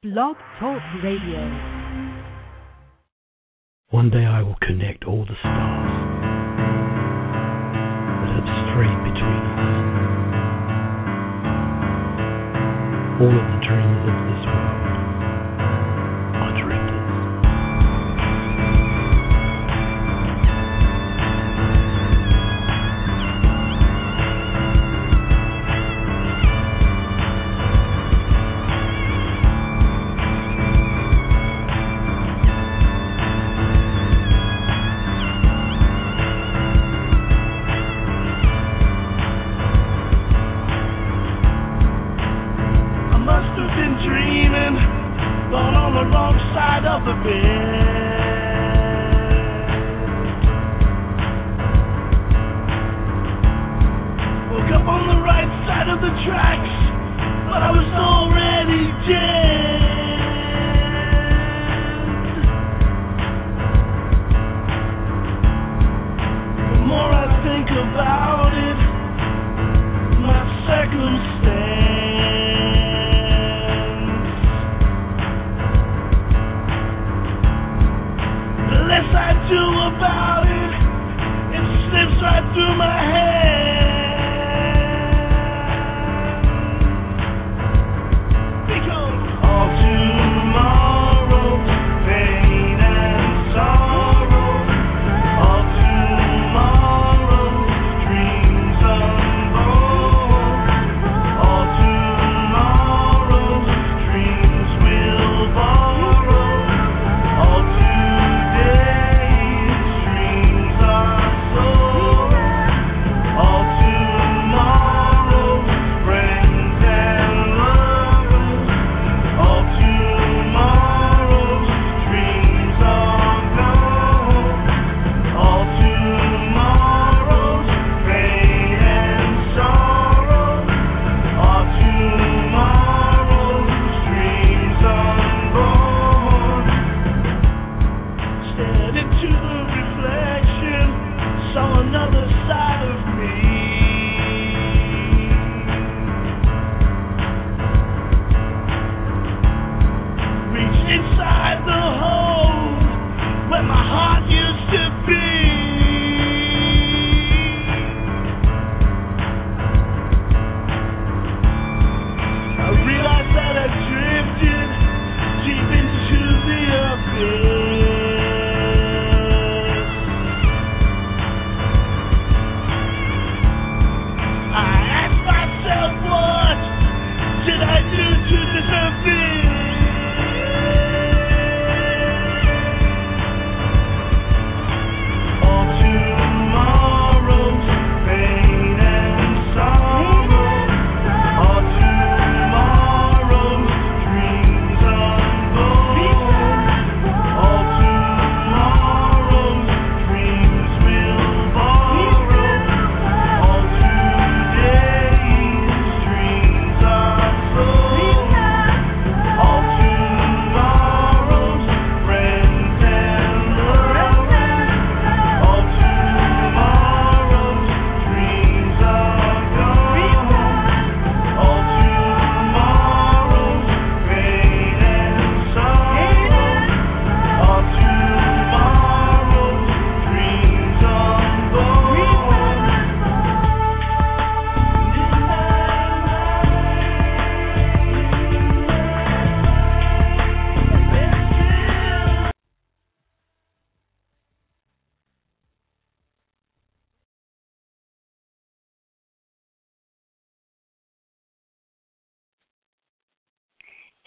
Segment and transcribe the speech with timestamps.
[0.00, 1.42] Blog Talk Radio.
[3.90, 5.90] One day I will connect all the stars
[8.22, 9.74] that have strayed between us.
[13.26, 14.87] All of the dreamers of this world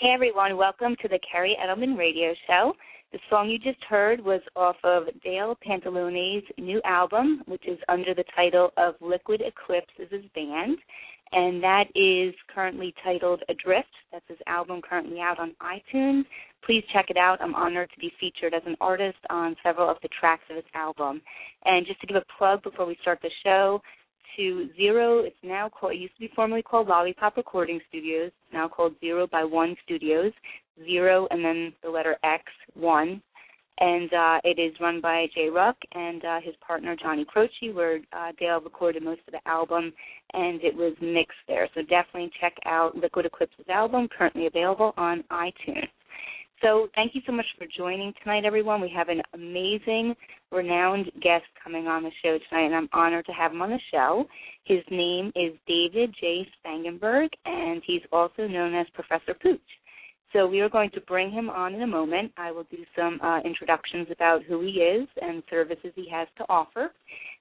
[0.01, 2.73] Hey everyone, welcome to the Kerri Edelman Radio Show.
[3.11, 8.15] The song you just heard was off of Dale Pantalone's new album, which is under
[8.15, 10.79] the title of Liquid Eclipse is his band,
[11.33, 13.89] and that is currently titled Adrift.
[14.11, 16.23] That's his album currently out on iTunes.
[16.65, 17.39] Please check it out.
[17.39, 20.65] I'm honored to be featured as an artist on several of the tracks of his
[20.73, 21.21] album.
[21.65, 23.83] And just to give a plug before we start the show,
[24.37, 25.19] to Zero.
[25.19, 25.93] It's now called.
[25.93, 28.31] It used to be formerly called Lollipop Recording Studios.
[28.51, 30.33] Now called Zero by One Studios.
[30.85, 32.43] Zero and then the letter X
[32.73, 33.21] One.
[33.81, 37.99] and uh, it is run by Jay Ruck and uh, his partner Johnny Croce, where
[38.13, 39.91] uh, Dale recorded most of the album,
[40.33, 41.67] and it was mixed there.
[41.73, 45.89] So definitely check out Liquid Eclipse's album, currently available on iTunes.
[46.61, 48.81] So thank you so much for joining tonight, everyone.
[48.81, 50.15] We have an amazing,
[50.51, 53.79] renowned guest coming on the show tonight, and I'm honored to have him on the
[53.91, 54.25] show.
[54.65, 56.47] His name is David J.
[56.63, 59.59] Spangenberg, and he's also known as Professor Pooch.
[60.33, 62.31] So we are going to bring him on in a moment.
[62.37, 66.45] I will do some uh, introductions about who he is and services he has to
[66.47, 66.91] offer.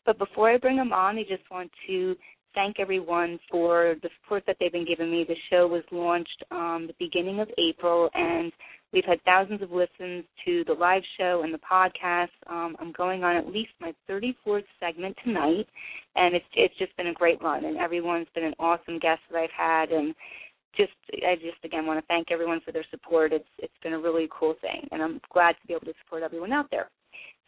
[0.07, 2.17] But before I bring him on, I just want to
[2.55, 5.25] thank everyone for the support that they've been giving me.
[5.29, 8.51] The show was launched um, the beginning of April, and
[8.93, 12.29] we've had thousands of listens to the live show and the podcast.
[12.49, 15.67] Um, I'm going on at least my 34th segment tonight,
[16.17, 17.65] and it's it's just been a great run.
[17.65, 20.15] And everyone's been an awesome guest that I've had, and
[20.77, 20.93] just
[21.27, 23.33] I just again want to thank everyone for their support.
[23.33, 26.23] It's it's been a really cool thing, and I'm glad to be able to support
[26.23, 26.91] everyone out there.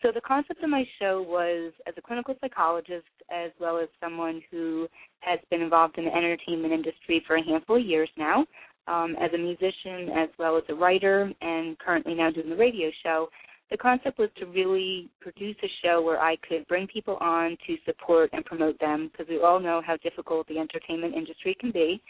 [0.03, 4.43] So the concept of my show was as a clinical psychologist, as well as someone
[4.51, 4.89] who
[5.21, 8.45] has been involved in the entertainment industry for a handful of years now,
[8.87, 12.91] um, as a musician, as well as a writer, and currently now doing the radio
[13.03, 13.29] show.
[13.71, 17.77] The concept was to really produce a show where I could bring people on to
[17.87, 22.03] support and promote them because we all know how difficult the entertainment industry can be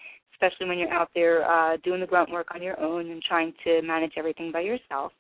[0.43, 3.53] especially when you're out there uh, doing the grunt work on your own and trying
[3.65, 5.13] to manage everything by yourself.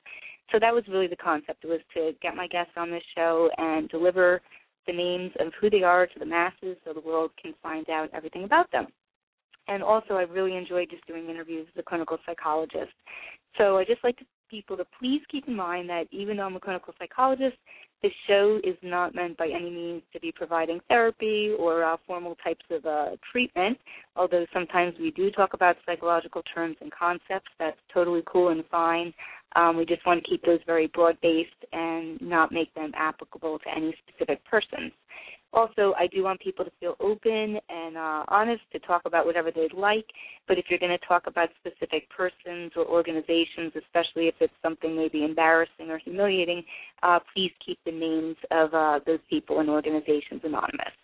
[0.50, 3.88] So that was really the concept was to get my guests on this show and
[3.88, 4.40] deliver
[4.86, 8.10] the names of who they are to the masses so the world can find out
[8.12, 8.86] everything about them.
[9.72, 12.92] And also, I really enjoy just doing interviews as a clinical psychologist.
[13.56, 16.56] So I just like to people to please keep in mind that even though I'm
[16.56, 17.56] a clinical psychologist,
[18.02, 22.36] the show is not meant by any means to be providing therapy or uh, formal
[22.44, 23.78] types of uh, treatment,
[24.14, 27.48] although sometimes we do talk about psychological terms and concepts.
[27.58, 29.14] That's totally cool and fine.
[29.56, 33.58] Um, we just want to keep those very broad based and not make them applicable
[33.60, 34.92] to any specific persons.
[35.54, 39.50] Also, I do want people to feel open and uh, honest to talk about whatever
[39.50, 40.06] they'd like.
[40.48, 44.96] But if you're going to talk about specific persons or organizations, especially if it's something
[44.96, 46.62] maybe embarrassing or humiliating,
[47.02, 50.94] uh, please keep the names of uh, those people and organizations anonymous.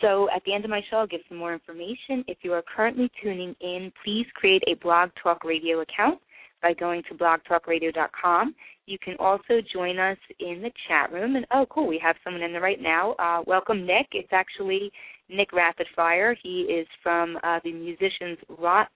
[0.00, 2.22] So at the end of my show, I'll give some more information.
[2.28, 6.20] If you are currently tuning in, please create a Blog Talk Radio account
[6.66, 8.54] by going to blogtalkradio.com.
[8.86, 11.36] You can also join us in the chat room.
[11.36, 13.12] And oh, cool, we have someone in there right now.
[13.12, 14.08] Uh, welcome, Nick.
[14.12, 14.90] It's actually
[15.28, 16.34] Nick Rapidfire.
[16.42, 18.88] He is from uh, the Musicians Rock.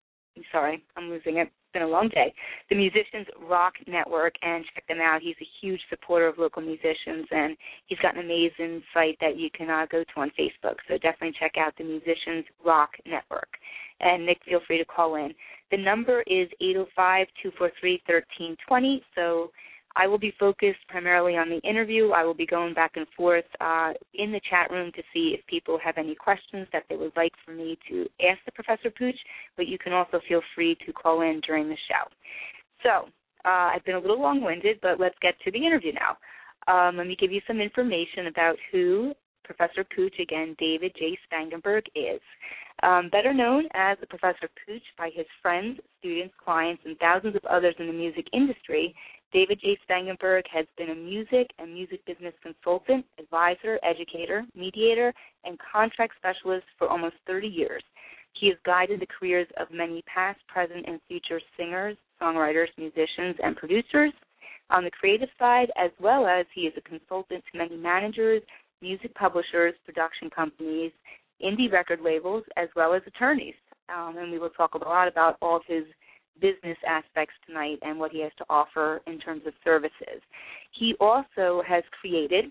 [0.51, 1.51] Sorry, I'm losing it.
[1.71, 2.35] It's been a long day.
[2.69, 5.21] The Musicians Rock Network, and check them out.
[5.23, 7.57] He's a huge supporter of local musicians, and
[7.87, 10.75] he's got an amazing site that you can uh, go to on Facebook.
[10.89, 13.51] So definitely check out the Musicians Rock Network.
[14.01, 15.33] And Nick, feel free to call in.
[15.71, 19.03] The number is 805 243 1320.
[19.15, 19.53] So
[19.97, 22.11] I will be focused primarily on the interview.
[22.11, 25.45] I will be going back and forth uh, in the chat room to see if
[25.47, 29.19] people have any questions that they would like for me to ask the Professor Pooch,
[29.57, 32.09] but you can also feel free to call in during the show.
[32.83, 33.09] So
[33.45, 36.17] uh, I've been a little long winded, but let's get to the interview now.
[36.69, 39.13] Um, let me give you some information about who
[39.45, 41.19] Professor Pooch, again, David J.
[41.27, 42.21] Spangenberg, is.
[42.83, 47.45] Um, better known as the Professor Pooch by his friends, students, clients, and thousands of
[47.45, 48.95] others in the music industry,
[49.33, 49.79] David J.
[49.89, 55.13] Spangenberg has been a music and music business consultant, advisor, educator, mediator,
[55.45, 57.83] and contract specialist for almost 30 years.
[58.33, 63.57] He has guided the careers of many past, present, and future singers, songwriters, musicians, and
[63.57, 64.13] producers
[64.71, 68.43] on the creative side, as well as he is a consultant to many managers,
[68.83, 70.93] music publishers, production companies,
[71.45, 73.55] indie record labels, as well as attorneys.
[73.89, 75.85] Um, and we will talk a lot about all of his
[76.41, 80.21] business aspects tonight and what he has to offer in terms of services.
[80.73, 82.47] He also has created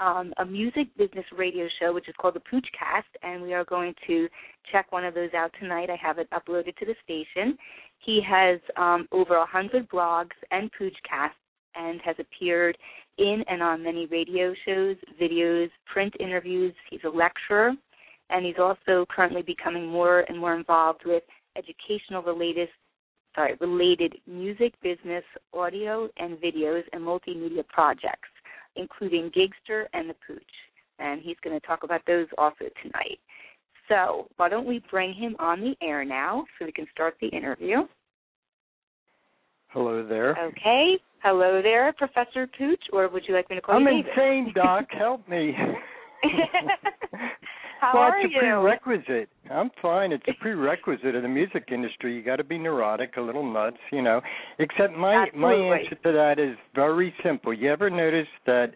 [0.00, 3.94] um, a music business radio show, which is called the Poochcast, and we are going
[4.06, 4.28] to
[4.72, 5.88] check one of those out tonight.
[5.90, 7.56] I have it uploaded to the station.
[7.98, 11.30] He has um, over a hundred blogs and Poochcasts
[11.76, 12.76] and has appeared
[13.18, 16.74] in and on many radio shows, videos, print interviews.
[16.90, 17.72] He's a lecturer,
[18.30, 21.22] and he's also currently becoming more and more involved with
[21.56, 22.68] educational related
[23.34, 28.28] sorry, related music business, audio and videos and multimedia projects,
[28.76, 30.42] including Gigster and the Pooch.
[30.98, 33.18] And he's going to talk about those also tonight.
[33.88, 37.28] So why don't we bring him on the air now so we can start the
[37.28, 37.78] interview?
[39.68, 40.38] Hello there.
[40.38, 40.98] Okay.
[41.22, 43.88] Hello there, Professor Pooch, or would you like me to call you?
[43.88, 44.84] I'm insane, Doc.
[44.96, 45.54] Help me.
[47.84, 48.38] How well, are it's you?
[48.38, 49.28] a prerequisite.
[49.50, 50.12] I'm fine.
[50.12, 52.16] It's a prerequisite of the music industry.
[52.16, 54.22] You got to be neurotic, a little nuts, you know.
[54.58, 55.68] Except my Absolutely.
[55.68, 57.52] my answer to that is very simple.
[57.52, 58.68] You ever notice that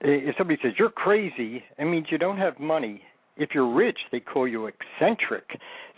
[0.00, 3.02] if somebody says you're crazy, it means you don't have money.
[3.36, 5.44] If you're rich, they call you eccentric.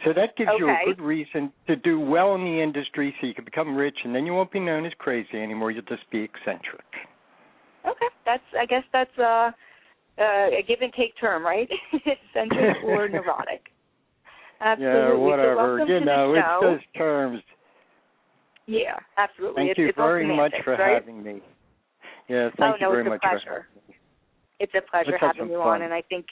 [0.05, 3.35] So that gives you a good reason to do well in the industry, so you
[3.35, 5.71] can become rich, and then you won't be known as crazy anymore.
[5.71, 6.85] You'll just be eccentric.
[7.89, 9.51] Okay, that's I guess that's uh,
[10.19, 11.69] uh, a give and take term, right?
[11.93, 13.67] Eccentric or neurotic.
[14.61, 15.01] Absolutely.
[15.01, 15.77] Yeah, whatever.
[15.77, 17.43] welcome you know, it's those terms.
[18.67, 19.61] Yeah, absolutely.
[19.61, 20.95] Thank it's, you it's very much for right?
[20.95, 21.43] having me.
[22.29, 23.21] Yeah, oh thank no, you very it's a much.
[23.23, 23.69] for pleasure.
[24.61, 25.69] It's a pleasure Let's having you fun.
[25.69, 26.25] on, and I think,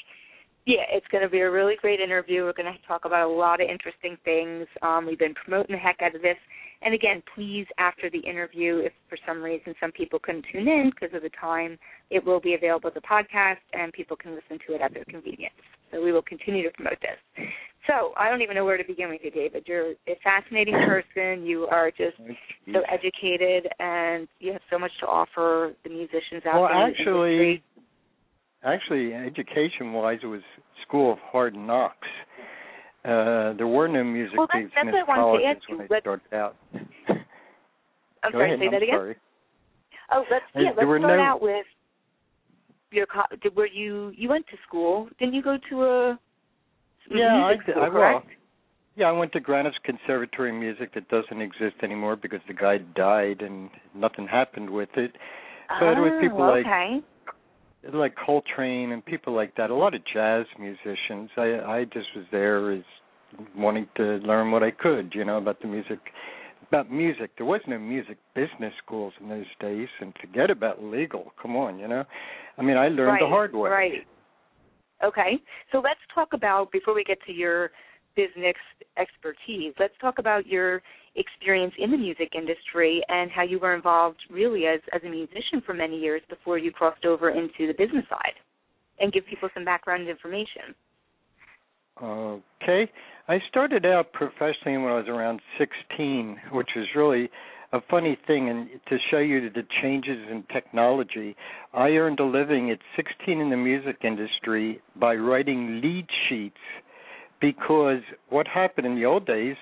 [0.64, 2.44] yeah, it's going to be a really great interview.
[2.44, 4.66] We're going to talk about a lot of interesting things.
[4.80, 6.38] Um, we've been promoting the heck out of this,
[6.84, 10.90] and again, please, after the interview, if for some reason some people couldn't tune in
[10.94, 11.78] because of the time,
[12.10, 15.04] it will be available as a podcast, and people can listen to it at their
[15.04, 15.54] convenience.
[15.90, 17.46] So we will continue to promote this.
[17.86, 19.64] So I don't even know where to begin with you, David.
[19.66, 21.44] You're a fascinating person.
[21.44, 22.16] You are just
[22.72, 26.88] so educated and you have so much to offer the musicians out well, there.
[26.88, 27.62] industry.
[28.64, 30.42] actually, actually, education-wise, it was
[30.86, 32.08] School of Hard Knocks.
[33.04, 35.76] Uh, there were no music Well, that's- that's in what I wanted to ask you.
[35.78, 36.56] when I Let's- started out.
[38.22, 38.58] I'm Go sorry, ahead.
[38.60, 38.94] say I'm that again.
[38.96, 39.16] sorry.
[40.12, 41.66] Oh, let's yeah, there let's were start no- out with
[42.92, 45.08] your co- did, were you you went to school?
[45.18, 46.18] Didn't you go to a
[47.10, 47.72] Yeah, I music did.
[47.74, 48.22] school, I, well,
[48.94, 52.78] yeah, I went to Greenwich Conservatory of Music that doesn't exist anymore because the guy
[52.78, 55.16] died and nothing happened with it.
[55.80, 56.94] But it was oh, people okay.
[56.96, 57.04] like
[58.24, 59.70] Coltrane and people like that.
[59.70, 61.30] A lot of jazz musicians.
[61.36, 62.82] I I just was there as
[63.56, 65.98] wanting to learn what I could, you know, about the music.
[66.68, 71.32] About music, there was no music business schools in those days, and forget about legal.
[71.40, 72.04] Come on, you know.
[72.56, 73.68] I mean, I learned right, the hard way.
[73.68, 74.06] Right.
[75.04, 75.42] Okay.
[75.70, 77.72] So let's talk about before we get to your
[78.14, 78.56] business
[78.98, 79.74] expertise.
[79.78, 80.82] Let's talk about your
[81.16, 85.62] experience in the music industry and how you were involved really as as a musician
[85.64, 88.34] for many years before you crossed over into the business side.
[89.00, 90.74] And give people some background information.
[92.00, 92.90] Okay.
[93.28, 97.30] I started out professionally when I was around 16, which is really
[97.72, 98.48] a funny thing.
[98.48, 101.36] And to show you the changes in technology,
[101.72, 106.56] I earned a living at 16 in the music industry by writing lead sheets
[107.42, 109.56] because what happened in the old days,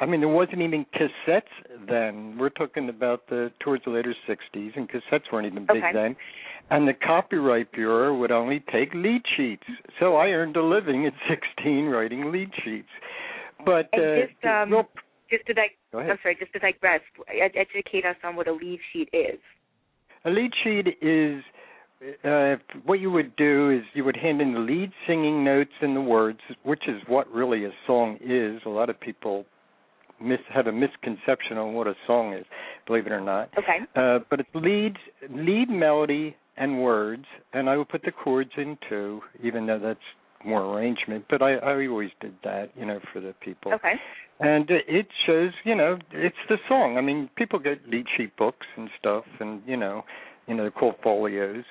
[0.00, 1.54] I mean, there wasn't even cassettes
[1.88, 2.36] then.
[2.38, 5.92] We're talking about the towards the later 60s, and cassettes weren't even big Okay.
[5.94, 6.16] then.
[6.70, 9.64] And the Copyright Bureau would only take lead sheets.
[9.98, 12.88] So I earned a living at 16 writing lead sheets.
[13.64, 14.88] But And uh, just um well,
[15.30, 18.80] just to dig- I'm sorry, just to digress, ed- educate us on what a lead
[18.92, 19.38] sheet is.
[20.24, 21.42] A lead sheet is
[22.24, 25.94] uh, what you would do is you would hand in the lead singing notes and
[25.96, 28.60] the words, which is what really a song is.
[28.64, 29.44] A lot of people
[30.20, 32.44] mis- have a misconception on what a song is,
[32.86, 33.50] believe it or not.
[33.58, 33.78] Okay.
[33.96, 34.96] Uh, but it's lead,
[35.30, 39.98] lead melody and words, and I would put the chords in too, even though that's
[40.44, 41.26] more arrangement.
[41.28, 43.92] But I, I always did that, you know, for the people Okay.
[44.40, 48.34] and it- it shows you know it's the song i mean people get lead sheet
[48.38, 50.02] books and stuff and you know
[50.50, 51.64] you know they're called folios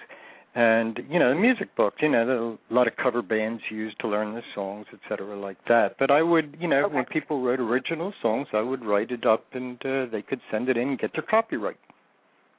[0.55, 4.07] and you know the music book you know a lot of cover bands used to
[4.07, 6.95] learn the songs et cetera like that but i would you know Okay.
[6.95, 10.69] when people wrote original songs i would write it up and uh, they could send
[10.69, 11.77] it in and get their copyright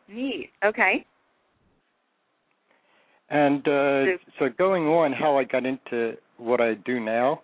[0.08, 0.50] Neat.
[0.64, 1.06] Okay.
[3.30, 4.04] And uh,
[4.38, 7.40] so going on, how I got into what I do now,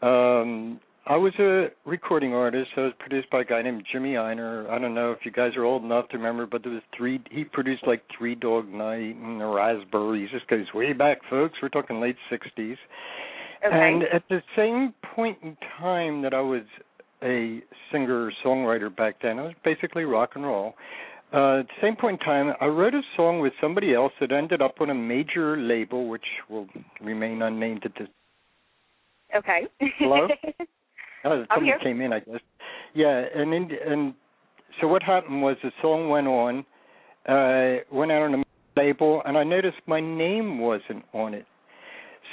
[0.00, 2.68] um, I was a recording artist.
[2.76, 4.68] I was produced by a guy named Jimmy Ienner.
[4.68, 7.18] I don't know if you guys are old enough to remember, but there was three.
[7.30, 10.28] He produced like Three Dog Night and the Raspberries.
[10.34, 11.54] This goes way back, folks.
[11.62, 12.46] We're talking late '60s.
[12.60, 12.76] Okay.
[13.72, 16.64] And at the same point in time that I was
[17.22, 20.74] a singer songwriter back then, I was basically rock and roll.
[21.32, 24.30] Uh, at the same point in time, I wrote a song with somebody else that
[24.30, 26.66] ended up on a major label, which will
[27.00, 28.08] remain unnamed at this.
[29.34, 29.66] okay.
[29.98, 30.28] Hello?
[31.24, 31.78] Oh, I'm here.
[31.82, 32.40] came in, I guess.
[32.94, 34.14] Yeah, and in, and
[34.80, 36.64] so what happened was the song went on,
[37.28, 38.42] uh, went out on a
[38.76, 41.46] label, and I noticed my name wasn't on it.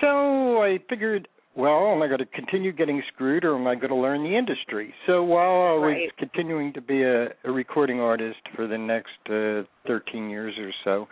[0.01, 3.89] So I figured, well, am I going to continue getting screwed, or am I going
[3.89, 4.93] to learn the industry?
[5.07, 6.17] So while I was Right.
[6.17, 11.07] continuing to be a, a recording artist for the next uh, 13 years or so,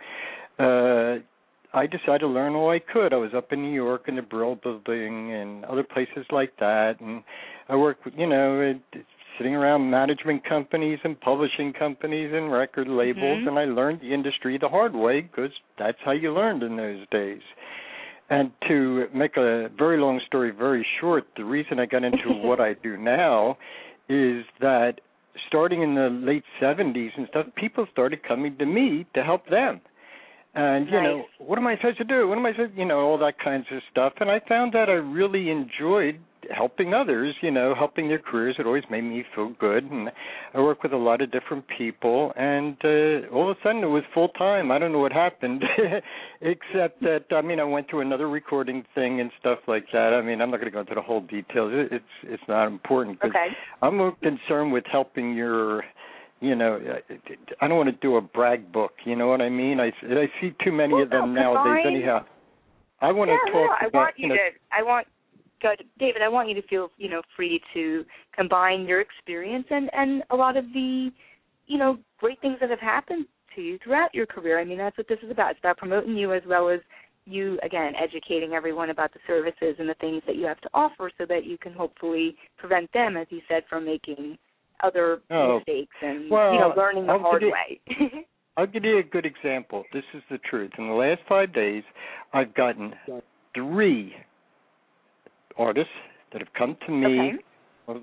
[0.58, 1.18] uh,
[1.74, 3.12] I decided to learn all I could.
[3.12, 7.00] I was up in New York in the Brill Building and other places like that,
[7.00, 7.22] and
[7.68, 9.04] I worked, you know, it,
[9.36, 13.48] sitting around management companies and publishing companies and record labels, Mhm.
[13.48, 17.06] and I learned the industry the hard way because that's how you learned in those
[17.10, 17.42] days.
[18.30, 22.58] and to make a very long story very short, the reason I got into what
[22.58, 23.58] I do now
[24.08, 25.02] is that
[25.46, 29.82] starting in the late 70s and stuff, people started coming to me to help them.
[30.54, 31.02] And you Nice.
[31.04, 32.28] know, what am I supposed to do?
[32.28, 34.12] What am I supposed, you know, all that kinds of stuff.
[34.20, 36.20] And I found that I really enjoyed
[36.54, 37.34] helping others.
[37.40, 38.54] You know, helping their careers.
[38.58, 39.84] It always made me feel good.
[39.90, 40.10] And
[40.54, 42.32] I work with a lot of different people.
[42.36, 44.70] And uh, all of a sudden, it was full time.
[44.70, 45.64] I don't know what happened,
[46.40, 50.12] except that I mean, I went to another recording thing and stuff like that.
[50.14, 51.72] I mean, I'm not going to go into the whole details.
[51.74, 53.20] It, it's it's not important.
[53.20, 53.48] 'cause Okay.
[53.82, 55.82] I'm more concerned with helping your
[56.44, 56.80] you know,
[57.60, 58.92] I don't want to do a brag book.
[59.04, 59.80] You know what I mean?
[59.80, 61.82] I, I see too many Well, of them no, nowadays.
[61.82, 62.24] combine- Anyhow,
[63.00, 63.98] I want yeah, to talk no, I about.
[63.98, 64.48] want you know, to.
[64.72, 65.06] I want.
[65.98, 66.20] David.
[66.20, 68.04] I want you to feel, you know, free to
[68.36, 71.10] combine your experience and and a lot of the,
[71.66, 73.24] you know, great things that have happened
[73.54, 74.60] to you throughout your career.
[74.60, 75.52] I mean, that's what this is about.
[75.52, 76.80] It's about promoting you as well as
[77.24, 81.10] you again educating everyone about the services and the things that you have to offer,
[81.16, 84.36] so that you can hopefully prevent them, as you said, from making
[84.82, 87.80] other Oh, mistakes and well, you know learning the I'll hard way.
[88.56, 89.84] I'll give you a good example.
[89.92, 90.70] This is the truth.
[90.78, 91.82] In the last five days,
[92.32, 92.94] I've gotten
[93.54, 94.14] three
[95.56, 95.92] artists
[96.32, 97.32] that have come to me
[97.88, 98.00] okay.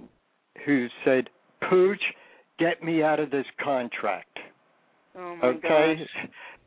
[0.66, 1.30] who said,
[1.70, 2.02] "Pooch,
[2.60, 4.40] get me out of this contract."
[5.18, 5.96] Oh my okay.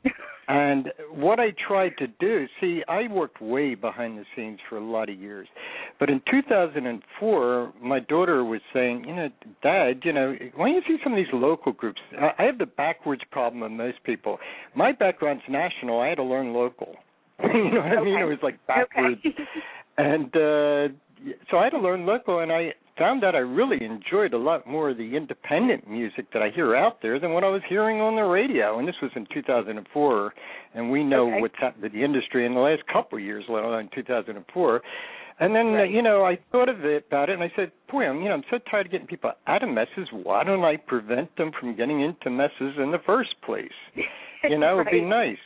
[0.49, 4.85] and what i tried to do see i worked way behind the scenes for a
[4.85, 5.49] lot of years.
[5.99, 9.29] But in 2004 my daughter was saying you know
[9.63, 12.01] dad you know why don't you see some of these local groups?
[12.21, 14.39] I I have the backwards problem of most people.
[14.75, 16.01] My background's national.
[16.01, 16.97] I had to learn local.
[17.43, 18.19] You know what i mean?
[18.21, 19.21] It was like backwards.
[19.25, 19.35] Okay.
[19.99, 20.95] and uh
[21.51, 24.67] so I had to learn local, and I found out I really enjoyed a lot
[24.67, 28.01] more of the independent music that I hear out there than what I was hearing
[28.01, 28.79] on the radio.
[28.79, 30.35] And this was in 2004,
[30.75, 31.41] and we know Okay.
[31.41, 34.83] what's happened to the industry in the last couple of years, let alone 2004.
[35.41, 35.91] And then, Right.
[35.91, 38.35] you know, I thought of it about it, and I said, "Boy, I'm, you know,
[38.35, 40.13] I'm so tired of getting people out of messes.
[40.13, 43.73] Why don't I prevent them from getting into messes in the first place?
[44.45, 45.39] You know, it'd be nice."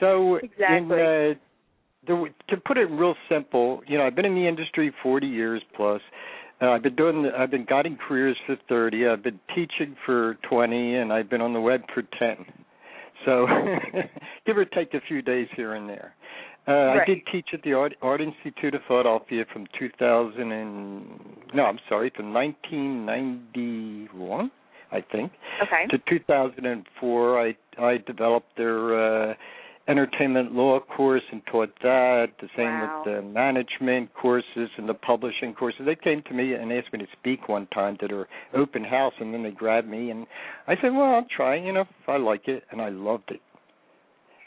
[0.00, 0.76] So, Exactly.
[0.76, 1.34] in uh,
[2.06, 5.62] the, to put it real simple, you know, I've been in the industry 40 years
[5.76, 6.02] plus.
[6.62, 9.08] Uh, I've been doing, the, I've been guiding careers for 30.
[9.08, 12.44] I've been teaching for 20, and I've been on the web for 10.
[13.24, 13.46] So,
[14.46, 16.14] give or take a few days here and there.
[16.68, 21.08] Uh, I did teach at the Art, Art Institute of Philadelphia from 2000 and
[21.54, 24.50] no, I'm sorry, from 1991,
[24.92, 25.86] I think Okay.
[25.88, 29.34] to 2004 i i developed their uh
[29.88, 33.02] entertainment law course and taught that the same Wow.
[33.04, 36.98] with the management courses and the publishing courses they came to me and asked me
[36.98, 40.26] to speak one time to their open house and then they grabbed me and
[40.68, 43.40] i said well i'll try you know if i like it and i loved it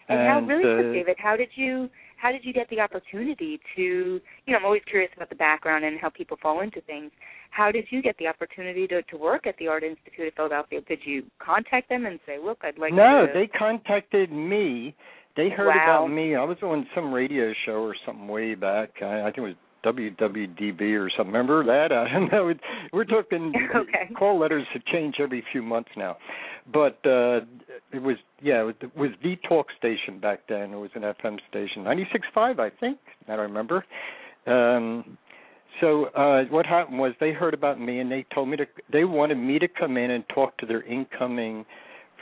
[0.07, 4.21] And, how really uh, David, how did you how did you get the opportunity to
[4.45, 7.11] you know, I'm always curious about the background and how people fall into things.
[7.51, 10.81] How did you get the opportunity to, to work at the Art Institute of Philadelphia?
[10.87, 14.95] Did you contact them and say, Look, I'd like to no to they contacted me
[15.35, 16.05] they heard Wow.
[16.05, 19.37] about me i was on some radio show or something way back i, I think
[19.39, 21.33] it was WWDB or something.
[21.33, 21.91] Remember that?
[21.91, 22.53] I don't know.
[22.93, 24.09] We're talking Okay.
[24.17, 26.15] call letters have changed every few months now,
[26.71, 27.41] but uh
[27.91, 30.71] it was yeah it was, it was the talk station back then.
[30.73, 32.97] It was an FM station, ninety six five, I think.
[33.27, 33.83] That I remember.
[34.47, 35.17] Um
[35.81, 39.03] So uh what happened was they heard about me and they told me to they
[39.03, 41.65] wanted me to come in and talk to their incoming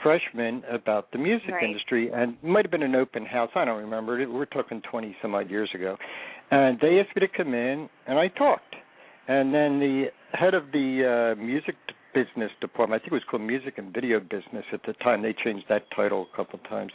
[0.02, 1.64] freshmen about the music Right.
[1.64, 4.26] industry and might have been an open house, I don't remember.
[4.28, 5.96] We're talking 20 some odd years ago.
[6.50, 8.74] And they asked me to come in and I talked.
[9.28, 11.76] And then the head of the uh music
[12.14, 15.22] business department, I think it was called music and video business at the time.
[15.22, 16.92] They changed that title a couple of times.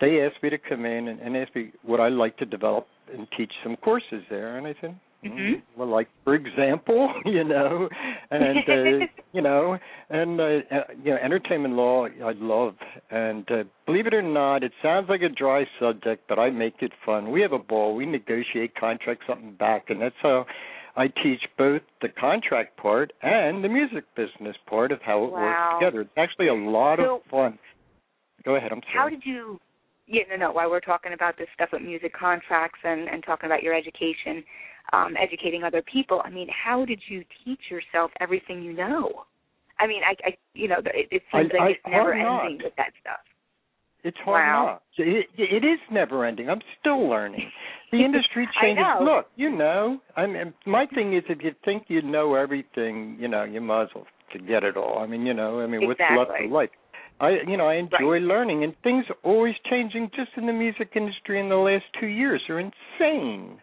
[0.00, 2.86] They asked me to come in and, and asked me would I like to develop
[3.12, 5.62] and teach some courses there and I said Mhm.
[5.76, 7.88] well, like for example, you know,
[8.30, 9.78] and uh, you know,
[10.10, 12.74] and uh, uh, you know, entertainment law I love,
[13.10, 16.74] and uh, believe it or not, it sounds like a dry subject, but I make
[16.80, 17.30] it fun.
[17.30, 17.94] We have a ball.
[17.94, 20.44] We negotiate contract something back, and that's how
[20.96, 25.38] I teach both the contract part and the music business part of how it Wow.
[25.40, 26.00] works together.
[26.02, 27.58] It's actually a lot So- of fun.
[28.44, 28.72] Go ahead.
[28.72, 28.96] I'm sorry.
[28.96, 29.60] How did you?
[30.08, 30.50] Yeah, no, no.
[30.50, 34.42] While we're talking about this stuff with music contracts and and talking about your education,
[34.92, 36.20] um, educating other people.
[36.24, 39.24] I mean, how did you teach yourself everything you know?
[39.78, 42.58] I mean, I, I you know, it, it seems I- like I- it's never ending
[42.58, 42.64] not.
[42.64, 43.20] with that stuff.
[44.04, 44.64] It's hard Wow.
[44.64, 44.82] not.
[45.06, 46.50] It, it is never ending.
[46.50, 47.48] I'm still learning.
[47.92, 48.84] The industry changes.
[49.00, 53.28] Look, you know, I mean, my thing is, if you think you know everything, you
[53.28, 54.98] know, you might as well forget it all.
[54.98, 56.70] I mean, you know, I mean, what's left of life?
[57.20, 60.10] I you know I enjoy learning, and things are always changing.
[60.16, 63.60] Just in the music industry in the last two years are insane.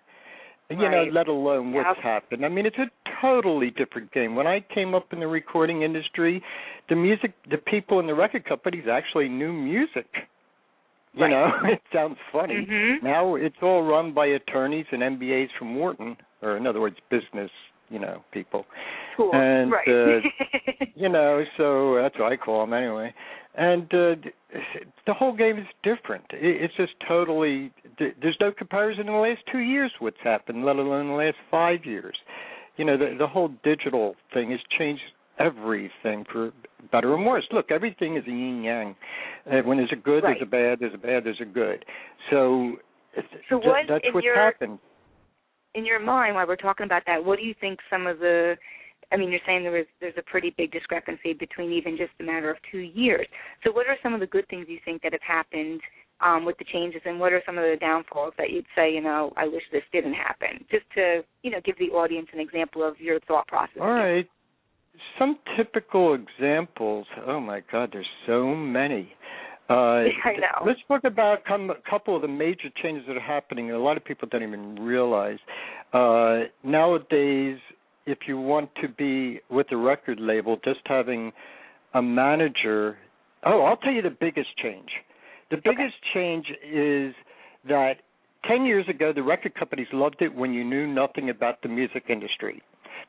[0.70, 2.04] You know, let alone what's Yep.
[2.04, 2.46] happened.
[2.46, 2.90] I mean, it's a
[3.22, 4.36] totally different game.
[4.36, 6.44] When I came up in the recording industry,
[6.90, 10.08] the music, the people in the record companies actually knew music.
[11.16, 11.32] You Right.
[11.32, 12.68] know, it sounds funny.
[12.70, 13.02] Mhm.
[13.02, 17.50] Now it's all run by attorneys and MBAs from Wharton, or in other words, business,
[17.90, 18.68] you know, people.
[19.18, 19.34] Cool.
[19.34, 19.88] And, right.
[19.88, 20.22] uh,
[20.96, 23.14] You know, so that's what I call them anyway.
[23.56, 24.16] And uh,
[25.08, 26.24] the whole game is different.
[26.32, 27.72] It's just totally.
[27.98, 29.92] There's no comparison in the last two years.
[30.00, 32.16] What's happened, let alone the last five years.
[32.78, 35.02] You know, the the whole digital thing has changed
[35.40, 36.52] everything for
[36.92, 37.44] better or worse.
[37.52, 38.96] Look, everything is a yin yang.
[39.50, 40.38] Uh, when there's a good, Right.
[40.38, 40.80] there's a bad.
[40.80, 41.84] There's a bad, there's a good.
[42.30, 42.78] So,
[43.50, 44.80] So what that's what's your- happened.
[45.76, 48.58] in your mind while we're talking about that, what do you think some of the
[49.12, 52.24] I mean, you're saying there was there's a pretty big discrepancy between even just a
[52.24, 53.28] matter of two years.
[53.64, 55.82] So, what are some of the good things you think that have happened
[56.22, 59.02] um, with the changes, and what are some of the downfalls that you'd say, you
[59.02, 60.66] know, I wish this didn't happen?
[60.70, 63.78] Just to you know, give the audience an example of your thought process.
[63.82, 64.28] All right.
[65.18, 67.08] Some typical examples.
[67.26, 69.14] Oh my God, there's so many.
[69.70, 69.74] Uh,
[70.26, 70.66] I know.
[70.66, 73.70] Let's talk about come, a couple of the major changes that are happening.
[73.70, 75.38] and A lot of people don't even realize.
[75.94, 77.58] Uh, nowadays,
[78.10, 81.32] if you want to be with a record label, just having
[81.94, 82.98] a manager.
[83.46, 84.90] Oh, I'll tell you the biggest change.
[85.52, 87.14] The biggest change is
[87.68, 87.96] that
[88.48, 92.06] 10 years ago, the record companies loved it when you knew nothing about the music
[92.10, 92.62] industry.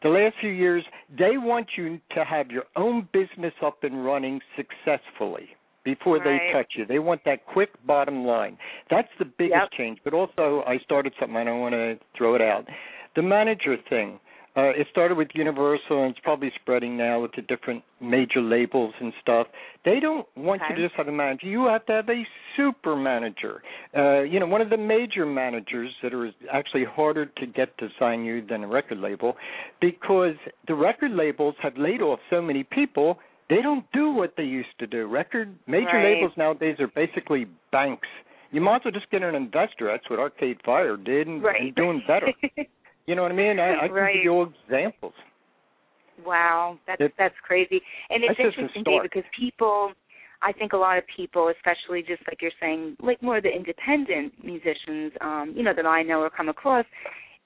[0.02, 0.84] The last few years,
[1.18, 5.50] they want you to have your own business up and running successfully
[5.84, 6.86] before they touch you.
[6.86, 8.56] They want that quick bottom line.
[8.90, 9.70] That's the biggest Yep.
[9.72, 9.98] change.
[10.04, 12.66] But also, I started something, I don't want to throw it out.
[13.14, 14.20] The manager thing.
[14.56, 18.92] Uh, it started with Universal and it's probably spreading now with the different major labels
[19.00, 19.46] and stuff.
[19.84, 20.74] They don't want Okay.
[20.74, 21.46] you to just have a manager.
[21.46, 23.62] You have to have a super manager.
[23.96, 27.88] Uh, you know, one of the major managers that are actually harder to get to
[27.98, 29.36] sign you than a record label
[29.80, 30.34] because
[30.66, 34.76] the record labels have laid off so many people, they don't do what they used
[34.80, 35.06] to do.
[35.06, 36.14] Record major Right.
[36.14, 38.08] labels nowadays are basically banks.
[38.50, 39.86] You might as well just get an investor.
[39.86, 41.60] That's what Arcade Fire did and, right.
[41.60, 42.32] and doing better.
[43.10, 43.58] You know what I mean?
[43.58, 44.14] I, I can Right.
[44.14, 45.14] give you examples.
[46.24, 47.82] Wow, that's It- that's crazy.
[48.10, 48.84] And it's That's just a interesting.
[48.84, 49.92] Dave, because people,
[50.42, 53.50] I think a lot of people, especially just like you're saying, like more of the
[53.50, 56.86] independent musicians, um, you know, that I know or come across,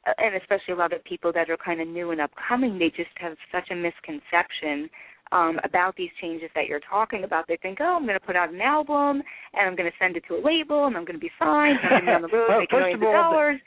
[0.07, 2.91] uh, and especially a lot of people that are kind of new and upcoming, they
[2.91, 4.91] just have such a misconception
[5.33, 7.47] um, about these changes that you're talking about.
[7.49, 9.23] They think, oh, I'm going to put out an album
[9.55, 11.79] and I'm going to send it to a label and I'm going to be signed.
[11.83, 13.61] And I'm going to be on the road Well, making millions of all, dollars.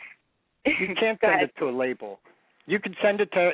[0.80, 2.20] You can't send it to a label.
[2.70, 3.52] You can send it to.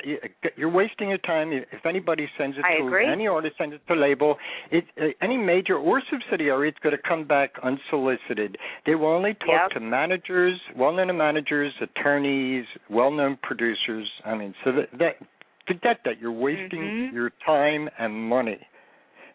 [0.56, 3.06] You're wasting your time if anybody sends it I to agree.
[3.06, 4.36] any artist sends it to a label.
[4.72, 8.58] It uh, any major or subsidiary, it's going to come back unsolicited.
[8.86, 9.70] They will only talk Yep.
[9.74, 14.10] to managers, well-known managers, attorneys, well-known producers.
[14.24, 15.16] I mean, so that, that
[15.68, 17.12] forget that you're wasting Mhm.
[17.12, 18.58] your time and money.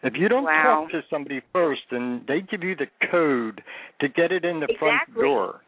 [0.02, 0.62] If you don't Wow.
[0.82, 3.62] talk to somebody first, and they give you the code
[4.00, 5.60] to get it in the front door.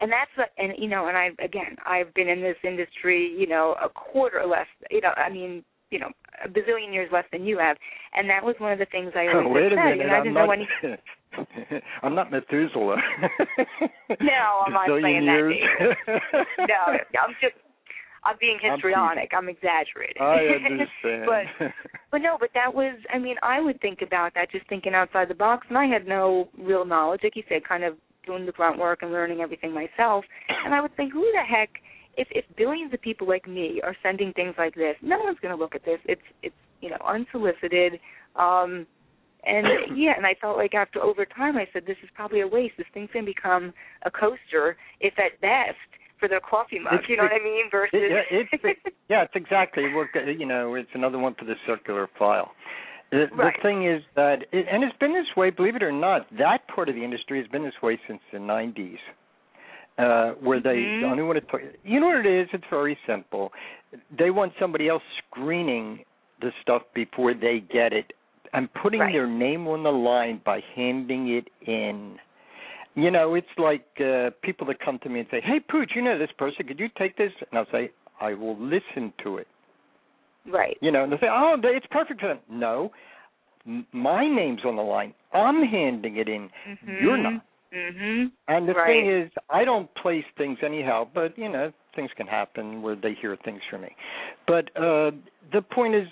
[0.00, 3.46] And that's what and you know and i again i've been in this industry you
[3.46, 6.08] know a quarter less you know i mean you know
[6.44, 7.76] a bazillion years less than you have
[8.14, 9.98] and that was one of the things i oh, always Oh, wait a said minute,
[9.98, 10.68] you know, i I'm didn't know any
[12.02, 12.96] I'm not Methuselah.
[14.20, 16.20] No, I'm not saying that, years.
[16.60, 17.54] no i'm just
[18.24, 21.26] i'm being I'm histrionic i'm, exaggerating I understand.
[21.26, 21.66] but
[22.10, 25.28] but no but that was i mean i would think about that just thinking outside
[25.28, 28.52] the box and i had no real knowledge like you said kind of doing the
[28.52, 30.24] grunt work and learning everything myself
[30.64, 31.70] and i would think who the heck
[32.16, 35.54] if if billions of people like me are sending things like this no one's going
[35.56, 37.94] to look at this it's it's you know unsolicited
[38.36, 38.86] um
[39.44, 42.46] and yeah and i felt like after over time i said this is probably a
[42.46, 43.72] waste this thing's going to become
[44.04, 45.76] a coaster if at best
[46.18, 48.62] for their coffee mug It's you know the- what i mean versus It- yeah, it's
[48.62, 49.84] the- yeah, it's exactly.
[49.94, 52.50] We're, you know, it's another one for the circular file.
[53.10, 53.54] The, Right.
[53.54, 55.50] the thing is that, it, and it's been this way.
[55.50, 58.38] Believe it or not, that part of the industry has been this way since the
[58.38, 58.98] '90s,
[59.98, 61.02] uh, where they Mhm.
[61.04, 61.46] only want to.
[61.46, 62.48] Talk, you know what it is?
[62.52, 63.52] It's very simple.
[64.10, 66.04] They want somebody else screening
[66.40, 68.12] the stuff before they get it
[68.52, 69.12] and putting Right.
[69.12, 72.18] their name on the line by handing it in.
[72.94, 76.02] You know, it's like uh people that come to me and say, "Hey, Pooch, you
[76.02, 76.66] know this person?
[76.66, 77.90] Could you take this?" And I'll say,
[78.20, 79.46] "I will listen to it."
[80.52, 82.92] Right You know, and they say, "Oh, it's perfect for them." No,
[83.66, 85.14] M- my name's on the line.
[85.32, 86.48] I'm handing it in.
[87.00, 87.42] You're not.
[87.74, 88.26] Mm-hmm.
[88.48, 88.86] And the Right.
[88.86, 93.14] thing is, I don't place things anyhow, but you know, things can happen where they
[93.14, 93.94] hear things from me.
[94.46, 95.10] But uh
[95.52, 96.08] the point is,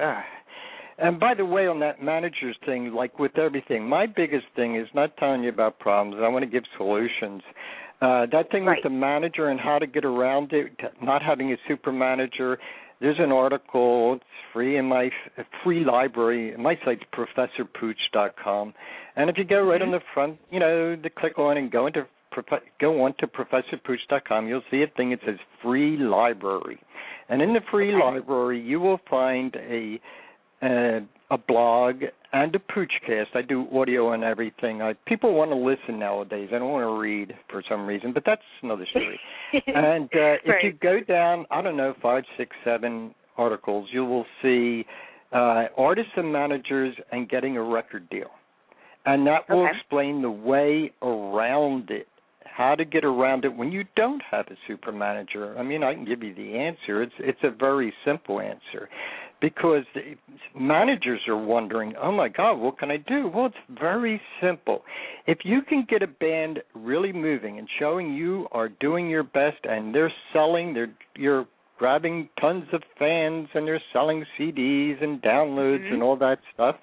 [0.00, 0.20] uh,
[0.98, 4.86] And by the way, on that manager's thing, like with everything, my biggest thing is
[4.94, 6.20] not telling you about problems.
[6.22, 7.42] I want to give solutions.
[8.02, 8.76] Uh, that thing right.
[8.76, 10.72] with the manager and how to get around it,
[11.02, 12.58] not having a super manager.
[13.00, 14.14] There's an article.
[14.14, 15.10] It's free in my
[15.64, 16.54] free library.
[16.56, 18.74] My site's professorpooch.com,
[19.16, 19.92] and if you go right mm-hmm.
[19.92, 22.06] on the front, you know, to click on and go into
[22.80, 26.78] go on to professorpooch.com, you'll see a thing that says free library.
[27.28, 28.04] And in the free okay.
[28.04, 30.00] library, you will find a
[30.62, 33.34] uh, a blog and a poochcast.
[33.34, 34.82] I do audio and everything.
[34.82, 36.50] I, people want to listen nowadays.
[36.52, 39.18] I don't want to read for some reason, but that's another story.
[39.66, 40.40] and uh, right.
[40.44, 44.84] if you go down, I don't know, five, six, seven articles, you will see
[45.32, 48.30] uh, artists and managers and getting a record deal,
[49.06, 49.76] and that will okay.
[49.76, 52.08] explain the way around it
[52.60, 55.58] how to get around it when you don't have a super manager.
[55.58, 57.02] I mean, I can give you the answer.
[57.02, 58.90] It's it's a very simple answer
[59.40, 59.84] because
[60.54, 64.84] managers are wondering, "Oh my god, what can I do?" Well, it's very simple.
[65.26, 69.64] If you can get a band really moving and showing you are doing your best
[69.64, 71.46] and they're selling, they're you're
[71.78, 75.94] grabbing tons of fans and they're selling CDs and downloads mm-hmm.
[75.94, 76.76] and all that stuff.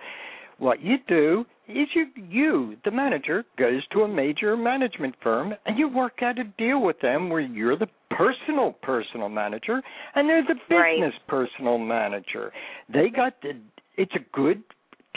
[0.58, 5.78] What you do is you, you, the manager, goes to a major management firm and
[5.78, 9.82] you work out a deal with them where you're the personal personal manager
[10.16, 11.28] and they're the business right.
[11.28, 12.52] personal manager.
[12.92, 13.54] They got the,
[13.98, 14.64] it's a good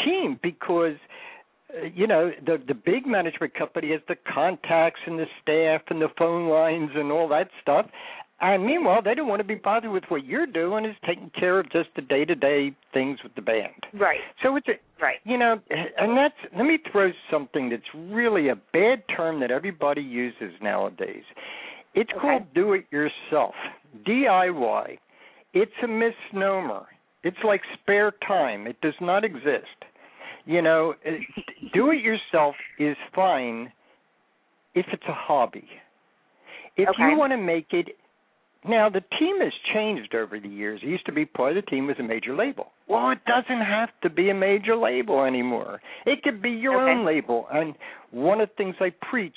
[0.05, 0.97] team because
[1.77, 6.01] uh, you know the the big management company has the contacts and the staff and
[6.01, 7.87] the phone lines and all that stuff
[8.41, 11.61] and meanwhile, they don't want to be bothered with what you're doing is taking care
[11.61, 13.75] of just the day to day things with the band.
[13.93, 14.21] Right.
[14.43, 14.73] So it's a,
[15.03, 15.19] right.
[15.25, 20.01] You know, and that's let me throw something that's really a bad term that everybody
[20.01, 21.25] uses nowadays.
[21.95, 22.21] It's okay.
[22.21, 23.55] called do it yourself.
[24.07, 24.99] DIY.
[25.53, 26.87] It's a misnomer.
[27.25, 28.67] It's like spare time.
[28.67, 29.67] It does not exist.
[30.47, 31.11] You know, uh,
[31.75, 33.71] do it yourself is fine
[34.75, 35.69] if it's a hobby.
[36.77, 37.11] If okay.
[37.11, 37.89] you want to make it
[38.69, 40.81] now, the team has changed over the years.
[40.83, 42.73] It used to be part of the team was a major label.
[42.89, 45.81] Well, it doesn't have to be a major label anymore.
[46.05, 46.93] It could be your okay.
[46.93, 47.47] own label.
[47.51, 47.75] And
[48.11, 49.37] one of the things I preach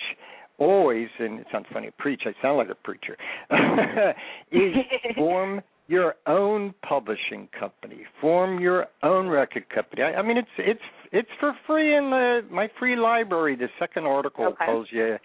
[0.57, 3.15] always, and it sounds funny, to preach, I sound like a preacher,
[4.51, 4.75] is
[5.15, 10.01] form your own publishing company, form your own record company.
[10.01, 10.81] I, I mean, it's it's
[11.11, 13.55] it's for free in the my free library.
[13.55, 14.65] The second article okay.
[14.65, 15.17] tells you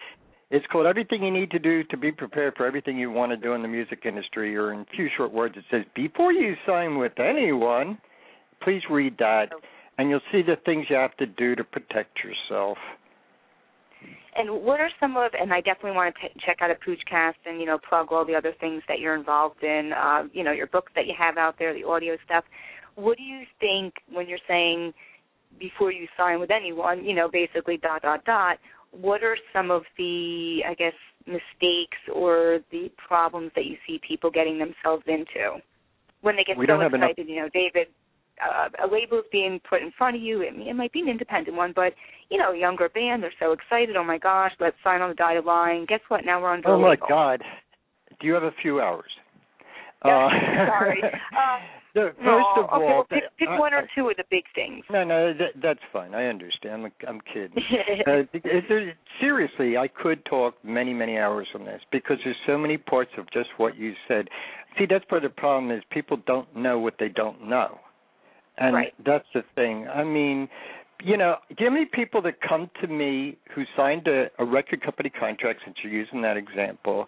[0.51, 3.37] it's called Everything You Need to Do to Be Prepared for Everything You Want to
[3.37, 6.55] Do in the Music Industry, or in a few short words, it says, Before you
[6.65, 7.99] sign with anyone,
[8.63, 9.49] please read that,
[9.97, 12.77] and you'll see the things you have to do to protect yourself.
[14.35, 17.33] And what are some of, and I definitely want to t- check out a Poochcast
[17.45, 20.51] and, you know, plug all the other things that you're involved in, uh, you know,
[20.51, 22.43] your books that you have out there, the audio stuff.
[22.95, 24.93] What do you think when you're saying
[25.59, 28.57] before you sign with anyone, you know, basically dot, dot, dot,
[28.91, 30.93] what are some of the, I guess,
[31.25, 35.61] mistakes or the problems that you see people getting themselves into
[36.21, 37.19] when they get we so excited?
[37.19, 37.29] Enough.
[37.29, 37.87] You know, David,
[38.41, 40.41] uh, a label is being put in front of you.
[40.41, 41.93] It, it might be an independent one, but
[42.29, 43.95] you know, a younger band, they're so excited.
[43.95, 45.85] Oh my gosh, let's sign on the dotted line.
[45.87, 46.25] Guess what?
[46.25, 46.69] Now we're under.
[46.69, 46.95] Oh my.
[46.95, 47.41] God,
[48.19, 49.09] do you have a few hours?
[50.05, 51.01] Yeah, uh, sorry.
[51.03, 51.59] Uh,
[51.99, 54.23] the, first no, of okay, all, well, pick, pick I, one or two of the
[54.29, 54.83] big things.
[54.89, 56.13] No, no, that, that's fine.
[56.13, 56.85] I understand.
[56.85, 57.57] I'm, I'm kidding.
[58.07, 62.77] uh, there, seriously, I could talk many, many hours on this because there's so many
[62.77, 64.27] parts of just what you said.
[64.77, 67.79] See, that's part of the problem is people don't know what they don't know,
[68.57, 68.93] and right.
[69.05, 69.87] that's the thing.
[69.87, 70.47] I mean,
[71.03, 75.09] you know, give me people that come to me who signed a, a record company
[75.09, 75.61] contract?
[75.65, 77.07] Since you're using that example,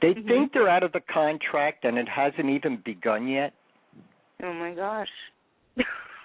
[0.00, 0.28] they mm-hmm.
[0.28, 3.54] think they're out of the contract and it hasn't even begun yet.
[4.42, 5.08] Oh my gosh.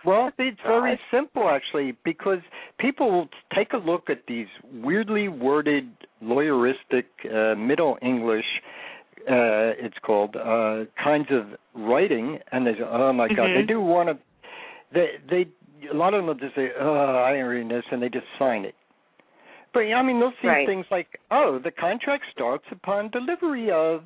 [0.06, 2.40] Well, it's very simple actually, because
[2.80, 5.90] people will take a look at these weirdly worded,
[6.24, 8.46] lawyeristic, uh, Middle English,
[9.30, 13.60] uh, it's called, uh, kinds of writing, and they say, "Oh my God!" Mm-hmm.
[13.60, 14.18] They do want to.
[14.94, 18.02] They they a lot of them will just say, "Oh, I ain't reading this," and
[18.02, 18.76] they just sign it.
[19.74, 20.66] But I mean, they'll see right.
[20.66, 24.06] things like, "Oh, the contract starts upon delivery of,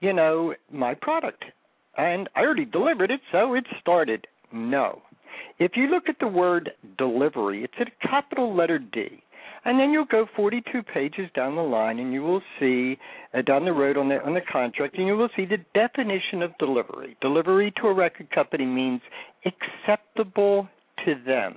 [0.00, 1.44] you know, my product."
[1.96, 4.26] And I already delivered it, so it started.
[4.52, 5.02] No.
[5.58, 9.22] If you look at the word delivery, it's a capital letter D.
[9.64, 12.96] And then you'll go 42 pages down the line, and you will see
[13.34, 16.42] uh, down the road on the on the contract, and you will see the definition
[16.42, 17.14] of delivery.
[17.20, 19.02] Delivery to a record company means
[19.44, 20.66] acceptable
[21.04, 21.56] to them.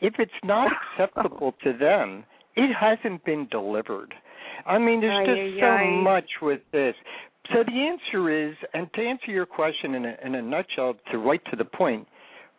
[0.00, 2.24] If it's not acceptable to them,
[2.56, 4.14] it hasn't been delivered.
[4.66, 6.94] I mean, there's just so much with this.
[7.52, 11.18] So the answer is, and to answer your question in a, in a nutshell, to
[11.18, 12.06] right to the point,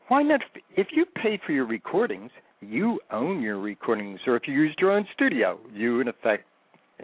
[0.07, 0.41] why not?
[0.75, 4.91] If you pay for your recordings, you own your recordings, or if you used your
[4.91, 6.45] own studio, you in effect,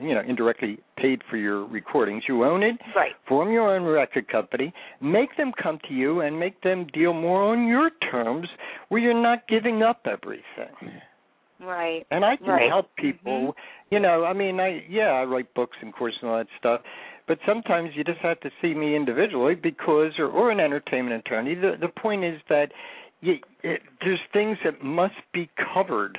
[0.01, 2.23] you know, indirectly paid for your recordings.
[2.27, 2.75] You own it.
[2.95, 3.11] Right.
[3.29, 4.73] Form your own record company.
[4.99, 8.49] Make them come to you and make them deal more on your terms,
[8.89, 10.99] where you're not giving up everything.
[11.61, 12.05] Right.
[12.11, 12.69] And I can right.
[12.69, 13.53] help people.
[13.53, 13.95] Mm-hmm.
[13.95, 16.81] You know, I mean, I yeah, I write books and courses and all that stuff.
[17.27, 21.55] But sometimes you just have to see me individually because, or, or an entertainment attorney.
[21.55, 22.71] The the point is that
[23.21, 26.17] you, it, there's things that must be covered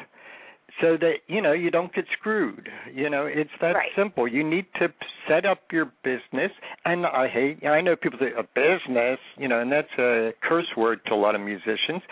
[0.80, 3.90] so that you know you don't get screwed you know it's that right.
[3.96, 4.88] simple you need to
[5.28, 6.50] set up your business
[6.84, 10.66] and i hate i know people say a business you know and that's a curse
[10.76, 12.02] word to a lot of musicians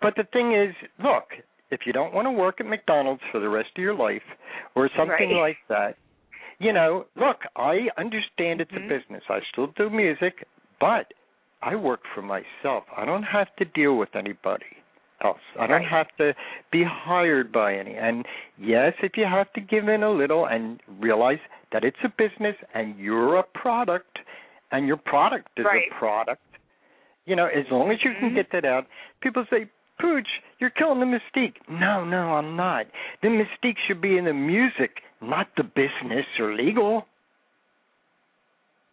[0.00, 1.24] but the thing is look
[1.70, 4.22] if you don't want to work at mcdonald's for the rest of your life
[4.74, 5.40] or something right.
[5.40, 5.96] like that
[6.58, 8.90] you know look i understand it's mm-hmm.
[8.90, 10.46] a business i still do music
[10.80, 11.12] but
[11.62, 12.84] I work for myself.
[12.96, 14.64] I don't have to deal with anybody
[15.24, 15.40] else.
[15.58, 16.34] I don't have to
[16.70, 17.94] be hired by any.
[17.94, 18.24] And
[18.58, 21.38] yes, if you have to give in a little and realize
[21.72, 24.18] that it's a business and you're a product
[24.70, 25.84] and your product is right.
[25.90, 26.42] a product,
[27.24, 28.26] you know, as long as you mm-hmm.
[28.26, 28.86] can get that out,
[29.22, 30.28] people say, Pooch,
[30.60, 31.54] you're killing the mystique.
[31.68, 32.86] No, no, I'm not.
[33.22, 37.06] The mystique should be in the music, not the business or legal.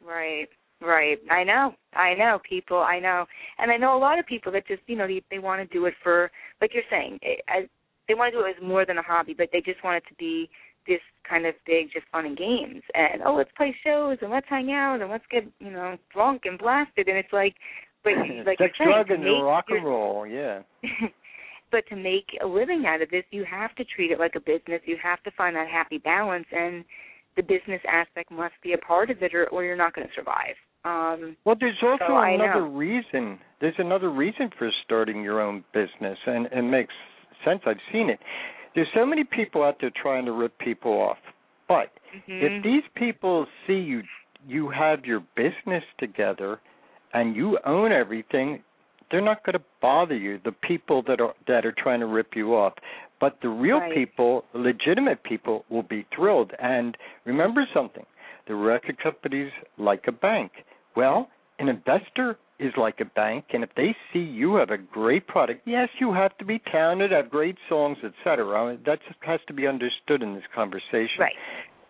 [0.05, 0.47] Right.
[0.81, 1.17] Right.
[1.31, 1.75] I know.
[1.95, 2.77] I know people.
[2.77, 3.25] I know,
[3.57, 5.73] and I know a lot of people that just you know they they want to
[5.73, 6.29] do it for
[6.61, 7.65] like you're saying, it, as,
[8.07, 10.03] they want to do it as more than a hobby, but they just want it
[10.09, 10.49] to be
[10.87, 14.47] this kind of big, just fun and games, and oh, let's play shows and let's
[14.49, 17.55] hang out and let's get you know drunk and blasted, and it's like,
[18.03, 18.13] but
[18.45, 20.61] like you're drug, and make rock and roll, yeah.
[21.73, 24.39] but to make a living out of this, you have to treat it like a
[24.39, 24.79] business.
[24.85, 26.85] You have to find that happy balance, and
[27.35, 30.13] the business aspect must be a part of it, or, or you're not going to
[30.13, 30.55] survive.
[30.85, 33.39] Um, well, there's also so another reason.
[33.59, 36.93] There's another reason for starting your own business, and it makes
[37.43, 37.61] sense.
[37.65, 38.19] I've seen it.
[38.75, 41.17] There's so many people out there trying to rip people off,
[41.67, 42.45] but mm-hmm.
[42.45, 44.03] if these people see you,
[44.47, 46.59] you have your business together,
[47.13, 48.61] and you own everything,
[49.13, 50.39] they're not going to bother you.
[50.43, 52.73] The people that are that are trying to rip you off,
[53.21, 53.93] but the real right.
[53.93, 56.51] people, legitimate people, will be thrilled.
[56.59, 58.05] And remember something:
[58.47, 60.51] the record companies like a bank.
[60.95, 65.27] Well, an investor is like a bank, and if they see you have a great
[65.27, 68.77] product, yes, you have to be talented, have great songs, etc.
[68.83, 71.19] That has to be understood in this conversation.
[71.19, 71.33] Right.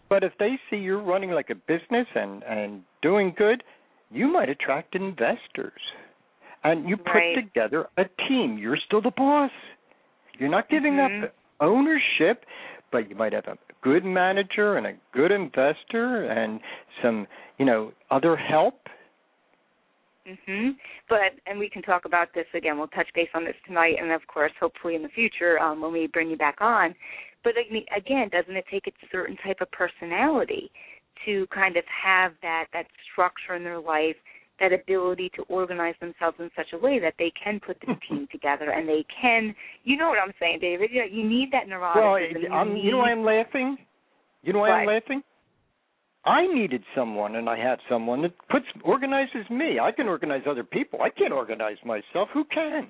[0.10, 3.64] But if they see you're running like a business and and doing good,
[4.12, 5.82] you might attract investors,
[6.64, 7.36] and you put right.
[7.36, 8.58] together a team.
[8.58, 9.52] You're still the boss.
[10.40, 11.26] You're not giving mm-hmm.
[11.26, 12.46] up ownership,
[12.92, 16.60] but you might have a good manager and a good investor and
[17.02, 18.76] some, you know, other help.
[20.26, 20.78] Mhm.
[21.10, 22.78] But and we can talk about this again.
[22.78, 25.92] We'll touch base on this tonight, and of course, hopefully in the future um, when
[25.92, 26.96] we bring you back on.
[27.44, 30.72] But again, doesn't it take a certain type of personality
[31.26, 34.16] to kind of have that that structure in their life,
[34.60, 38.28] that ability to organize themselves in such a way that they can put the team
[38.32, 39.56] together and they can.
[39.84, 40.90] You know what I'm saying, David?
[40.92, 42.50] You, know, you need that neuroticism.
[42.50, 43.78] Well, I'm, you, you know why I'm laughing?
[44.44, 44.80] You know why what?
[44.80, 45.24] I'm laughing?
[46.26, 49.80] I needed someone, and I have someone that puts organizes me.
[49.80, 51.02] I can organize other people.
[51.02, 52.30] I can't organize myself.
[52.34, 52.88] Who can?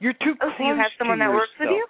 [0.00, 1.86] You're too oh, close so you have someone that works with you?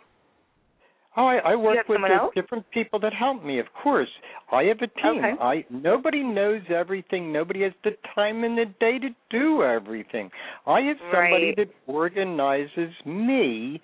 [1.17, 2.35] Oh, I, I work with someone the else?
[2.35, 3.61] different people that help me.
[3.61, 4.09] Of course,
[4.51, 5.25] I have a team.
[5.25, 5.33] Okay.
[5.41, 7.33] I nobody knows everything.
[7.33, 10.31] Nobody has the time in the day to do everything.
[10.67, 11.57] I have somebody Right.
[11.57, 13.81] that organizes me,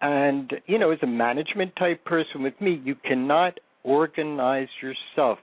[0.00, 5.38] and you know, as a management type person with me, you cannot organize yourself.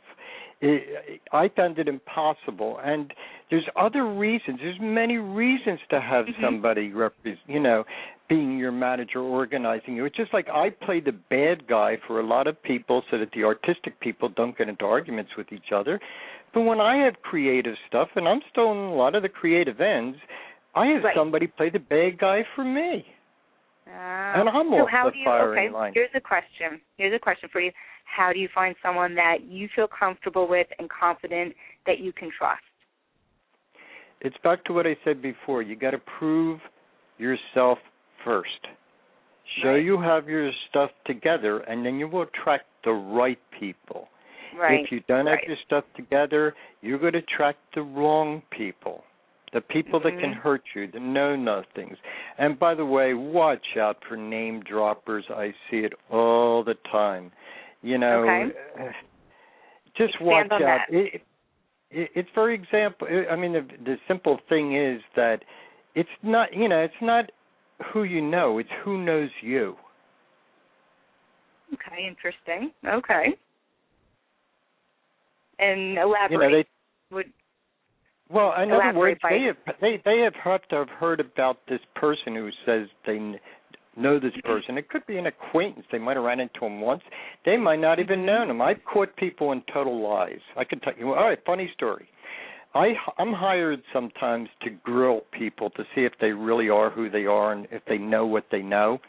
[1.32, 3.13] I found it impossible, and
[3.52, 4.60] there's other reasons.
[4.60, 6.41] There's many reasons to have Mhm.
[6.41, 7.86] somebody represent, you know,
[8.30, 10.06] being your manager, organizing you.
[10.06, 13.32] It's just like I play the bad guy for a lot of people, so that
[13.34, 16.00] the artistic people don't get into arguments with each other.
[16.54, 19.80] But when I have creative stuff, and I'm still in a lot of the creative
[19.80, 20.18] ends,
[20.76, 21.16] I have Right.
[21.16, 23.06] somebody play the bad guy for me.
[23.90, 24.40] Ah.
[24.40, 25.94] And I'm so off how the do you, firing okay, line.
[25.94, 26.82] Here's a question.
[26.98, 27.72] Here's a question for you.
[28.06, 32.30] How do you find someone that you feel comfortable with and confident that you can
[32.38, 32.62] trust?
[34.22, 35.62] it's back to what I said before.
[35.62, 36.60] You got to prove
[37.18, 37.78] yourself
[38.28, 38.68] first.
[39.62, 39.84] Show Right.
[39.84, 44.10] you have your stuff together, and then you will attract the right people.
[44.54, 44.82] Right.
[44.84, 45.40] If you don't right.
[45.40, 49.04] have your stuff together, you're going to attract the wrong people.
[49.54, 50.41] The people that can Mhm.
[50.41, 51.97] hurt you, the know nothings.
[52.38, 55.30] And by the way, watch out for name droppers.
[55.30, 57.32] I see it all the time.
[57.82, 58.93] You know, Okay.
[59.95, 60.82] just Expand watch out.
[60.89, 61.22] it,
[61.91, 63.08] it's for example.
[63.32, 65.43] I mean, the, the simple thing is that
[65.95, 66.54] it's not.
[66.54, 67.32] You know, it's not
[67.93, 69.75] who you know; it's who knows you.
[71.73, 72.71] Okay, interesting.
[72.86, 73.38] Okay.
[75.59, 76.32] And elaborate.
[76.32, 76.65] You know, they
[77.15, 77.34] Would
[78.30, 81.57] Well, in other words, by- they have they they have had to have heard about
[81.67, 83.17] this person who says they
[83.97, 84.47] know this mm-hmm.
[84.47, 84.78] person.
[84.78, 85.86] It could be an acquaintance.
[85.91, 87.01] They might have ran into him once.
[87.45, 88.25] They might not even mm-hmm.
[88.25, 88.61] known him.
[88.61, 90.39] I've caught people in total lies.
[90.55, 91.13] I can tell you.
[91.13, 92.07] All right, funny story.
[92.78, 97.25] I I'm hired sometimes to grill people to see if they really are who they
[97.25, 98.99] are and if they know what they know.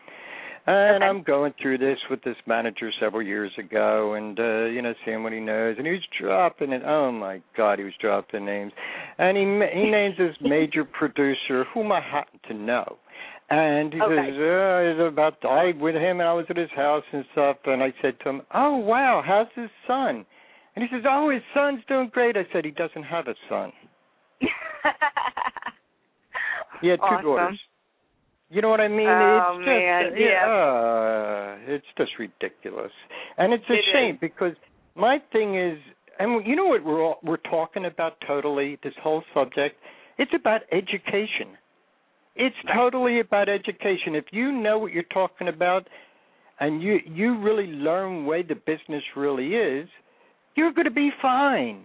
[0.67, 1.07] And Okay.
[1.07, 5.23] I'm going through this with this manager several years ago, and uh, you know, seeing
[5.23, 6.83] what he knows, and he was dropping it.
[6.85, 8.73] Oh my God, he was dropping names,
[9.19, 12.99] and he he names this major producer whom I happen to know,
[13.49, 14.15] and he Okay.
[14.15, 17.57] says, uh, "It's about I with him, and I was at his house and stuff."
[17.65, 20.27] And I said to him, "Oh wow, how's his son?"
[20.79, 23.73] And he says, "Oh, his son's doing great." I said, "He doesn't have a son.
[26.81, 27.25] He had two awesome.
[27.25, 27.59] daughters."
[28.49, 29.09] You know what I mean?
[29.09, 30.47] Oh, it's just, man, yeah.
[30.47, 32.93] uh, it's just ridiculous,
[33.39, 34.21] and it's a It shame is.
[34.21, 34.55] because
[34.95, 35.81] my thing is,
[36.21, 38.79] and you know what we're all, we're talking about totally.
[38.85, 39.75] This whole subject,
[40.17, 41.59] it's about education.
[42.37, 44.15] It's totally about education.
[44.15, 45.89] If you know what you're talking about,
[46.61, 49.89] and you you really learn way the business really is,
[50.59, 51.85] you're going to be fine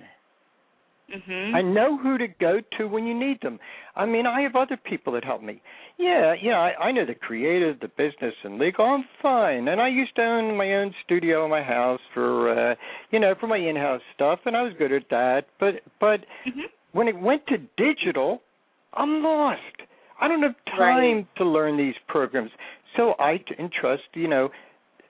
[1.14, 1.56] mhm.
[1.56, 3.60] and know who to go to when you need them.
[3.96, 5.62] I mean, I have other people that help me.
[5.98, 8.84] Yeah, yeah, I, I know the creative, the business, and legal.
[8.86, 12.76] I'm fine, and I used to own my own studio in my house for, uh,
[13.12, 15.46] you know, for my in-house stuff, and I was good at that.
[15.60, 16.68] But, but Mhm.
[16.94, 18.42] when it went to digital,
[18.96, 19.78] I'm lost.
[20.20, 21.36] I don't have time Right.
[21.36, 22.52] to learn these programs,
[22.96, 24.50] so I entrust, you know,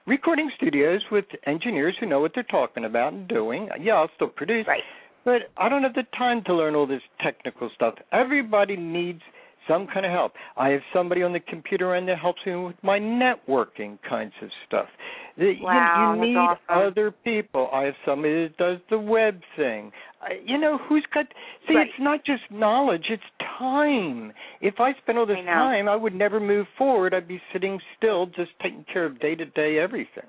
[0.06, 3.68] recording studios with engineers who know what they're talking about and doing.
[3.80, 4.82] Yeah, I'll still produce, Right.
[5.24, 7.94] but I don't have the time to learn all this technical stuff.
[8.12, 9.22] Everybody needs
[9.68, 10.32] some kind of help.
[10.56, 14.48] I have somebody on the computer end that helps me with my networking kinds of
[14.66, 14.88] stuff.
[15.36, 16.58] You- Wow, you, that's need awesome.
[16.68, 17.68] other people.
[17.72, 19.90] I have somebody that does the web thing.
[20.22, 21.26] I, you know, who's got
[21.66, 21.88] See, Right.
[21.88, 23.22] it's not just knowledge, it's
[23.58, 24.32] time.
[24.60, 27.14] If I spent all this I time, I would never move forward.
[27.14, 30.26] I'd be sitting still just taking care of day-to-day everything.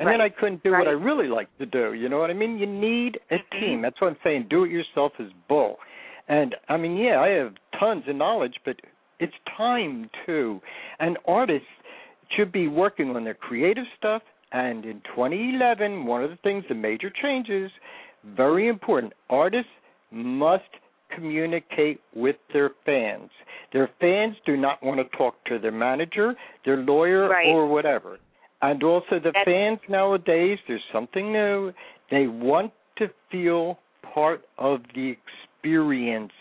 [0.00, 1.92] And then I couldn't do what I really like to do.
[1.92, 2.56] You know what I mean?
[2.58, 3.50] You need a Mhm.
[3.60, 3.82] team.
[3.82, 4.44] That's what I'm saying.
[4.48, 5.80] Do it yourself is bull.
[6.28, 8.76] And I mean, yeah, I have tons of knowledge, but
[9.20, 10.60] it's time too.
[10.98, 11.66] And artists
[12.36, 14.22] should be working on their creative stuff.
[14.52, 17.70] And in 2011, one of the things, the major changes,
[18.24, 19.12] very important.
[19.28, 19.70] Artists
[20.10, 20.64] must
[21.14, 23.30] communicate with their fans.
[23.72, 27.48] Their fans do not want to talk to their manager, their lawyer, Right.
[27.48, 28.18] or whatever.
[28.62, 31.72] And also, the That's- fans nowadays, there's something new.
[32.10, 36.32] They want to feel part of the experience.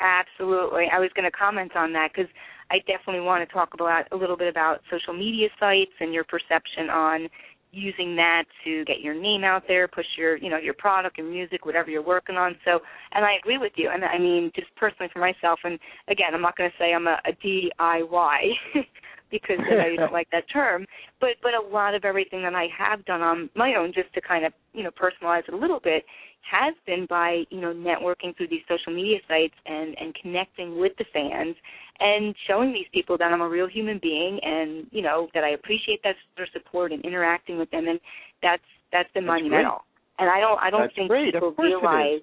[0.00, 0.86] Absolutely.
[0.92, 2.30] I was going to comment on that because
[2.70, 6.24] I definitely want to talk about a little bit about social media sites and your
[6.24, 7.28] perception on
[7.70, 11.30] using that to get your name out there, push your, you know, your product, and
[11.30, 12.56] music, whatever you're working on.
[12.64, 12.80] So,
[13.12, 13.90] and I agree with you.
[13.92, 17.06] And I mean, just personally for myself, and again, I'm not going to say I'm
[17.06, 18.38] a, a DIY
[19.30, 20.86] because I know you don't like that term,
[21.20, 24.20] but but a lot of everything that I have done on my own, just to
[24.20, 26.04] kind of you know personalize it a little bit,
[26.50, 30.92] has been by you know networking through these social media sites and and connecting with
[30.98, 31.56] the fans
[32.00, 35.50] and showing these people that I'm a real human being and you know that I
[35.50, 38.00] appreciate that their support and interacting with them and
[38.42, 38.62] that's
[38.92, 39.84] that's been That's monumental.
[40.18, 41.34] And I don't I don't That's think great.
[41.34, 41.82] People course it is.
[41.82, 42.22] realize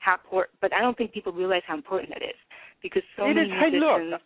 [0.00, 2.38] how important, but I don't think people realize how important it is
[2.82, 3.52] because so It many is.
[3.58, 4.22] Hey, look, musicians.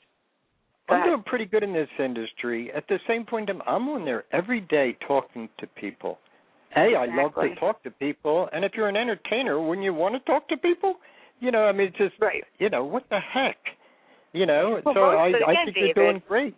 [0.88, 2.70] I'm doing pretty good in this industry.
[2.74, 6.18] At the same point, I'm, I'm on there every day talking to people.
[6.74, 10.14] Hey, I love to talk to people, and if you're an entertainer, wouldn't you want
[10.14, 10.96] to talk to people?
[11.40, 12.44] You know, I mean, it's just Right.
[12.58, 13.56] you know what the heck,
[14.32, 14.80] you know.
[14.84, 16.54] Well, so I, I think David, you're doing great.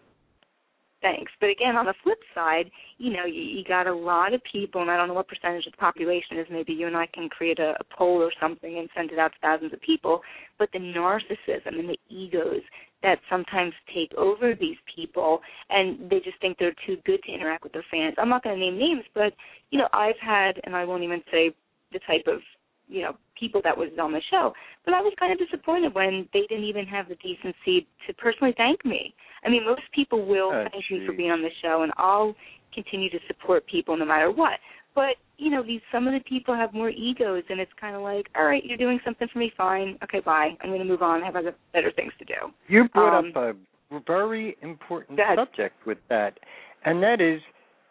[1.00, 1.30] Thanks.
[1.40, 4.82] But again, on the flip side, you know, you, you got a lot of people,
[4.82, 6.46] and I don't know what percentage of the population is.
[6.50, 9.32] Maybe you and I can create a, a poll or something and send it out
[9.32, 10.22] to thousands of people.
[10.58, 12.62] But the narcissism and the egos
[13.04, 15.40] that sometimes take over these people,
[15.70, 18.16] and they just think they're too good to interact with their fans.
[18.18, 19.32] I'm not going to name names, but
[19.70, 21.54] you know, I've had, and I won't even say
[21.92, 22.40] the type of
[22.88, 24.52] you know people that was on the show,
[24.84, 28.54] but I was kind of disappointed when they didn't even have the decency to personally
[28.56, 29.14] thank me.
[29.44, 32.34] I mean, most people will Oh, thank you for being on the show, and I'll
[32.74, 34.58] continue to support people no matter what.
[34.94, 38.02] But you know, these some of the people have more egos, and it's kind of
[38.02, 40.50] like, all right, you're doing something for me, fine, okay, bye.
[40.60, 41.22] I'm going to move on.
[41.22, 42.34] I have other better things to do.
[42.66, 43.56] You brought Um, up
[43.90, 46.38] a very important subject with that,
[46.84, 47.40] and that is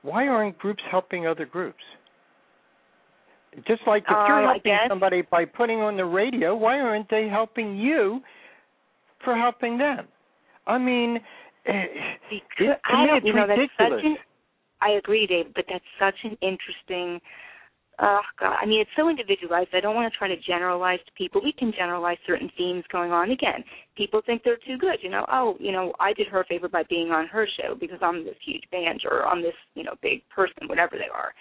[0.01, 1.83] why aren't groups helping other groups?
[3.65, 7.09] Just like if Uh, you're I helping somebody by putting on the radio, why aren't
[7.09, 8.21] they helping you
[9.23, 10.07] for helping them?
[10.67, 11.19] I mean,
[11.65, 11.77] because
[12.57, 13.69] to I me don't, it's you know, ridiculous.
[13.79, 14.17] that's such an.
[14.79, 17.19] I agree, Dave, but that's such an interesting.
[17.99, 18.57] Oh God!
[18.61, 19.69] I mean, it's so individualized.
[19.73, 21.41] I don't want to try to generalize to people.
[21.43, 23.31] We can generalize certain themes going on.
[23.31, 23.63] Again,
[23.95, 24.97] people think they're too good.
[25.01, 27.73] You know, oh, you know, I did her a favor by being on her show
[27.73, 31.33] because I'm this huge band or I'm this, you know, big person, whatever they are.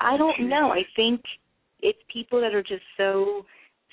[0.00, 0.72] I don't know.
[0.72, 1.20] I think
[1.82, 3.44] it's people that are just so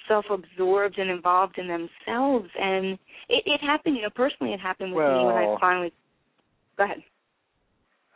[0.08, 2.98] self-absorbed and involved in themselves, and
[3.30, 3.96] it, it happened.
[3.96, 5.94] You know, personally, it happened with me when I finally.
[6.78, 7.04] Go ahead.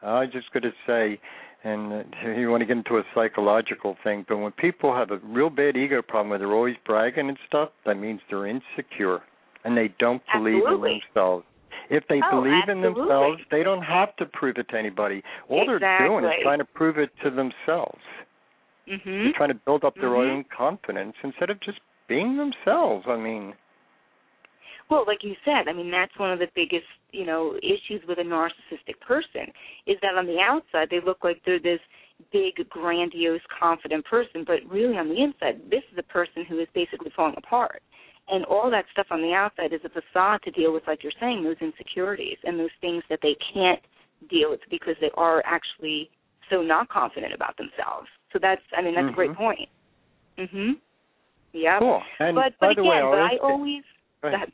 [0.01, 1.19] I was just going to say,
[1.63, 2.05] and
[2.39, 5.77] you want to get into a psychological thing, but when people have a real bad
[5.77, 9.21] ego problem where they're always bragging and stuff, that means they're insecure
[9.63, 10.91] and they don't believe Absolutely.
[10.93, 11.45] in themselves.
[11.89, 15.21] If they Oh, believe in themselves, they don't have to prove it to anybody.
[15.49, 17.99] All they're doing is trying to prove it to themselves.
[18.91, 19.23] Mhm.
[19.23, 20.29] They're trying to build up their Mhm.
[20.29, 23.07] own confidence instead of just being themselves.
[23.07, 23.55] I mean,
[24.89, 28.19] Well, like you said, I mean that's one of the biggest, you know, issues with
[28.19, 29.51] a narcissistic person
[29.85, 31.79] is that on the outside they look like they're this
[32.33, 36.67] big, grandiose, confident person, but really on the inside, this is a person who is
[36.73, 37.81] basically falling apart.
[38.27, 41.13] And all that stuff on the outside is a facade to deal with, like you're
[41.19, 43.81] saying, those insecurities and those things that they can't
[44.29, 46.09] deal with because they are actually
[46.49, 48.07] so not confident about themselves.
[48.33, 49.35] So that's, I mean, that's a great Mhm.
[49.35, 49.69] point.
[50.37, 50.79] Mhm.
[51.53, 51.79] Yeah.
[51.79, 52.01] cool.
[52.19, 53.83] And But but again, way, but I always, always
[54.21, 54.51] go ahead.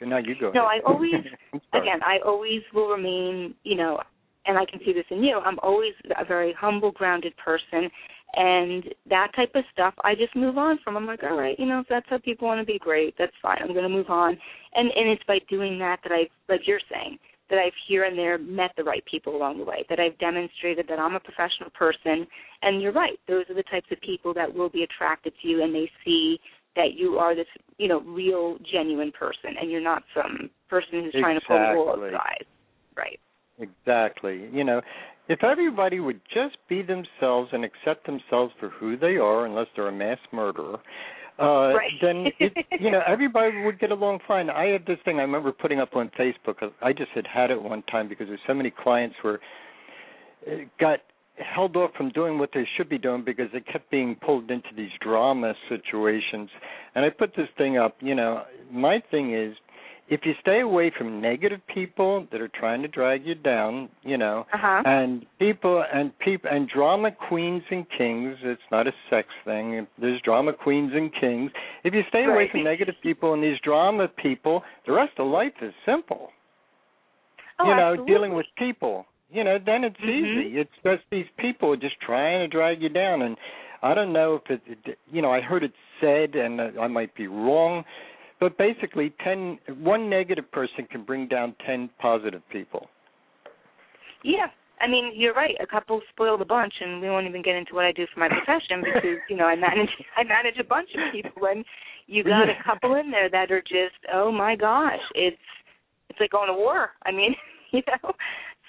[0.00, 0.50] No, you go.
[0.50, 0.82] No, ahead.
[0.82, 1.12] I always-
[1.72, 4.02] again, I always will remain, you know,
[4.46, 5.38] and I can see this in you.
[5.38, 7.90] I'm always a very humble, grounded person,
[8.34, 10.96] and that type of stuff I just move on from.
[10.96, 13.36] I'm like, all right, you know, if that's how people want to be, great, that's
[13.40, 13.58] fine.
[13.60, 14.36] I'm going to move on,
[14.74, 17.18] and and it's by doing that that I, like you're saying,
[17.50, 19.84] that I've here and there met the right people along the way.
[19.88, 22.26] That I've demonstrated that I'm a professional person,
[22.62, 23.18] and you're right.
[23.28, 26.38] Those are the types of people that will be attracted to you, and they see
[26.76, 27.46] that you are this,
[27.78, 31.74] you know, real, genuine person, and you're not some person who's trying to pull the
[31.74, 32.30] wool over Exactly.
[32.30, 32.46] eyes.
[32.96, 33.20] Right.
[33.58, 34.48] Exactly.
[34.52, 34.80] You know,
[35.28, 39.88] if everybody would just be themselves and accept themselves for who they are, unless they're
[39.88, 40.78] a mass murderer,
[41.40, 41.90] uh, Right.
[42.02, 44.50] then it, you know everybody would get along fine.
[44.50, 46.56] I had this thing I remember putting up on Facebook.
[46.82, 49.40] I just had had it one time because there's so many clients were
[50.46, 51.00] uh, got
[51.36, 54.68] held off from doing what they should be doing because they kept being pulled into
[54.76, 56.50] these drama situations.
[56.94, 57.96] And I put this thing up.
[58.00, 59.56] You know, my thing is
[60.10, 64.18] if you stay away from negative people that are trying to drag you down, you
[64.18, 64.82] know, Uh huh.
[64.84, 69.86] and people and people and drama queens and kings, it's not a sex thing.
[69.98, 71.52] There's drama queens and kings.
[71.84, 75.54] If you stay away from negative people and these drama people, the rest of life
[75.62, 76.32] is simple.
[77.60, 78.14] Oh, you know, absolutely.
[78.14, 79.06] dealing with people.
[79.32, 80.08] You know, then it's Mhm.
[80.08, 80.58] easy.
[80.58, 83.36] It's just these people just trying to drag you down and
[83.82, 87.28] I don't know if it, you know, I heard it said and I might be
[87.28, 87.84] wrong,
[88.40, 92.88] but basically ten one negative person can bring down 10 positive people.
[94.24, 94.46] Yeah.
[94.80, 95.54] I mean, you're right.
[95.62, 98.20] A couple spoil the bunch, and we won't even get into what I do for
[98.20, 101.64] my profession because you know I manage I manage a bunch of people, and
[102.06, 105.36] you got a couple in there that are just oh my gosh, it's
[106.08, 106.90] it's like going to war.
[107.04, 107.34] I mean,
[107.72, 108.12] you know.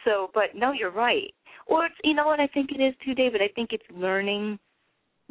[0.04, 1.34] So, but no, you're right.
[1.68, 3.42] Or it's you know what I think it is too, David.
[3.42, 4.60] I think it's learning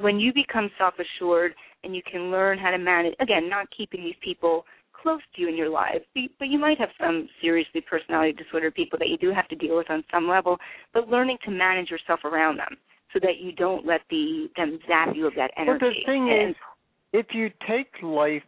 [0.01, 3.15] when you become self-assured and you can learn how to manage.
[3.21, 6.03] Again, not keeping these people close to you in your life,
[6.39, 9.77] but you might have some seriously personality disorder people that you do have to deal
[9.77, 10.59] with on some level.
[10.93, 12.77] But learning to manage yourself around them
[13.13, 16.01] so that you don't let the them zap you of that Well, energy.
[16.01, 16.57] the thing And- is,
[17.13, 18.45] if you take life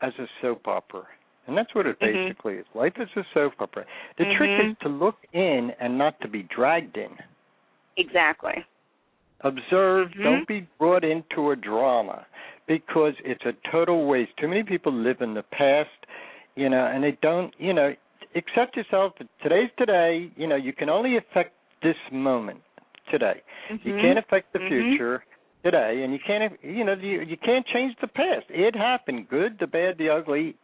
[0.00, 1.06] as a soap opera,
[1.46, 2.28] and that's what it Mhm.
[2.28, 2.66] basically is.
[2.74, 3.86] Life is a soap opera.
[4.16, 4.70] The trick Mhm.
[4.72, 7.16] is to look in and not to be dragged in.
[7.98, 8.62] exactly.
[9.40, 10.22] Observe, Mhm.
[10.22, 12.26] don't be brought into a drama
[12.66, 14.36] because it's a total waste.
[14.38, 15.90] Too many people live in the past,
[16.54, 17.94] you know, and they don't, you know,
[18.34, 19.12] accept yourself.
[19.42, 22.60] Today's today, you know, you can only affect this moment
[23.10, 23.42] today.
[23.82, 24.00] You Mhm.
[24.00, 24.68] can't affect the Mhm.
[24.68, 25.24] future
[25.62, 28.46] today, and you can't, you know, you you can't change the past.
[28.48, 30.56] It happened, good, the bad, the ugly.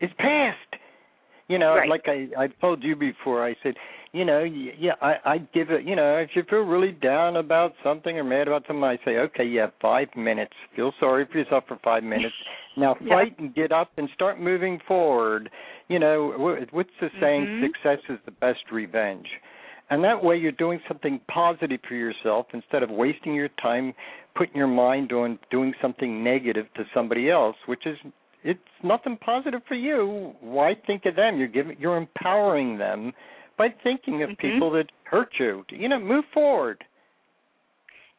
[0.00, 0.76] It's past.
[1.48, 1.88] You know, Right.
[1.88, 3.76] like I I told you before, I said,
[4.12, 5.84] you know, y- yeah, I I give it.
[5.84, 9.18] You know, if you feel really down about something or mad about something, I say,
[9.18, 10.52] okay, you have five minutes.
[10.74, 12.34] Feel sorry for yourself for five minutes.
[12.76, 13.14] Now Yeah.
[13.16, 15.50] fight and get up and start moving forward.
[15.88, 17.44] You know, wh- what's the saying?
[17.46, 17.66] Mhm.
[17.66, 19.28] Success is the best revenge.
[19.90, 23.92] And that way you're doing something positive for yourself instead of wasting your time
[24.36, 27.98] putting your mind on doing something negative to somebody else, which is
[28.44, 30.32] it's nothing positive for you.
[30.40, 31.38] Why think of them?
[31.38, 33.12] You're giving you're empowering them
[33.56, 34.38] by thinking of Mhm.
[34.38, 35.64] people that hurt you.
[35.70, 36.84] You know, move forward.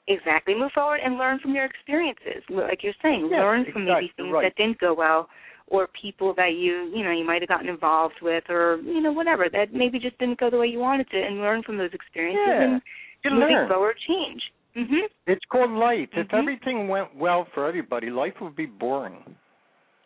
[0.07, 0.55] Exactly.
[0.55, 2.43] Move forward and learn from your experiences.
[2.49, 4.43] Like you're saying, Yes, learn from maybe things right.
[4.43, 5.29] that didn't go well
[5.67, 9.11] or people that you you know you might have gotten involved with or you know
[9.11, 11.93] whatever that maybe just didn't go the way you wanted to and learn from those
[11.93, 12.63] experiences Yeah.
[12.63, 12.81] and
[13.23, 13.69] You moving learn.
[13.69, 16.09] forward change mhm It's called life.
[16.13, 16.39] If Mhm.
[16.39, 19.35] everything went well for everybody, life would be boring.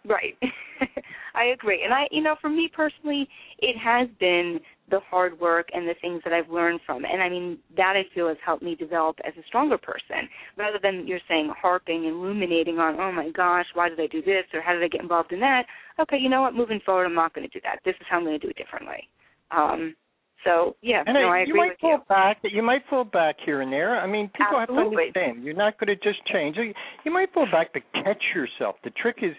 [0.08, 0.38] Right.
[1.36, 1.82] I agree.
[1.84, 3.28] And I, you know, for me personally,
[3.60, 4.60] it has been
[4.92, 7.06] the hard work and the things that I've learned from.
[7.06, 10.78] And I mean, that I feel has helped me develop as a stronger person rather
[10.82, 14.44] than you're saying harping and ruminating on, oh my gosh, why did I do this
[14.54, 15.64] or how did I get involved in that?
[16.00, 16.54] Okay, you know what?
[16.54, 17.80] Moving forward, I'm not going to do that.
[17.84, 19.10] This is how I'm going to do it differently.
[19.50, 19.96] Um,
[20.44, 22.04] so, yeah, And no, I, I you might with fall you.
[22.08, 22.38] back.
[22.44, 24.00] You might fall back here and there.
[24.00, 24.96] I mean, people have Absolutely.
[24.96, 25.44] to understand.
[25.44, 26.58] You're not going to just change.
[26.58, 28.76] You- You might fall back, but catch yourself.
[28.84, 29.36] The trick is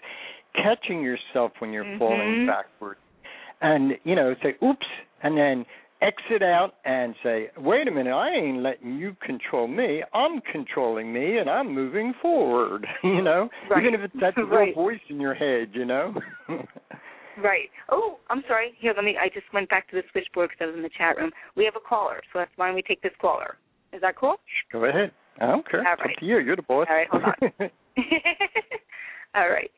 [0.63, 1.97] catching yourself when you're Mhm.
[1.99, 2.97] falling backward,
[3.61, 4.87] and you know, say "oops,"
[5.23, 5.65] and then
[6.01, 10.03] exit out and say, "Wait a minute, I ain't letting you control me.
[10.13, 13.81] I'm controlling me, and I'm moving forward." you know, Right.
[13.83, 14.75] even if it's that little Right.
[14.75, 15.71] voice in your head.
[15.73, 16.13] You know.
[17.39, 17.69] Right.
[17.89, 18.73] Oh, I'm sorry.
[18.79, 19.15] Here, let me.
[19.15, 21.31] I just went back to the switchboard because I was in the chat room.
[21.55, 23.57] We have a caller, so that's why don't we take this caller.
[23.93, 24.37] Is that cool?
[24.71, 25.11] Go ahead.
[25.39, 25.81] I don't care.
[25.87, 26.39] All It's up to you.
[26.39, 26.87] You're the boss.
[26.89, 27.69] All right, hold on.
[29.35, 29.69] All right.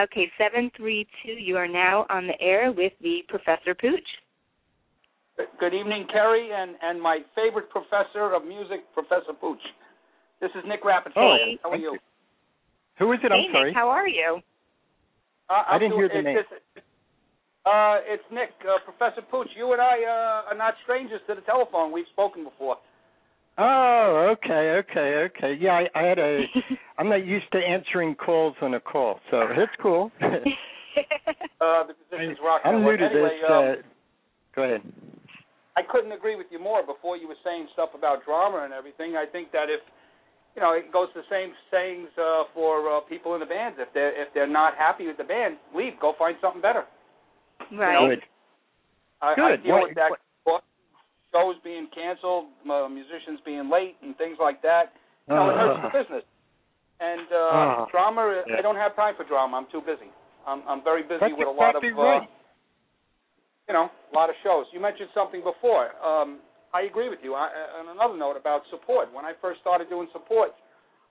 [0.00, 1.32] Okay, seven three two.
[1.32, 4.04] You are now on the air with the Professor Pooch.
[5.60, 9.60] Good evening, Kerri, and, and my favorite professor of music, Professor Pooch.
[10.40, 11.12] This is Nick Rapid.
[11.16, 11.58] Oh, Hey.
[11.62, 11.98] How are you?
[12.98, 13.32] Who is it?
[13.32, 13.70] I'm sorry.
[13.70, 14.40] Nick, how are you?
[15.48, 16.86] Uh, I didn't doing- hear the it's, It's,
[17.66, 19.48] uh, it's Nick, uh, Professor Pooch.
[19.56, 21.92] You and I uh, are not strangers to the telephone.
[21.92, 22.76] We've spoken before.
[23.58, 25.56] Oh, okay, okay, okay.
[25.58, 26.44] Yeah, I, I had a.
[26.98, 30.10] I'm not used to answering calls on a call, so it's cool.
[31.60, 32.98] Uh, the Musicians Rock I'm new Network.
[33.00, 33.50] to anyway, this.
[33.50, 33.74] um, Uh,
[34.56, 34.80] go ahead.
[35.76, 39.14] I couldn't agree with you more before you were saying stuff about drama and everything.
[39.14, 39.80] I think that if
[40.54, 43.76] you know, it goes the same sayings uh, for uh, people in the bands.
[43.78, 45.92] If they're if they're not happy with the band, leave.
[46.00, 46.84] Go find something better.
[47.72, 48.08] right.
[48.08, 48.22] Good.
[49.20, 50.12] I, I deal What- with that.
[51.34, 54.92] Shows being canceled, uh, musicians being late, and things like that.
[55.28, 56.24] You know, it hurts the business.
[57.00, 57.86] And uh, Ah.
[57.90, 58.56] drama, Yeah.
[58.56, 59.56] I don't have time for drama.
[59.58, 60.08] I'm too busy.
[60.46, 62.20] I'm I'm very busy That's with a lot of uh,
[63.68, 64.66] you know, a lot of shows.
[64.72, 65.90] You mentioned something before.
[65.98, 66.38] Um,
[66.72, 67.34] I agree with you.
[67.34, 67.50] I,
[67.80, 70.54] on another note about support, when I first started doing support,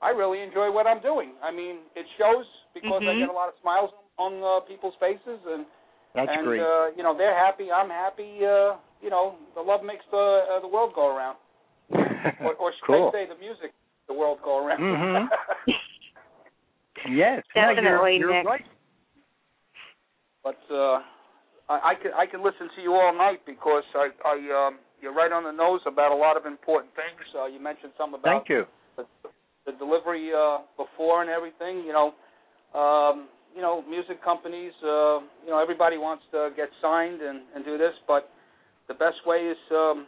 [0.01, 1.33] I really enjoy what I'm doing.
[1.43, 3.19] I mean, it shows because I Mhm.
[3.19, 5.65] get a lot of smiles on uh, people's faces, and
[6.13, 6.61] That's and great.
[6.61, 7.71] uh, you know they're happy.
[7.71, 8.45] I'm happy.
[8.45, 11.37] Uh, you know, the love makes the uh, the world go around,
[12.41, 13.11] or, or should cool.
[13.13, 13.71] I say, the music,
[14.07, 14.79] the world go around.
[14.79, 15.27] Mhm.
[17.09, 17.43] Yes.
[17.55, 18.45] no, you're- Definitely, you're, Nick.
[18.47, 18.65] right.
[20.43, 20.99] but uh,
[21.69, 25.13] I, I can I can listen to you all night because I I um, you're
[25.13, 27.21] right on the nose about a lot of important things.
[27.37, 28.65] Uh, you mentioned some about Thank you.
[28.97, 29.05] the,
[29.67, 31.83] the delivery uh, before and everything.
[31.85, 32.13] You know,
[32.79, 34.73] um, you know, music companies.
[34.81, 38.29] Uh, you know, everybody wants to get signed and, and do this, but
[38.87, 40.05] the best way is um,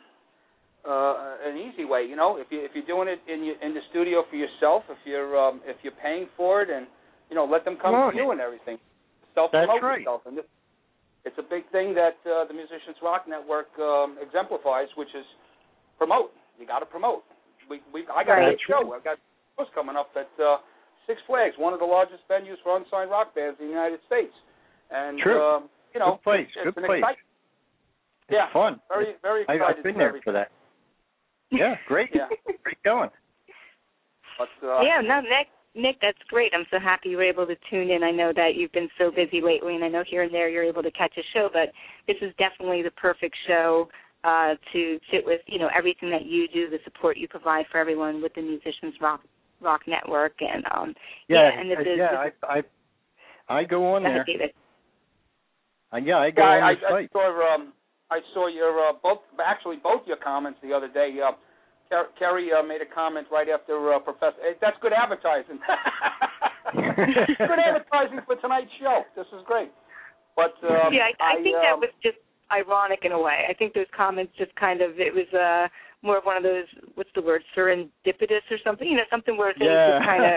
[0.88, 2.03] uh, an easy way.
[2.05, 4.84] You know, if you if you're doing it in your, in the studio for yourself,
[4.89, 6.88] if you're um, if you're paying for it, and
[7.30, 8.78] you know, let them come Promote to you and everything.
[9.36, 9.99] Self promote right.
[10.01, 10.45] yourself, and this,
[11.25, 15.25] it's a big thing that uh, the Musicians Rock Network um, exemplifies, which is
[15.97, 16.32] promote.
[16.57, 17.23] You got to promote.
[17.69, 18.57] We we I got a Right.
[18.57, 18.93] big show.
[18.93, 19.17] I got
[19.59, 20.57] shows coming up at uh,
[21.05, 24.34] Six Flags, one of the largest venues for unsigned rock bands in the United States.
[24.89, 25.36] And True.
[25.36, 26.47] um, you know, Good place.
[26.55, 27.03] it's, Good an place.
[27.03, 27.26] exciting- It's
[28.30, 28.80] yeah, fun.
[28.89, 30.23] very very I, excited I've been for there everything.
[30.23, 30.51] for that.
[31.49, 32.09] Yeah, great.
[32.13, 32.28] Yeah.
[32.63, 33.09] Great going.
[34.38, 36.51] But uh, yeah, no, Nick, Nick, that's great.
[36.53, 38.03] I'm so happy you were able to tune in.
[38.03, 40.63] I know that you've been so busy lately, and I know here and there you're
[40.63, 41.71] able to catch a show, but
[42.05, 43.88] this is definitely the perfect show
[44.25, 45.39] uh, to sit with.
[45.47, 48.95] You know, everything that you do, the support you provide for everyone with the Musicians
[48.99, 49.21] Rock
[49.61, 50.93] Rock Network, and um,
[51.30, 52.28] Yeah, and this uh, is yeah.
[52.43, 52.59] I,
[53.49, 54.38] I I go on Go ahead, there.
[54.38, 54.51] David.
[55.93, 57.09] Uh, yeah, I go Yeah, on I, the site.
[57.09, 57.73] I saw um,
[58.10, 61.16] I saw your uh, both actually both your comments the other day.
[61.20, 61.32] Uh,
[61.89, 64.36] Car- Kerri uh, made a comment right after uh, Professor.
[64.43, 65.60] eh, That's good advertising.
[66.76, 69.03] good advertising for tonight's show.
[69.16, 69.72] This is great.
[70.36, 72.18] But um, yeah, I, I think that um, was just
[72.51, 73.47] ironic in a way.
[73.49, 75.68] I think those comments just kind of it was uh
[76.05, 78.88] more of one of those what's the word serendipitous or something.
[78.88, 79.97] You know, something where things yeah.
[79.97, 80.36] just kind of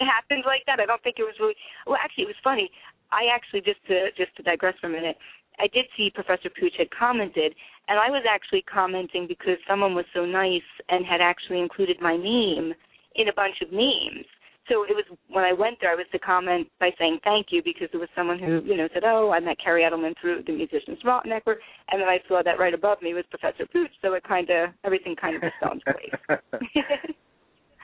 [0.00, 0.80] happened like that.
[0.80, 1.54] I don't think it was really.
[1.86, 2.70] Well, actually, it was funny.
[3.12, 5.16] I actually just to just to digress for a minute.
[5.58, 7.54] I did see Professor Pooch had commented,
[7.88, 12.16] and I was actually commenting because someone was so nice and had actually included my
[12.16, 12.72] name
[13.16, 14.26] in a bunch of memes.
[14.66, 17.62] So it was when I went there, I was to comment by saying thank you
[17.62, 20.52] because there was someone who you know said, "Oh, I met Kerri Edelman through the
[20.56, 21.58] Musicians Rock Network,"
[21.92, 23.90] and then I saw that right above me was Professor Pooch.
[24.00, 26.40] So it kind of everything kind of just fell into place.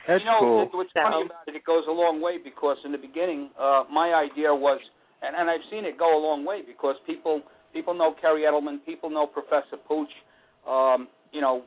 [0.07, 0.61] That's you know, cool.
[0.63, 3.51] it- what's So- funny about it, it goes a long way because in the beginning,
[3.59, 4.81] uh, my idea was
[5.21, 7.43] and and I've seen it go a long way because people
[7.73, 10.09] people know Kerri Edelman, people know Professor Pooch.
[10.67, 11.63] Um, you know,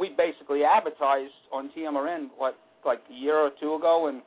[0.00, 4.22] we basically advertised on TMRN what like a year or two ago, and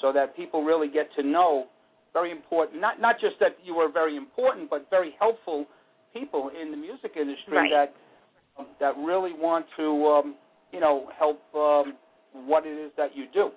[0.00, 1.66] so that people really get to know
[2.12, 2.80] very important.
[2.80, 5.66] Not not just that you were very important, but very helpful
[6.12, 7.70] people in the music industry right.
[7.70, 7.94] that
[8.58, 10.34] um, that really want to um,
[10.72, 11.94] you know help um,
[12.46, 13.50] what it is that you do,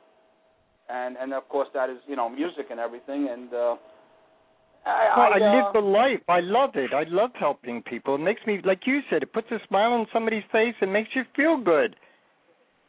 [0.90, 3.54] and and of course that is you know music and everything and.
[3.54, 3.76] uh
[4.86, 6.22] I, I, I, uh, live the life.
[6.28, 6.94] I love it.
[6.94, 8.16] I love helping people.
[8.16, 11.10] It makes me, like you said, it puts a smile on somebody's face and makes
[11.16, 11.96] you feel good.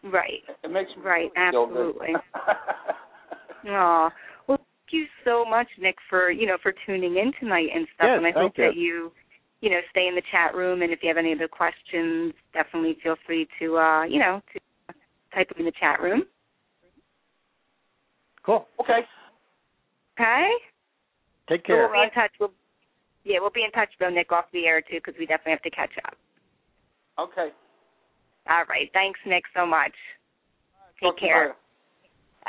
[0.02, 0.42] Right.
[0.62, 1.94] It makes me Right, feel good.
[1.96, 2.14] absolutely.
[3.68, 4.10] Aw.
[4.46, 8.08] Well, thank you so much, Nick, for you know for tuning in tonight and stuff.
[8.08, 8.64] Yes, and I thank hope you.
[8.64, 9.12] that you,
[9.60, 10.82] you know, stay in the chat room.
[10.82, 14.94] And if you have any other questions, definitely feel free to, uh, you know, to
[15.34, 16.24] type them in the chat room.
[18.44, 18.66] Cool.
[18.80, 19.00] okay.
[20.20, 20.48] Okay.
[21.48, 22.32] Take So we'll be in touch.
[22.40, 22.52] We'll,
[23.24, 25.62] yeah, we'll be in touch, though, Nick, off the air too, because we definitely have
[25.62, 26.14] to catch up.
[27.18, 27.48] Okay.
[28.48, 28.90] All right.
[28.92, 29.92] Thanks, Nick, so much.
[31.00, 31.56] Take to you care.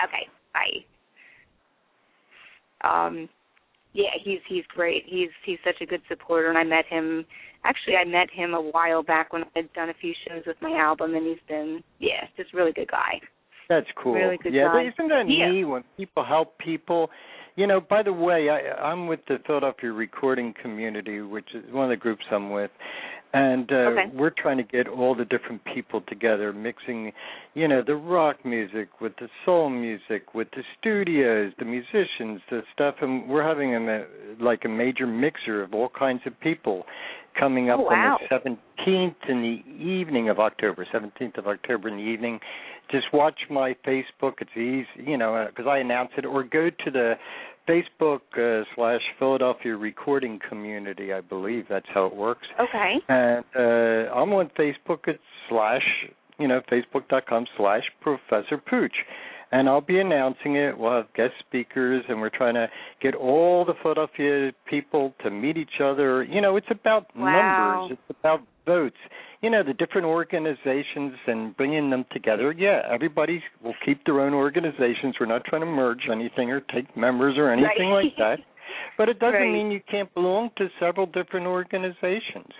[0.03, 0.83] Okay, bye.
[2.83, 3.29] Um,
[3.93, 5.03] yeah, he's he's great.
[5.07, 7.25] He's he's such a good supporter, and I met him.
[7.63, 10.77] Actually, I met him a while back when I'd done a few shows with my
[10.77, 13.21] album, and he's been yeah, just a really good guy.
[13.69, 14.13] That's cool.
[14.13, 14.83] Really good yeah, guy.
[14.83, 15.49] isn't that Yeah.
[15.49, 17.09] neat when people help people?
[17.55, 21.85] You know, by the way, I, I'm with the Philadelphia Recording Community, which is one
[21.85, 22.71] of the groups I'm with,
[23.33, 24.05] and uh, Okay.
[24.13, 27.13] we're trying to get all the different people together, mixing,
[27.53, 32.61] you know, the rock music with the soul music, with the studios, the musicians, the
[32.73, 34.05] stuff, and we're having a
[34.41, 36.83] like a major mixer of all kinds of people
[37.39, 38.17] coming up Oh, wow.
[38.21, 42.39] on the 17th in the evening of October, 17th of October in the evening
[42.95, 44.33] just watch my Facebook.
[44.39, 47.13] It's easy, you know, because I announce it, or go to the
[47.67, 51.11] Facebook uh, slash Philadelphia Recording Community.
[51.13, 52.47] I believe that's how it works.
[52.59, 52.95] Okay.
[53.09, 54.99] And uh, I'm on Facebook.
[55.07, 55.19] It's
[55.49, 55.83] slash,
[56.39, 58.95] you know, Facebook.com slash Professor Pooch.
[59.55, 60.77] And I'll be announcing it.
[60.77, 62.67] We'll have guest speakers, and we're trying to
[63.01, 66.23] get all the Philadelphia people to meet each other.
[66.23, 67.31] You know, it's about Wow.
[67.31, 67.97] numbers.
[67.97, 68.97] It's about votes
[69.41, 74.33] you know the different organizations and bringing them together yeah everybody will keep their own
[74.33, 78.05] organizations we're not trying to merge anything or take members or anything Right.
[78.05, 78.39] like that
[78.97, 79.51] but it doesn't Right.
[79.53, 82.51] mean you can't belong to several different organizations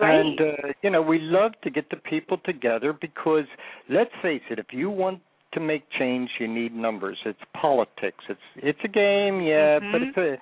[0.00, 0.18] Right.
[0.26, 3.46] and uh, you know we love to get the people together because
[3.88, 5.20] let's face it if you want
[5.54, 10.08] to make change you need numbers it's politics it's it's a game yeah but Mhm.
[10.08, 10.38] it's a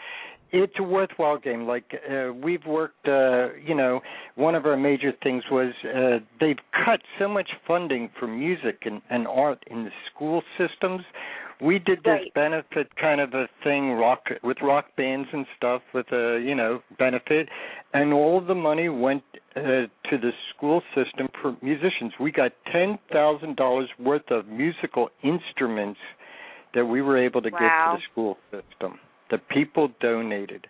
[0.53, 1.67] it's a worthwhile game.
[1.67, 4.01] Like uh, we've worked, uh, you know,
[4.35, 9.01] one of our major things was uh, they've cut so much funding for music and,
[9.11, 11.03] and art in the school systems.
[11.63, 12.35] We did this Right.
[12.35, 16.83] benefit kind of a thing, rock with rock bands and stuff, with a you know
[16.99, 17.49] benefit,
[17.95, 19.23] and all of the money went
[19.55, 22.13] uh, to the school system for musicians.
[22.19, 26.01] We got ten thousand dollars worth of musical instruments
[26.75, 27.59] that we were able to Wow.
[27.61, 28.99] give to the school system
[29.31, 30.67] the people donated.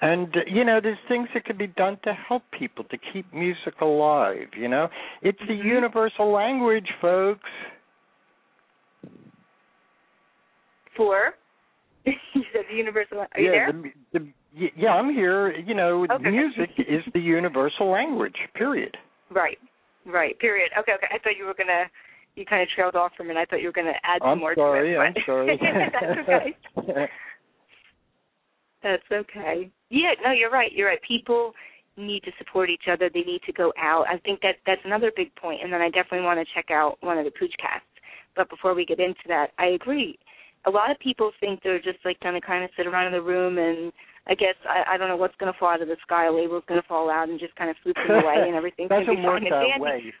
[0.00, 3.32] And uh, you know, there's things that can be done to help people to keep
[3.32, 4.48] music alive.
[4.56, 4.88] You know,
[5.22, 5.64] it's the Mhm.
[5.64, 7.50] universal language, folks.
[10.96, 11.34] For
[12.06, 13.18] you said the universal.
[13.18, 13.82] Are you yeah, there?
[14.12, 15.52] The, the, yeah, I'm here.
[15.52, 16.30] You know, Okay.
[16.30, 18.36] music is the universal language.
[18.54, 18.96] Period.
[19.30, 19.58] Right.
[20.04, 20.38] Right.
[20.38, 20.70] Period.
[20.78, 20.92] Okay.
[20.92, 21.08] Okay.
[21.12, 21.84] I thought you were gonna.
[22.36, 23.36] You kind of trailed off from it.
[23.36, 24.92] I thought you were gonna add some I'm more sorry.
[24.92, 25.02] to it.
[25.02, 25.58] I'm sorry.
[26.00, 27.06] That's okay.
[28.82, 29.70] That's okay.
[29.88, 30.70] Yeah, no, you're right.
[30.72, 31.00] You're right.
[31.06, 31.52] People
[31.96, 33.10] need to support each other.
[33.12, 34.04] They need to go out.
[34.06, 35.60] I think that that's another big point.
[35.62, 37.80] And then I definitely want to check out one of the Poochcasts.
[38.36, 40.18] But before we get into that, I agree.
[40.66, 43.12] A lot of people think they're just like going to kind of sit around in
[43.12, 43.92] the room and
[44.28, 46.26] I guess I, I don't know what's going to fall out of the sky.
[46.26, 48.88] A label's going to fall out and just kind of swoop them away, and everything's
[48.90, 49.80] going to be fine and dandy.
[49.80, 50.12] way.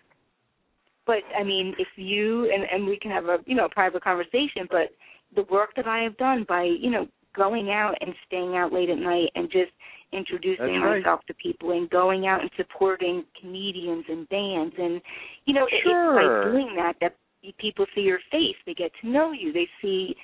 [1.06, 4.02] But I mean, if you and and we can have a you know a private
[4.02, 4.66] conversation.
[4.70, 4.90] But
[5.34, 8.90] the work that I have done by you know going out and staying out late
[8.90, 9.72] at night and just
[10.12, 11.02] introducing right.
[11.02, 15.02] myself to people and going out and supporting comedians and bands and
[15.44, 17.14] you know it- it's by doing that that
[17.58, 18.56] people see your face.
[18.66, 19.52] They get to know you.
[19.52, 20.14] They see.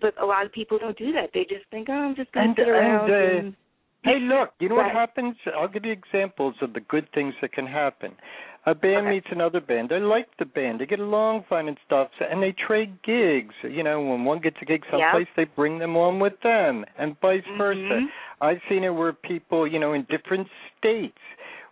[0.00, 1.30] But a lot of people don't do that.
[1.34, 3.10] They just think, oh, I'm just going to sit around.
[3.10, 3.56] and, uh, and,
[4.02, 5.36] Hey, look, you know what happens?
[5.56, 8.12] I'll give you examples of the good things that can happen.
[8.66, 9.16] A band Okay.
[9.16, 9.88] meets another band.
[9.88, 10.80] They like the band.
[10.80, 13.54] They get along fine and stuff, and they trade gigs.
[13.62, 17.18] You know, when one gets a gig someplace, they bring them on with them, and
[17.20, 17.78] vice versa.
[17.78, 18.06] Mhm.
[18.42, 20.46] I've seen it where people, you know, in different
[20.78, 21.18] states,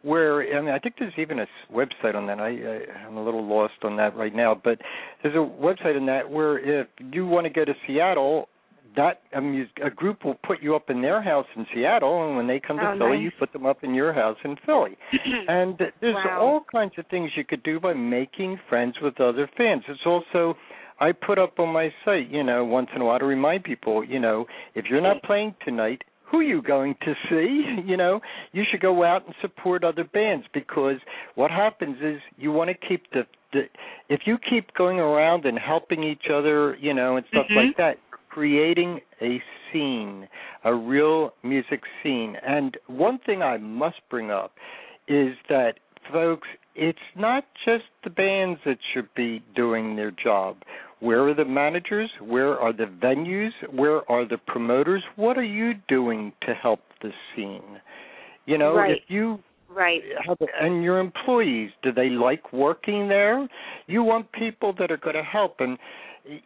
[0.02, 2.38] where I mean, I think there's even a website on that.
[2.40, 4.78] I, I I'm a little lost on that right now, but
[5.22, 8.48] there's a website on that where if you want to go to Seattle,
[8.96, 12.36] that a, mus- a group will put you up in their house in Seattle, and
[12.36, 13.22] when they come to Oh, Philly, nice.
[13.24, 14.96] you put them up in your house in Philly.
[15.48, 16.38] and there's Wow.
[16.40, 19.82] all kinds of things you could do by making friends with other fans.
[19.88, 20.56] It's also
[21.00, 24.02] I put up on my site, you know, once in a while to remind people,
[24.04, 27.64] you know, if you're not playing tonight, who are you going to see?
[27.88, 28.20] You know,
[28.52, 30.96] you should go out and support other bands because
[31.36, 33.22] what happens is you want to keep the,
[33.52, 33.62] the
[34.08, 37.56] if you keep going around and helping each other, you know, and stuff Mhm.
[37.56, 37.98] like that,
[38.28, 40.28] creating a scene,
[40.64, 42.36] a real music scene.
[42.36, 44.52] And one thing I must bring up
[45.06, 45.78] is that
[46.12, 50.62] folks, it's not just the bands that should be doing their job.
[51.00, 52.10] Where are the managers?
[52.20, 53.50] Where are the venues?
[53.72, 55.02] Where are the promoters?
[55.16, 57.80] What are you doing to help the scene?
[58.46, 58.92] You know, Right.
[58.92, 60.02] if you Right.
[60.40, 63.46] the, and your employees do they like working there
[63.86, 65.78] you want people that are going to help and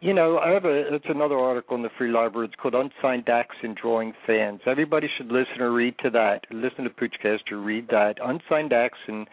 [0.01, 3.29] you know i have a it's another article in the free library it's called unsigned
[3.29, 7.59] acts and drawing fans everybody should listen or read to that listen to poochcast or
[7.59, 9.25] read that unsigned acts and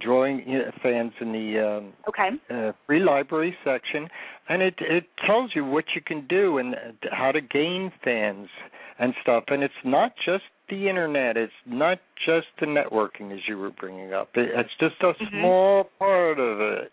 [0.00, 0.44] drawing
[0.82, 2.30] fans in the um Okay.
[2.50, 4.08] uh, free library section,
[4.48, 6.74] and it it tells you what you can do and
[7.12, 8.48] how to gain fans
[8.98, 9.44] and stuff.
[9.48, 14.12] And it's not just the internet; it's not just the networking, as you were bringing
[14.12, 14.30] up.
[14.34, 15.30] It, it's just a Mhm.
[15.30, 16.92] small part of it.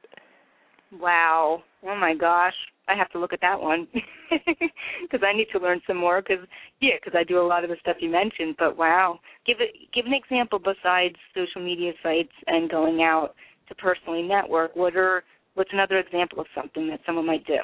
[1.00, 1.64] Wow.
[1.84, 2.56] Oh my gosh.
[2.88, 3.88] I have to look at that one
[4.30, 6.22] because I need to learn some more.
[6.22, 6.46] Because
[6.82, 8.56] yeah, because I do a lot of the stuff you mentioned.
[8.58, 13.36] But wow, give it give an example besides social media sites and going out
[13.68, 14.76] to personally network.
[14.76, 15.24] What are
[15.56, 17.58] what's another example of something that someone might do?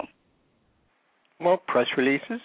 [1.39, 2.41] Well, press releases.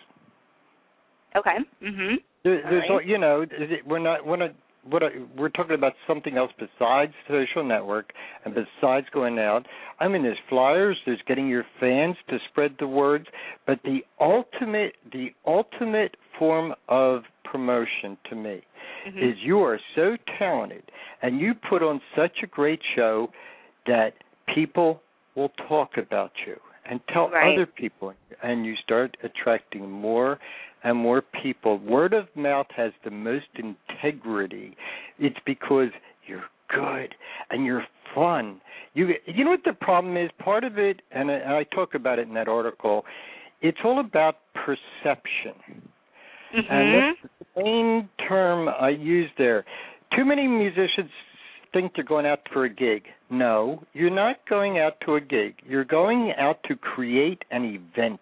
[1.37, 1.57] Okay.
[1.83, 2.15] Mm hmm.
[2.45, 2.91] There, there's right.
[2.91, 3.45] all, you know
[3.87, 4.55] we're not we're not
[4.89, 8.13] what I, we're talking about something else besides social network
[8.45, 9.67] and besides going out.
[10.01, 13.27] I mean, there's flyers, there's getting your fans to spread the words,
[13.67, 18.63] but the ultimate the ultimate form of promotion to me
[19.07, 19.23] Mhm.
[19.23, 20.83] is you are so talented
[21.23, 23.31] and you put on such a great show
[23.87, 24.15] that
[24.55, 25.01] people
[25.35, 27.53] will talk about you and tell Right.
[27.53, 30.39] other people and you start attracting more
[30.83, 31.79] and more people.
[31.79, 34.77] Word of mouth has the most integrity.
[35.19, 35.91] It's because
[36.27, 37.15] you're good
[37.51, 38.61] and you're fun.
[38.95, 40.31] You you know what the problem is?
[40.39, 43.05] Part of it, and I, and I talk about it in that article.
[43.61, 45.55] It's all about perception,
[46.53, 46.93] and Mhm.
[46.93, 49.65] that's the main term I use there.
[50.13, 51.11] Too many musicians
[51.77, 53.03] think they're going out for a gig.
[53.31, 55.55] No, you're not going out to a gig.
[55.67, 58.21] You're going out to create an event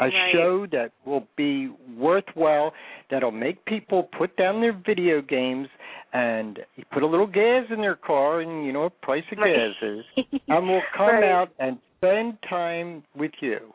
[0.00, 0.32] a Right.
[0.32, 2.72] show that will be worthwhile
[3.10, 5.68] that'll make people put down their video games
[6.12, 6.58] and
[6.92, 9.54] put a little gas in their car and you know what price of Right.
[9.54, 10.04] gas is
[10.48, 11.24] and will come Right.
[11.24, 13.72] out and spend time with you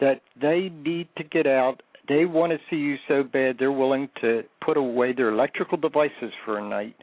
[0.00, 4.08] that they need to get out they want to see you so bad they're willing
[4.20, 6.96] to put away their electrical devices for a night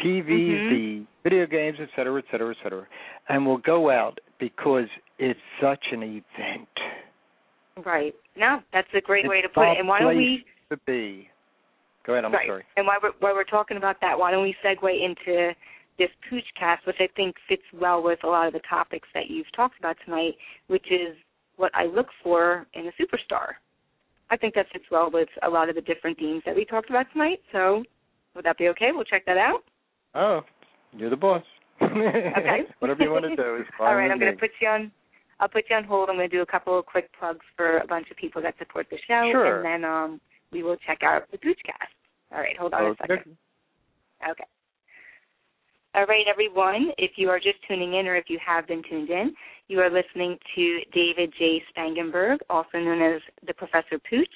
[0.00, 0.70] tvs Mhm.
[0.70, 2.86] the video games et cetera et cetera et cetera
[3.28, 4.88] and will go out because
[5.18, 6.68] it's such an event
[7.84, 8.14] Right.
[8.36, 9.78] No, that's a great It's way to put it.
[9.78, 11.28] And why don't we to be.
[12.04, 12.24] Go ahead.
[12.24, 12.46] I'm right.
[12.46, 12.64] sorry.
[12.76, 15.54] And while we're, while we're talking about that, why don't we segue into
[15.98, 19.50] this Poochcast, which I think fits well with a lot of the topics that you've
[19.54, 20.34] talked about tonight,
[20.66, 21.16] which is
[21.56, 23.52] what I look for in a superstar.
[24.30, 26.90] I think that fits well with a lot of the different themes that we talked
[26.90, 27.40] about tonight.
[27.52, 27.84] So,
[28.34, 28.90] would that be okay?
[28.92, 29.62] We'll check that out.
[30.14, 30.40] Oh,
[30.92, 31.42] you're the boss.
[31.80, 32.62] Okay.
[32.78, 33.88] Whatever you want to do is fine.
[33.88, 34.90] All right, I'm going to put you on.
[35.40, 36.08] I'll put you on hold.
[36.08, 38.54] I'm going to do a couple of quick plugs for a bunch of people that
[38.58, 39.56] support the show, Sure.
[39.56, 40.20] and then um,
[40.52, 41.90] we will check out the Poochcast.
[42.32, 43.36] All right, hold on a second.
[44.30, 44.44] Okay.
[45.94, 46.90] All right, everyone.
[46.96, 49.34] If you are just tuning in or if you have been tuned in,
[49.68, 51.62] you are listening to David J.
[51.76, 54.28] Spangenberg, also known as the Professor Pooch,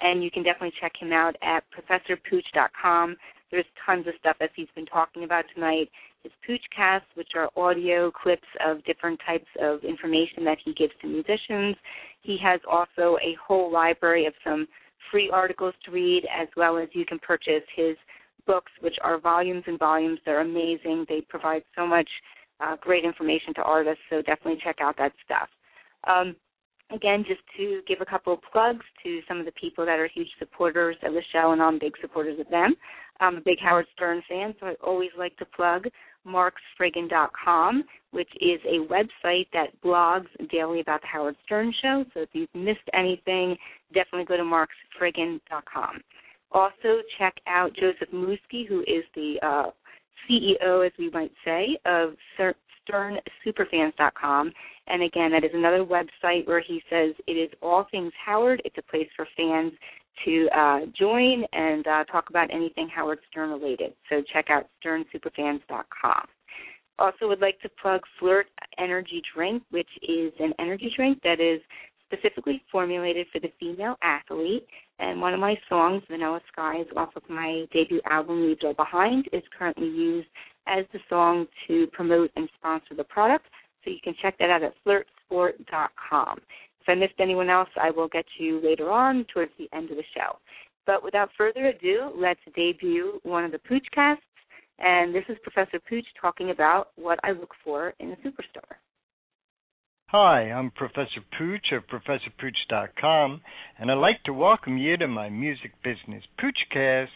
[0.00, 3.16] and you can definitely check him out at professorpooch.com.
[3.50, 5.88] There's tons of stuff that he's been talking about tonight.
[6.22, 11.06] His Poochcasts, which are audio clips of different types of information that he gives to
[11.06, 11.76] musicians.
[12.22, 14.66] He has also a whole library of some
[15.10, 17.96] free articles to read, as well as you can purchase his
[18.46, 20.18] books, which are volumes and volumes.
[20.24, 21.06] They're amazing.
[21.08, 22.08] They provide so much
[22.60, 25.48] uh, great information to artists, so definitely check out that stuff.
[26.06, 26.34] Um,
[26.90, 30.08] again, just to give a couple of plugs to some of the people that are
[30.12, 32.74] huge supporters of the show, and I'm big supporters of them.
[33.20, 35.88] I'm a big Howard Stern fan, so I always like to plug
[36.26, 42.04] marksfriggin.com, which is a website that blogs daily about the Howard Stern Show.
[42.14, 43.56] So if you've missed anything,
[43.94, 46.00] definitely go to marksfriggin.com.
[46.52, 49.70] Also, check out Joseph Musky, who is the uh,
[50.28, 52.14] CEO, as we might say, of
[52.90, 54.52] sternsuperfans.com.
[54.86, 58.62] And again, that is another website where he says it is all things Howard.
[58.64, 59.72] It's a place for fans
[60.24, 63.92] to uh, join and uh, talk about anything Howard Stern related.
[64.08, 66.26] So check out sternsuperfans.com.
[66.98, 68.46] Also, would like to plug Flirt
[68.78, 71.60] Energy Drink, which is an energy drink that is
[72.06, 74.66] specifically formulated for the female athlete.
[74.98, 79.28] And one of my songs, Vanilla Skies, off of my debut album, Leaves All Behind,
[79.32, 80.28] is currently used
[80.66, 83.46] as the song to promote and sponsor the product.
[83.84, 86.40] So you can check that out at flirtsport.com.
[86.88, 89.90] If I missed anyone else, I will get to you later on towards the end
[89.90, 90.38] of the show.
[90.86, 94.16] But without further ado, let's debut one of the Poochcasts.
[94.78, 98.78] And this is Professor Pooch talking about what I look for in a superstar.
[100.06, 103.42] Hi, I'm Professor Pooch of ProfessorPooch.com,
[103.78, 107.08] and I'd like to welcome you to my music business Poochcast.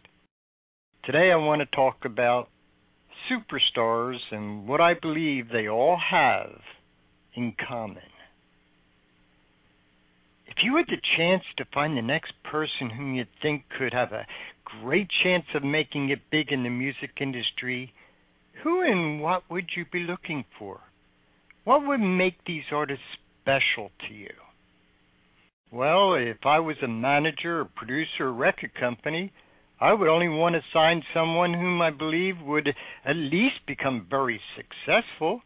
[1.05, 2.51] Today I want to talk about
[3.31, 6.61] superstars and what I believe they all have
[7.35, 8.12] in common.
[10.55, 14.13] If you had the chance to find the next person whom you think could have
[14.13, 14.27] a
[14.65, 17.95] great chance of making it big in the music industry,
[18.63, 20.81] who and what would you be looking for?
[21.65, 23.05] What would make these artists
[23.41, 24.35] special to you?
[25.71, 29.33] Well, if I was a manager or producer or record company,
[29.81, 32.69] I would only want to sign someone whom I believe would
[33.07, 35.41] at least become very successful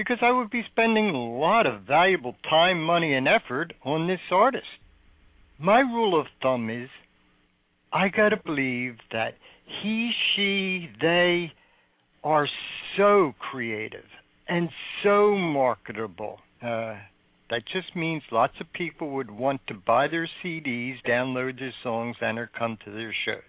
[0.00, 4.20] because I would be spending a lot of valuable time, money, and effort on this
[4.32, 4.64] artist.
[5.58, 6.88] My rule of thumb is
[7.92, 9.34] I got to believe that
[9.82, 11.52] he, she, they
[12.24, 12.48] are
[12.96, 14.06] so creative
[14.48, 14.70] and
[15.02, 16.38] so marketable.
[16.62, 16.94] Uh,
[17.50, 22.16] that just means lots of people would want to buy their CDs, download their songs,
[22.22, 23.42] and or come to their shows.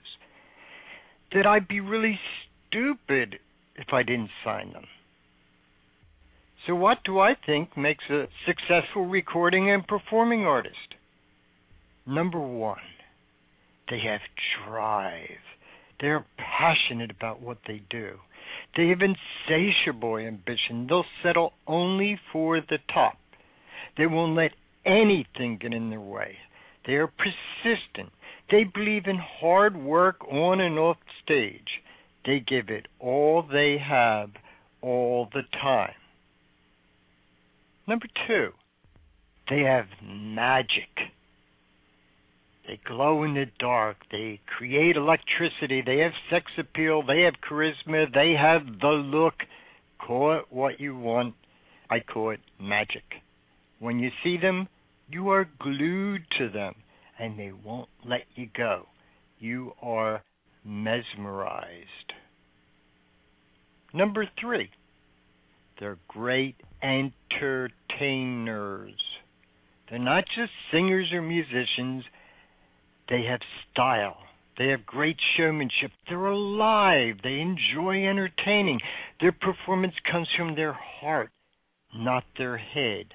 [1.34, 2.20] That I'd be really
[2.68, 3.40] stupid
[3.78, 4.88] if I didn't sign them.
[6.68, 10.96] So, what do I think makes a successful recording and performing artist?
[12.06, 12.78] Number one,
[13.90, 14.22] they have
[14.68, 15.42] drive.
[16.00, 18.18] They're passionate about what they do.
[18.76, 20.86] They have insatiable ambition.
[20.88, 23.18] They'll settle only for the top.
[23.98, 24.52] They won't let
[24.86, 26.38] anything get in their way.
[26.86, 28.12] They are persistent.
[28.50, 31.82] They believe in hard work on and off stage.
[32.26, 34.30] They give it all they have
[34.82, 35.94] all the time.
[37.92, 38.52] Number two,
[39.50, 40.88] they have magic.
[42.66, 43.98] They glow in the dark.
[44.10, 45.84] They create electricity.
[45.86, 47.04] They have sex appeal.
[47.06, 48.06] They have charisma.
[48.14, 49.34] They have the look.
[50.00, 51.36] Call it what you want.
[51.90, 53.04] I call it magic.
[53.80, 54.70] When you see them,
[55.10, 56.76] you are glued to them
[57.20, 58.86] and they won't let you go.
[59.38, 60.24] You are
[60.64, 62.14] mesmerized.
[63.94, 64.70] Number three,
[65.82, 68.96] they're great entertainers.
[69.90, 72.06] They're not just singers or musicians
[73.10, 74.16] they have style.
[74.58, 75.92] They have great showmanship.
[76.08, 77.16] They're alive.
[77.24, 78.80] They enjoy entertaining.
[79.20, 81.32] Their performance comes from their heart,
[81.96, 83.08] not their head.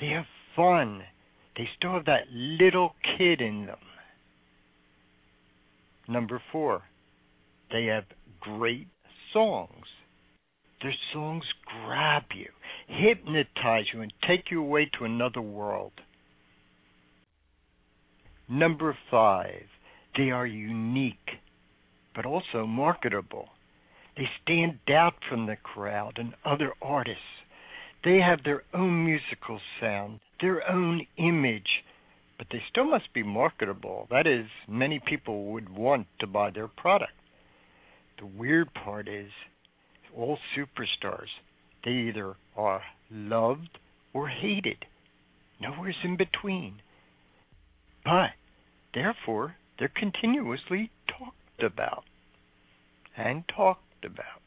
[0.00, 0.26] They have
[0.56, 1.02] fun.
[1.56, 3.78] They still have that little kid in them.
[6.08, 6.82] Number four,
[7.70, 8.06] they have
[8.40, 8.88] great
[9.32, 9.86] songs.
[10.82, 12.48] Their songs grab you,
[12.88, 15.92] hypnotize you, and take you away to another world.
[18.48, 19.66] Number five,
[20.16, 21.38] they are unique,
[22.14, 23.48] but also marketable.
[24.16, 27.22] They stand out from the crowd and other artists.
[28.04, 31.84] They have their own musical sound, their own image,
[32.36, 34.08] but they still must be marketable.
[34.10, 37.12] That is, many people would want to buy their product.
[38.18, 39.30] The weird part is,
[40.16, 41.28] all superstars,
[41.84, 43.78] they either are loved
[44.12, 44.84] or hated.
[45.60, 46.80] Nowhere's in between.
[48.04, 48.30] But
[48.94, 52.04] therefore, they're continuously talked about
[53.16, 54.42] and talked about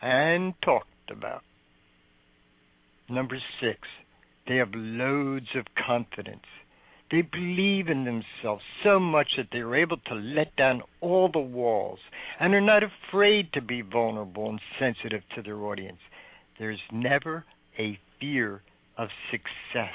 [0.00, 1.42] and talked about.
[3.08, 3.80] Number six,
[4.46, 6.46] they have loads of confidence.
[7.10, 11.38] They believe in themselves so much that they are able to let down all the
[11.38, 11.98] walls
[12.40, 16.00] and are not afraid to be vulnerable and sensitive to their audience.
[16.58, 17.44] There's never
[17.78, 18.62] a fear
[18.96, 19.94] of success.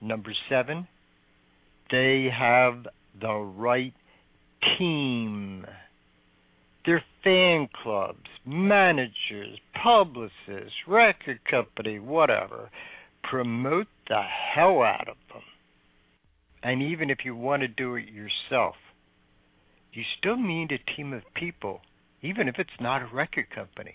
[0.00, 0.88] Number seven,
[1.90, 2.86] they have
[3.18, 3.94] the right
[4.78, 5.64] team.
[6.84, 12.70] Their fan clubs, managers, publicists, record company, whatever,
[13.22, 14.22] promote the
[14.54, 15.42] hell out of them.
[16.62, 18.76] And even if you want to do it yourself,
[19.92, 21.80] you still need a team of people,
[22.22, 23.94] even if it's not a record company.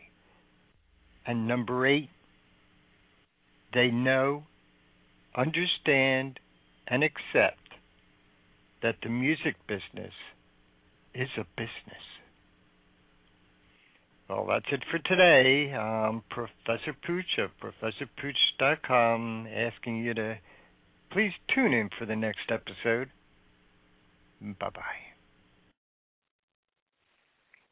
[1.26, 2.10] And number eight,
[3.74, 4.44] they know,
[5.36, 6.40] understand,
[6.88, 7.58] and accept
[8.82, 10.14] that the music business
[11.14, 12.04] is a business.
[14.32, 15.74] Well, that's it for today.
[15.74, 20.38] Um, Professor Pooch of ProfessorPooch.com asking you to
[21.12, 23.10] please tune in for the next episode.
[24.40, 25.12] Bye bye.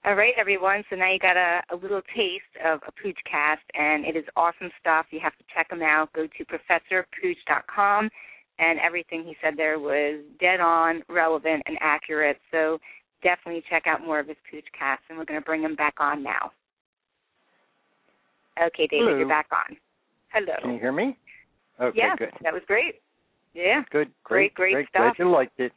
[0.04, 0.84] All right, everyone.
[0.90, 4.70] So now you got a, a little taste of a Poochcast, and it is awesome
[4.82, 5.06] stuff.
[5.12, 6.12] You have to check them out.
[6.12, 8.10] Go to ProfessorPooch.com,
[8.60, 12.38] and everything he said there was dead on, relevant, and accurate.
[12.52, 12.80] So
[13.24, 16.24] definitely check out more of his Poochcast, and we're going to bring him back on
[16.24, 16.52] now.
[18.62, 19.18] Okay, David, Hello.
[19.18, 19.78] you're back on.
[20.34, 20.54] Hello.
[20.62, 21.18] Can you hear me?
[21.82, 22.30] Okay, yeah, good.
[22.44, 22.96] that was great.
[23.54, 23.82] Yeah.
[23.92, 25.16] Good, Great, great, great Glad stuff.
[25.20, 25.72] you liked it.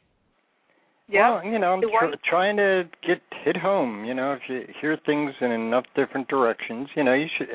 [1.07, 1.35] Yeah.
[1.35, 4.05] Well, you know, I'm tr- trying to get hit home.
[4.05, 7.47] You know, if you hear things in enough different directions, you know, you should.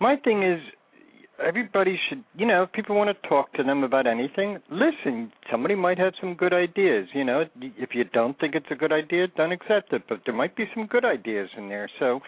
[0.00, 0.60] My thing is,
[1.46, 2.24] everybody should.
[2.36, 5.32] You know, if people want to talk to them about anything, listen.
[5.50, 7.08] Somebody might have some good ideas.
[7.14, 10.02] You know, if you don't think it's a good idea, don't accept it.
[10.08, 11.88] But there might be some good ideas in there.
[11.98, 12.20] So.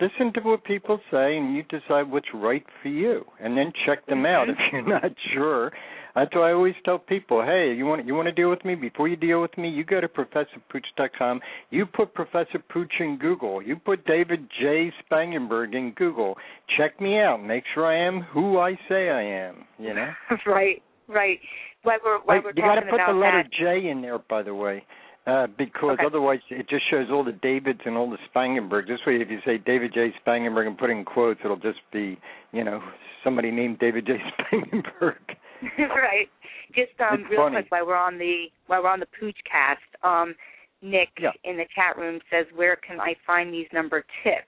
[0.00, 4.04] Listen to what people say, and you decide what's right for you, and then check
[4.06, 5.70] them out if you're not sure.
[6.14, 8.74] That's why I always tell people, hey, you want you want to deal with me
[8.74, 11.40] before you deal with me, you go to professorpooch.com.
[11.70, 13.62] You put Professor Pooch in Google.
[13.62, 14.92] You put David J.
[15.10, 16.36] Spangenberg in Google.
[16.76, 17.42] Check me out.
[17.42, 19.64] Make sure I am who I say I am.
[19.78, 20.10] You know.
[20.46, 21.38] right, right.
[21.82, 24.42] While we're, Wait, we're you got to put the letter that, J in there, by
[24.42, 24.84] the way.
[25.24, 26.04] Uh, because Okay.
[26.04, 28.88] otherwise it just shows all the Davids and all the Spangenberg.
[28.88, 30.12] This way, if you say David J.
[30.26, 32.18] Spangenberg and put in quotes, it'll just be,
[32.50, 32.82] you know,
[33.22, 34.14] somebody named David J.
[34.52, 35.14] Spangenberg.
[35.78, 36.28] right.
[36.74, 37.56] Just um, It's real funny.
[37.56, 40.34] quick, while we're on the while we're on the Poochcast, um,
[40.82, 41.30] Nick Yeah.
[41.44, 44.46] in the chat room says, "Where can I find these number tips?"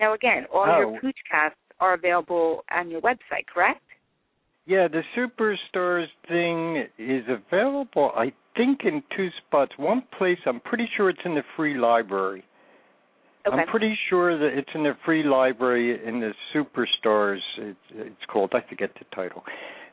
[0.00, 0.78] Now, again, all Oh.
[0.78, 3.82] your Poochcasts are available on your website, correct?
[4.66, 9.72] Yeah, the Superstars thing is available, I think, in two spots.
[9.78, 12.44] One place, I'm pretty sure it's in the free library.
[13.46, 13.56] Okay.
[13.56, 17.40] I'm pretty sure that it's in the free library in the Superstars.
[17.56, 18.52] It's, it's called.
[18.52, 19.42] I forget the title,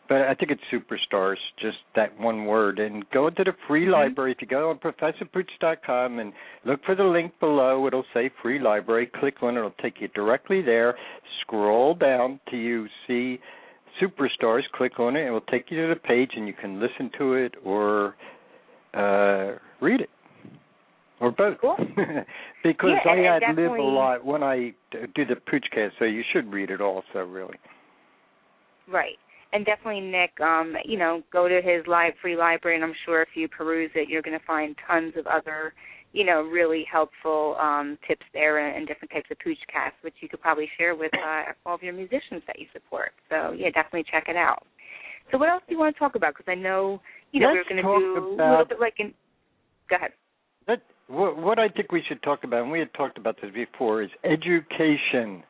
[0.07, 1.37] but I think it's Superstars.
[1.59, 2.79] Just that one word.
[2.79, 3.91] And go into the free Mhm.
[3.91, 4.31] library.
[4.31, 6.33] If you go on ProfessorPooch.com and
[6.63, 9.07] look for the link below, it'll say free library.
[9.07, 9.59] Click on it.
[9.59, 10.97] It'll take you directly there.
[11.41, 13.39] Scroll down till you see
[13.99, 14.69] Superstars.
[14.73, 15.25] Click on it.
[15.27, 18.15] It will take you to the page, and you can listen to it or
[18.93, 20.09] uh, read it
[21.19, 21.59] or both.
[21.59, 21.75] Cool.
[22.63, 24.73] because Yeah, I and- and ad lib a lot when I
[25.15, 27.57] do the Poochcast, so you should read it also, really.
[28.87, 29.17] Right.
[29.55, 33.21] And definitely, Nick, um, you know, go to his live free library, and I'm sure
[33.21, 35.73] if you peruse it, you're going to find tons of other,
[36.11, 40.27] you know, really helpful um, tips there and, and different types of poochcasts, which you
[40.27, 43.13] could probably share with uh, all of your musicians that you support.
[43.29, 44.63] So, yeah, definitely check it out.
[45.31, 46.33] So, what else do you want to talk about?
[46.35, 46.99] Because I know,
[47.31, 49.13] you know, Let's we we're going to do a little bit like in.
[49.89, 50.11] Go ahead.
[50.67, 53.51] That, what, what I think we should talk about, and we had talked about this
[53.53, 55.43] before, is education.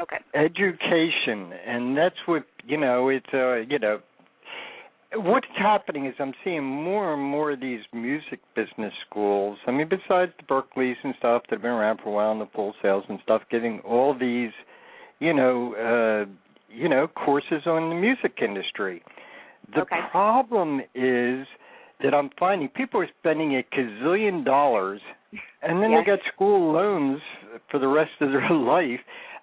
[0.00, 0.16] Okay.
[0.34, 3.08] Education, and that's what you know.
[3.10, 4.00] It's uh, you know,
[5.14, 9.58] what's happening is I'm seeing more and more of these music business schools.
[9.66, 12.40] I mean, besides the Berklees and stuff that have been around for a while, and
[12.40, 14.52] the Full Sails and stuff, getting all these,
[15.18, 16.30] you know, uh,
[16.72, 19.02] you know, courses on the music industry.
[19.74, 20.00] The Okay.
[20.10, 21.46] problem is
[22.02, 25.00] that I'm finding people are spending a gazillion dollars,
[25.62, 26.04] and then Yes.
[26.06, 27.20] they got school loans
[27.70, 29.00] for the rest of their life.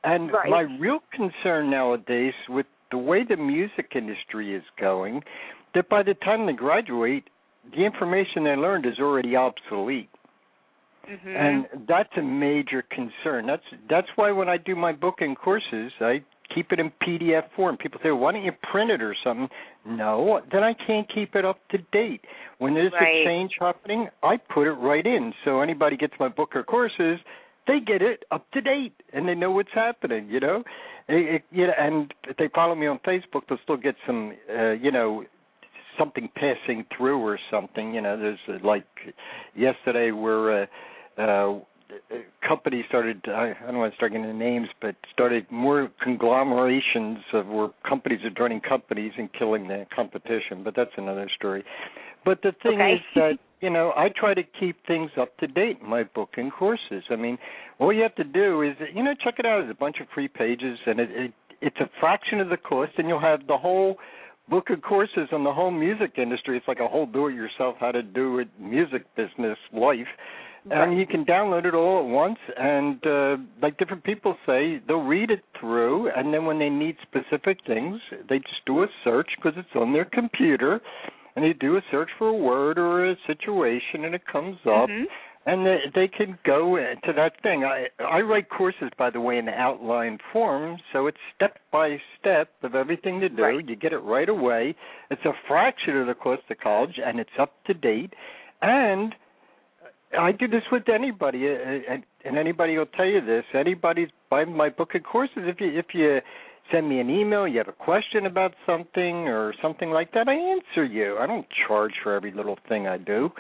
[0.08, 0.50] And Right.
[0.50, 5.22] my real concern nowadays with the way the music industry is going,
[5.74, 7.30] that by the time they graduate,
[7.76, 10.10] the information they learned is already obsolete.
[11.06, 13.48] hmm And that's a major concern.
[13.48, 17.50] That's that's why when I do my book and courses, I keep it in PDF
[17.56, 17.78] form.
[17.78, 19.50] People say, "Why don't you print it or something?"
[19.86, 22.24] No, then I can't keep it up to date.
[22.58, 23.22] When there's Right.
[23.22, 25.34] a change happening, I put it right in.
[25.44, 27.20] So anybody gets my book or courses,
[27.68, 30.30] they get it up to date and they know what's happening.
[30.30, 30.64] You know,
[31.08, 34.34] it, it, you know, and if they follow me on Facebook, they'll still get some,
[34.50, 35.24] uh, you know,
[35.98, 37.94] something passing through or something.
[37.94, 38.86] You know, there's uh, like
[39.56, 40.64] yesterday where.
[40.64, 40.66] Uh,
[41.18, 41.60] uh
[42.46, 47.20] companies started I, I don't want to start getting into names but started more conglomerations
[47.32, 51.64] of where companies are joining companies and killing the competition but that's another story
[52.26, 52.94] but the thing Okay.
[52.96, 56.32] is that you know I try to keep things up to date in my book
[56.38, 57.04] and courses.
[57.10, 57.38] I mean
[57.80, 59.62] all you have to do is you know check it out.
[59.62, 62.92] It's a bunch of free pages and it, it it's a fraction of the cost
[62.98, 63.98] and you'll have the whole
[64.50, 66.58] book of courses on the whole music industry.
[66.58, 70.08] It's like a whole do-it-yourself how to do it music business life.
[70.70, 74.98] And you can download it all at once and uh like different people say they'll
[74.98, 79.30] read it through and then when they need specific things they just do a search
[79.38, 80.82] because it's on their computer
[81.38, 84.90] and you do a search for a word or a situation and it comes up
[84.90, 85.06] Mhm.
[85.46, 87.64] and they, they can go to that thing.
[87.64, 92.50] I I write courses, by the way, in outline form, so it's step by step
[92.64, 93.44] of everything to do.
[93.44, 93.70] Right.
[93.70, 94.76] You get it right away.
[95.12, 98.14] It's a fraction of the cost of college, and it's up to date.
[98.62, 99.16] And
[100.18, 101.54] I do this with anybody, uh,
[101.94, 103.46] and, and anybody will tell you this.
[103.54, 105.44] Anybody buy my book of courses.
[105.54, 106.22] If you if you
[106.72, 110.34] send me an email, you have a question about something or something like that, I
[110.34, 111.18] answer you.
[111.18, 113.32] I don't charge for every little thing I do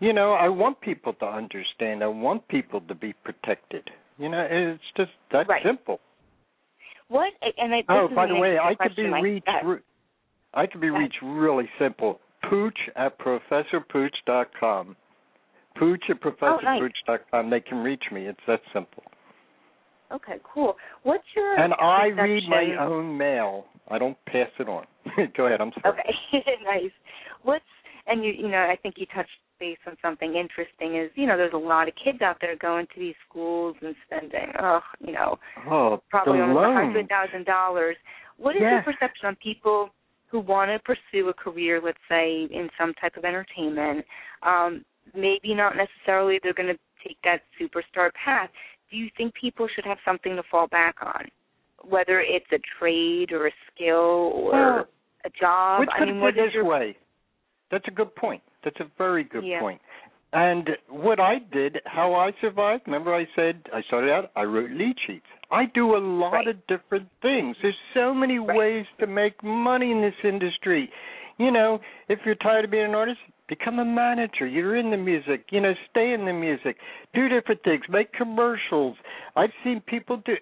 [0.00, 2.02] you know, I want people to understand.
[2.02, 3.88] I want people to be protected.
[4.18, 5.62] You know, it's just that Right.
[5.62, 6.00] simple.
[7.08, 7.32] What?
[7.58, 9.48] And I, Oh, by the way, I could be reached.
[9.62, 9.80] Re-
[10.54, 12.20] I could be reached really simple.
[12.42, 14.96] Pooch at professorpooch.com.
[15.76, 16.82] Pooch at Oh, nice.
[16.82, 17.50] professorpooch.com.
[17.50, 18.26] They can reach me.
[18.26, 19.04] It's that simple.
[20.12, 20.76] Okay, cool.
[21.02, 23.66] What's your And I read my own mail.
[23.88, 24.84] I don't pass it on.
[25.36, 25.60] Go ahead.
[25.60, 25.98] I'm sorry.
[25.98, 26.92] Okay, nice.
[27.42, 27.64] What's
[28.06, 31.36] and you you know I think you touched base on something interesting is you know
[31.36, 35.12] there's a lot of kids out there going to these schools and spending oh you
[35.12, 35.38] know
[35.68, 37.96] Oh, probably almost a hundred thousand dollars.
[38.36, 38.84] What is Yes.
[38.84, 39.90] your perception on people
[40.28, 44.04] who want to pursue a career, let's say in some type of entertainment?
[44.42, 44.84] Um,
[45.14, 48.50] maybe not necessarily they're going to take that superstar path.
[48.90, 51.24] Do you think people should have something to fall back on,
[51.82, 54.88] whether it's a trade or a skill or Well,
[55.24, 55.80] a job?
[55.80, 56.96] Let's I mean, what is this your way.
[57.70, 58.42] That's a good point.
[58.62, 59.60] That's a very good Yeah.
[59.60, 59.80] point.
[60.32, 64.70] And what I did, how I survived, remember I said I started out, I wrote
[64.70, 65.26] lead sheets.
[65.50, 66.48] I do a lot Right.
[66.48, 67.56] of different things.
[67.62, 68.56] There's so many Right.
[68.56, 70.90] ways to make money in this industry.
[71.38, 74.46] You know, if you're tired of being an artist, become a manager.
[74.46, 75.46] You're in the music.
[75.50, 76.76] You know, stay in the music.
[77.14, 77.82] Do different things.
[77.88, 78.96] Make commercials.
[79.34, 80.34] I've seen people do.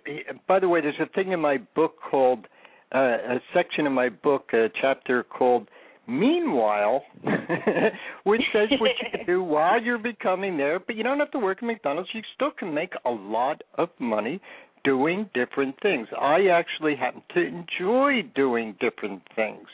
[0.48, 2.46] By the way, there's a thing in my book called
[2.94, 5.68] uh, a section in my book, a chapter called
[6.06, 7.02] Meanwhile,
[8.24, 11.38] which says what you can do while you're becoming there, but you don't have to
[11.38, 12.10] work at McDonald's.
[12.12, 14.40] You still can make a lot of money
[14.84, 16.06] doing different things.
[16.20, 19.66] I actually happen to enjoy doing different things.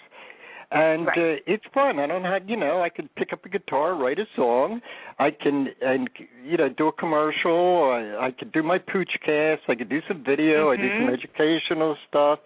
[0.72, 1.18] And Right.
[1.18, 1.98] uh, it's fun.
[1.98, 4.80] I don't have, you know, I can pick up a guitar, write a song.
[5.18, 6.08] I can, and
[6.44, 7.90] you know, do a commercial.
[7.90, 9.62] I, I could do my pooch cast.
[9.68, 10.70] I could do some video.
[10.70, 11.12] I do some Mhm.
[11.12, 12.38] educational stuff.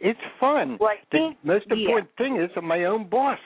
[0.00, 0.76] It's fun.
[0.78, 1.76] Well, the most yeah.
[1.76, 3.38] important thing is I'm my own boss.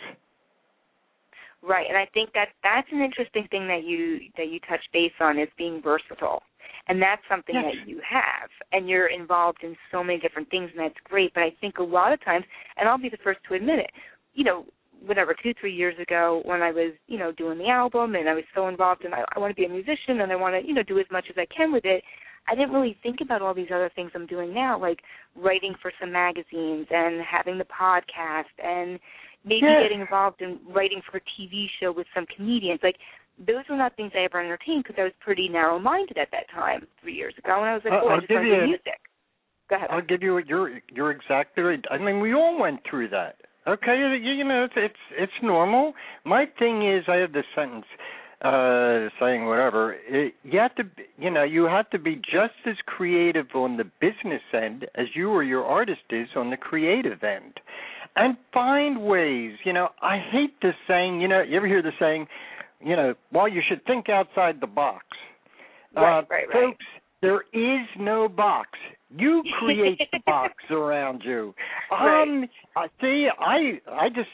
[1.62, 5.12] Right, and I think that that's an interesting thing that you that you touch base
[5.20, 6.42] on is being versatile,
[6.86, 7.74] and that's something Yes.
[7.74, 11.34] that you have, and you're involved in so many different things, and that's great.
[11.34, 12.44] But I think a lot of times,
[12.76, 13.90] and I'll be the first to admit it,
[14.36, 14.64] you know,
[15.04, 18.34] whatever two three years ago when I was you know doing the album and I
[18.34, 20.66] was so involved and I, I want to be a musician and I want to
[20.66, 22.02] you know do as much as I can with it.
[22.48, 25.00] I didn't really think about all these other things I'm doing now, like
[25.34, 29.00] writing for some magazines and having the podcast and
[29.44, 29.82] maybe Yes.
[29.82, 32.80] getting involved in writing for a TV show with some comedians.
[32.82, 32.96] Like
[33.38, 36.86] those were not things I ever entertained because I was pretty narrow-minded at that time,
[37.02, 38.66] three years ago, and I was like, Uh, "Oh, I I'll just want to do
[38.66, 39.00] music."
[39.68, 39.88] Go ahead.
[39.90, 41.84] I'll give you you're you're exactly right.
[41.90, 43.36] I mean, we all went through that.
[43.68, 45.94] Okay, you, you know, it's it's it's normal.
[46.24, 47.86] My thing is, I have this sentence
[48.42, 49.96] uh saying whatever.
[50.06, 50.84] It, you have to,
[51.18, 55.30] you know, you have to be just as creative on the business end as you
[55.30, 57.54] or your artist is on the creative end,
[58.14, 59.54] and find ways.
[59.64, 61.20] You know, I hate this saying.
[61.20, 62.26] You know, you ever hear the saying?
[62.80, 65.06] You know, well, you should think outside the box.
[65.96, 66.52] Right, uh, right, right.
[66.52, 66.84] Folks,
[67.22, 68.68] there is no box.
[69.14, 71.54] You create the box around you.
[71.92, 73.28] Um, I see.
[73.38, 74.28] I I just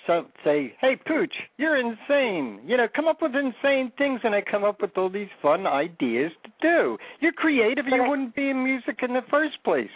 [0.44, 2.60] say, hey, Pooch, you're insane.
[2.66, 5.66] You know, come up with insane things, and I come up with all these fun
[5.66, 6.98] ideas to do.
[7.20, 7.84] You're creative.
[7.88, 9.90] But you I- wouldn't be in music in the first place.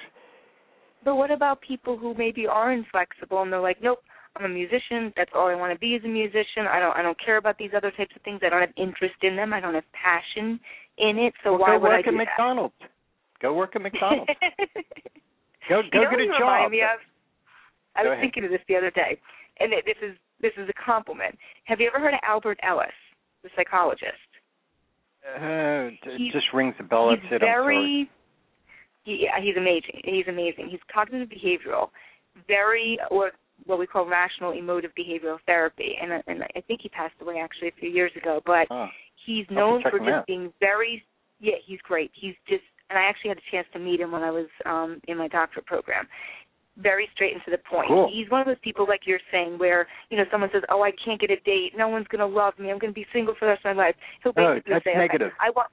[1.05, 4.03] But what about people who maybe are inflexible and they're like, "Nope,
[4.35, 5.12] I'm a musician.
[5.16, 6.66] That's all I want to be is a musician.
[6.69, 8.40] I don't I don't care about these other types of things.
[8.44, 9.53] I don't have interest in them.
[9.55, 10.61] I don't have passion
[10.98, 11.32] in it.
[11.44, 12.36] So well, why would I work do at that?"
[13.43, 14.31] Go work at McDonald's.
[15.69, 16.41] go you go know get a you job.
[16.41, 16.99] remind me of?
[17.97, 18.23] I Go was ahead.
[18.25, 19.19] thinking of this the other day,
[19.61, 21.37] and it, this is this is a compliment.
[21.65, 22.89] Have you ever heard of Albert Ellis,
[23.43, 24.31] the psychologist?
[25.27, 27.11] Uh, it He's- just rings a bell.
[27.11, 27.41] he's it.
[27.41, 28.09] Very
[29.05, 30.01] he, yeah, he's amazing.
[30.05, 30.69] He's amazing.
[30.71, 31.91] He's cognitive behavioral,
[32.47, 33.33] very what
[33.65, 37.69] what we call rational emotive behavioral therapy, and and I think he passed away actually
[37.69, 38.41] a few years ago.
[38.47, 38.89] But Oh.
[39.25, 41.03] he's known for just being very
[41.41, 42.11] yeah he's great.
[42.15, 45.01] He's just and I actually had a chance to meet him when I was um
[45.09, 46.07] in my doctorate program.
[46.79, 47.89] very straight and to the point.
[47.89, 48.11] Cool.
[48.13, 50.93] He's one of those people like you're saying where, you know, someone says, Oh, I
[51.03, 53.53] can't get a date, no one's gonna love me, I'm gonna be single for the
[53.53, 53.95] rest of my life.
[54.23, 55.33] He'll Oh, basically say, negative.
[55.41, 55.69] I want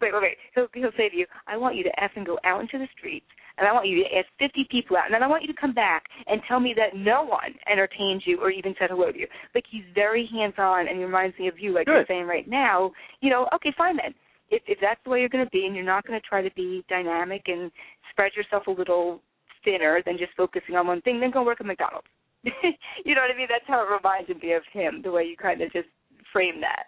[0.00, 0.36] wait, wait, wait.
[0.54, 2.88] He'll he'll say to you, I want you to F and go out into the
[2.98, 3.24] streets
[3.56, 5.58] and I want you to ask fifty people out and then I want you to
[5.58, 9.18] come back and tell me that no one entertained you or even said hello to
[9.18, 9.28] you.
[9.54, 12.46] Like he's very hands on and he reminds me of you like you're saying right
[12.46, 14.12] now, you know, okay, fine then.
[14.54, 16.84] If if that's the way you're gonna be and you're not gonna try to be
[16.88, 17.72] dynamic and
[18.10, 19.20] spread yourself a little
[19.64, 22.06] thinner than just focusing on one thing, then go work at McDonald's.
[22.44, 23.48] you know what I mean?
[23.48, 25.88] That's how it reminded me of him, the way you kind of just
[26.32, 26.84] frame that.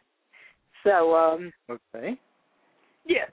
[0.84, 2.18] So, um, Okay.
[3.06, 3.24] yeah.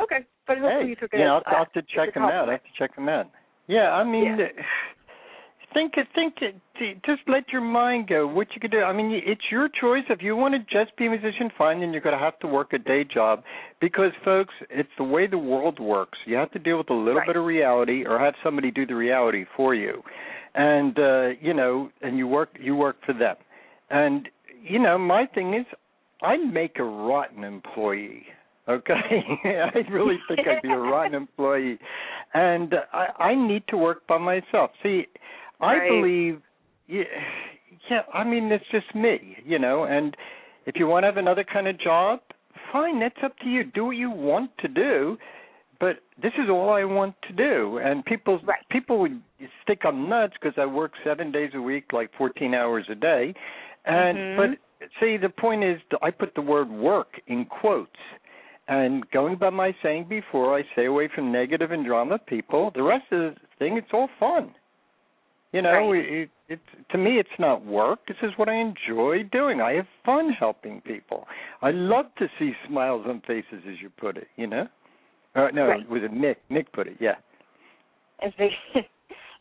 [0.00, 0.20] Okay.
[0.46, 2.48] But hopefully Hey, you took it yeah, I'll, I'll have to check him out.
[2.48, 3.30] I have to check him out.
[3.66, 4.48] Yeah, I mean, Yeah.
[5.74, 6.34] Think think
[7.04, 8.26] just let your mind go.
[8.26, 8.80] What you could do.
[8.80, 10.04] I mean, it's your choice.
[10.08, 11.80] If you want to just be a musician, fine.
[11.80, 13.42] Then you're going to have to work a day job,
[13.80, 16.18] because folks, it's the way the world works.
[16.26, 17.26] You have to deal with a little Right.
[17.26, 20.02] bit of reality, or have somebody do the reality for you,
[20.54, 23.36] and uh, you know, and you work you work for them.
[23.90, 24.28] And
[24.62, 25.66] you know, my thing is,
[26.22, 28.24] I make a rotten employee.
[28.68, 28.94] Okay,
[29.44, 31.78] I really think I'd be a rotten employee,
[32.32, 34.70] and I, I need to work by myself.
[34.82, 35.06] See,
[35.62, 35.88] I Right.
[35.88, 36.42] believe,
[36.88, 37.04] yeah,
[37.88, 38.02] yeah.
[38.12, 39.84] I mean, it's just me, you know.
[39.84, 40.16] And
[40.66, 42.20] if you want to have another kind of job,
[42.72, 42.98] fine.
[42.98, 43.64] That's up to you.
[43.64, 45.18] Do what you want to do.
[45.78, 48.68] But this is all I want to do, and people Right.
[48.70, 49.20] people would
[49.66, 53.34] think I'm nuts because I work seven days a week, like 14 hours a day.
[53.84, 54.36] And Mhm.
[54.36, 57.98] but see, the point is, I put the word work in quotes.
[58.68, 62.70] And going by my saying before, I stay away from negative and drama people.
[62.70, 64.54] The rest of the thing, it's all fun.
[65.52, 66.04] You know, Right.
[66.04, 66.60] it, it,
[66.90, 68.00] to me, it's not work.
[68.08, 69.60] This is what I enjoy doing.
[69.60, 71.26] I have fun helping people.
[71.60, 74.28] I love to see smiles on faces, as you put it.
[74.36, 74.66] You know,
[75.34, 75.88] uh, no, Right.
[75.88, 76.38] was it Nick?
[76.48, 76.96] Nick put it.
[77.00, 77.16] Yeah.
[78.24, 78.50] As they,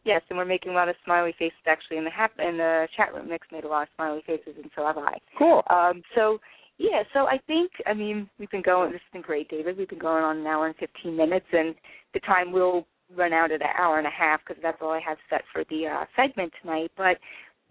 [0.04, 2.88] yes, and we're making a lot of smiley faces actually in the hap- in the
[2.98, 3.30] chat room.
[3.30, 5.18] Nick's made a lot of smiley faces, and so have I.
[5.38, 5.62] Cool.
[5.70, 6.40] Um, so
[6.78, 8.92] yeah, so I think I mean we've been going.
[8.92, 9.78] This has been great, David.
[9.78, 11.76] We've been going on an hour and fifteen minutes, and
[12.14, 12.86] the time will
[13.16, 15.64] run out at an hour and a half because that's all I have set for
[15.70, 16.92] the uh, segment tonight.
[16.98, 17.18] But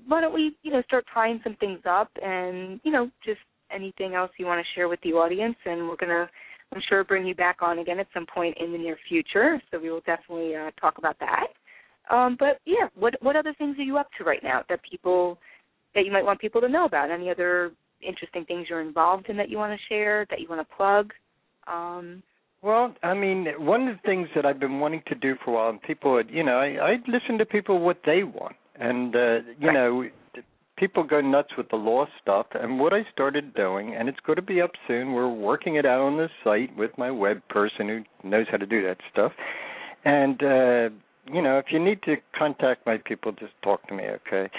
[0.07, 3.41] why don't we, you know, start tying some things up, and you know, just
[3.73, 6.29] anything else you want to share with the audience, and we're gonna.
[6.73, 9.81] I'm sure bring you back on again at some point in the near future, so
[9.81, 11.49] we will definitely uh, talk about that.
[12.15, 15.39] Um, but yeah, what what other things are you up to right now that people
[15.95, 17.11] that you might want people to know about?
[17.11, 17.73] Any other
[18.03, 21.13] interesting things you're involved in that you want to share, that you want to plug?
[21.67, 22.23] Um,
[22.63, 25.55] Well, I mean, one of the things that I've been wanting to do for a
[25.55, 29.17] while, and people, would, you know, I, I listen to people what they want, and
[29.17, 30.05] uh, you know,
[30.77, 32.47] people go nuts with the law stuff.
[32.53, 35.13] And what I started doing, and it's going to be up soon.
[35.13, 38.67] We're working it out on the site with my web person who knows how to
[38.67, 39.33] do that stuff.
[40.05, 40.91] And uh,
[41.33, 44.51] you know, if you need to contact my people, just talk to me, okay?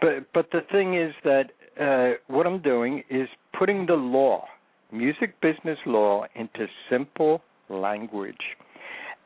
[0.00, 3.28] But but the thing is that uh, what I'm doing is
[3.58, 4.44] putting the law,
[4.92, 8.56] music business law, into simple language.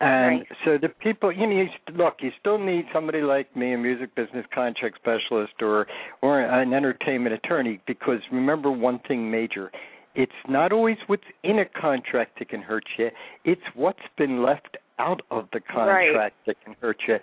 [0.01, 0.48] And Right.
[0.64, 4.12] so the people, you know, you look, you still need somebody like me, a music
[4.16, 5.86] business contract specialist, or
[6.23, 9.70] or an entertainment attorney, because remember one thing major:
[10.16, 13.10] it's not always what's in a contract that can hurt you;
[13.44, 17.19] it's what's been left out of the contract that can hurt you.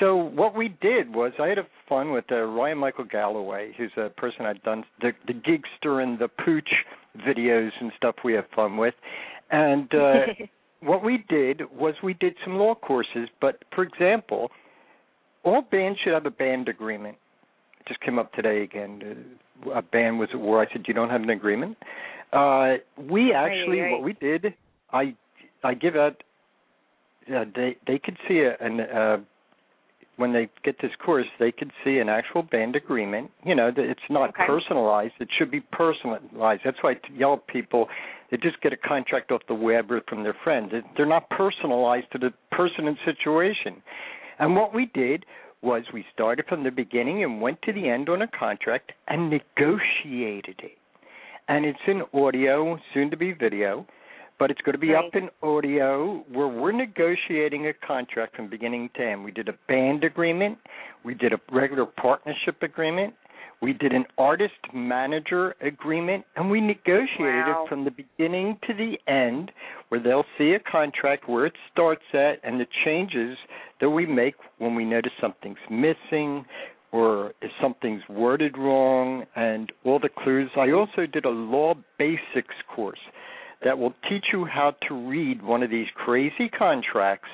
[0.00, 3.92] So what we did was I had a fun with uh, Ryan Michael Galloway, who's
[3.98, 6.70] a person I've done the the Gigster and the Pooch
[7.18, 8.14] videos and stuff.
[8.24, 8.94] We have fun with,
[9.50, 9.94] and.
[9.94, 10.20] uh
[10.82, 14.50] what we did was we did some law courses, but for example,
[15.44, 17.16] all bands should have a band agreement.
[17.80, 19.36] It just came up today again.
[19.74, 20.60] A band was at war.
[20.60, 21.76] I said, "You don't have an agreement."
[22.32, 23.92] Uh, we actually, right.
[23.92, 24.54] what we did,
[24.92, 25.14] I,
[25.62, 26.22] I give out.
[27.32, 29.18] Uh, they they could see a, an uh,
[30.16, 33.30] when they get this course, they could see an actual band agreement.
[33.44, 34.46] You know, that it's not Okay.
[34.46, 35.14] personalized.
[35.20, 36.62] It should be personalized.
[36.64, 37.88] That's why I yell at people.
[38.30, 40.72] They just get a contract off the web or from their friends.
[40.96, 43.82] They're not personalized to the person and situation.
[44.38, 45.26] And what we did
[45.62, 49.30] was we started from the beginning and went to the end on a contract and
[49.30, 50.78] negotiated it.
[51.48, 53.86] And it's in audio, soon to be video,
[54.42, 58.90] but it's going to be up in audio where we're negotiating a contract from beginning
[58.96, 59.22] to end.
[59.22, 60.58] We did a band agreement,
[61.04, 63.14] we did a regular partnership agreement,
[63.60, 67.66] we did an artist manager agreement, and we negotiated Wow.
[67.66, 69.52] it from the beginning to the end
[69.90, 73.38] where they'll see a contract where it starts at and the changes
[73.80, 76.44] that we make when we notice something's missing
[76.90, 80.50] or if something's worded wrong and all the clues.
[80.56, 82.98] I also did a law basics course
[83.64, 87.28] that will teach you how to read one of these crazy contracts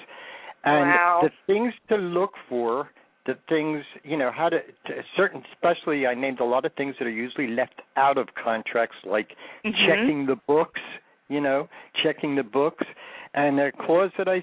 [0.64, 1.20] and Wow.
[1.22, 2.90] the things to look for
[3.24, 6.94] the things, you know, how to, to certain, especially I named a lot of things
[6.98, 9.86] that are usually left out of contracts, like Mhm.
[9.86, 10.80] checking the books,
[11.28, 11.68] you know,
[12.02, 12.86] checking the books.
[13.34, 14.42] And a clause that I,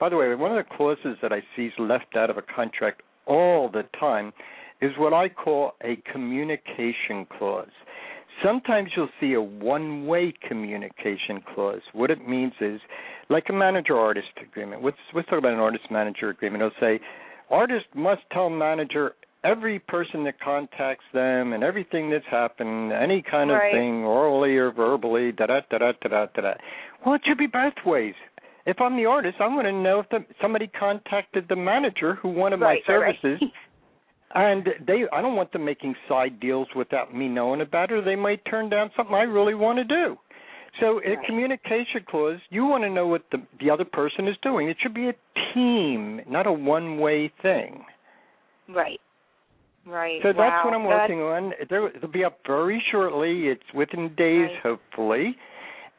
[0.00, 2.42] by the way, one of the clauses that I see is left out of a
[2.42, 4.32] contract all the time
[4.80, 7.72] is what I call a communication clause.
[8.42, 11.82] Sometimes you'll see a one way communication clause.
[11.92, 12.80] What it means is
[13.28, 14.82] like a manager artist agreement.
[14.82, 16.62] Let's let's talk about an artist manager agreement.
[16.62, 17.00] It'll say
[17.50, 19.12] artist must tell manager
[19.44, 23.72] every person that contacts them and everything that's happened, any kind of Right.
[23.72, 26.54] thing, orally or verbally, da da da da da da da.
[27.04, 28.14] Well, it should be both ways.
[28.66, 32.30] If I'm the artist, I want to know if the, somebody contacted the manager who
[32.30, 33.40] wanted right, my right, right.
[34.34, 38.02] and they I don't want them making side deals without me knowing about it or
[38.02, 40.16] they might turn down something I really want to do.
[40.80, 44.68] So a communication clause, you want to know what the the other person is doing.
[44.68, 45.14] It should be a
[45.54, 47.84] team, not a one way thing.
[48.68, 49.00] Right.
[49.86, 50.20] Right.
[50.22, 50.62] So that's wow.
[50.64, 51.52] what I'm working on.
[51.68, 53.48] There, it'll be up very shortly.
[53.48, 54.62] It's within days, Right.
[54.62, 55.36] hopefully,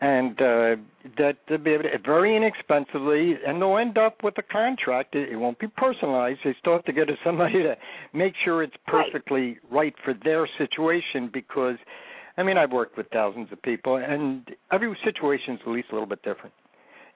[0.01, 0.75] and uh,
[1.17, 5.15] that they'll be able to very inexpensively, and they'll end up with a contract.
[5.15, 6.39] It, it won't be personalized.
[6.43, 7.75] They still have to get to somebody to
[8.13, 9.05] make sure it's Right.
[9.11, 11.29] perfectly right for their situation.
[11.33, 11.77] Because,
[12.37, 15.93] I mean, I've worked with thousands of people, and every situation is at least a
[15.93, 16.53] little bit different.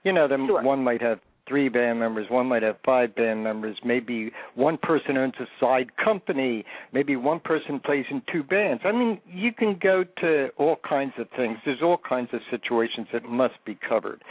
[0.04, 0.62] You know, then Sure.
[0.64, 1.20] one might have
[1.50, 5.90] three band members, one might have five band members, maybe one person owns a side
[5.98, 6.64] company,
[6.94, 8.84] maybe one person plays in two bands.
[8.86, 11.58] I mean, you can go to all kinds of things.
[11.66, 14.24] There's all kinds of situations that must be covered.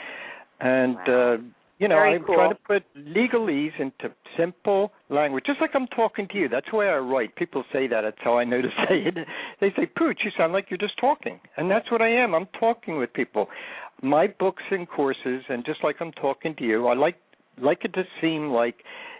[0.61, 1.35] And Wow.
[1.35, 1.37] uh
[1.79, 2.35] you know, Very I cool.
[2.35, 6.49] trying to put legalese into simple language, just like I'm talking to you.
[6.49, 7.37] That's the way I write.
[7.37, 8.03] People say that.
[8.03, 9.15] That's how I know to say it.
[9.61, 12.35] They say, "Pooch, you sound like you're just talking," and that's what I am.
[12.35, 13.49] I'm talking with people.
[14.03, 17.17] My books and courses, and just like I'm talking to you, I like
[17.61, 18.77] like it to seem like,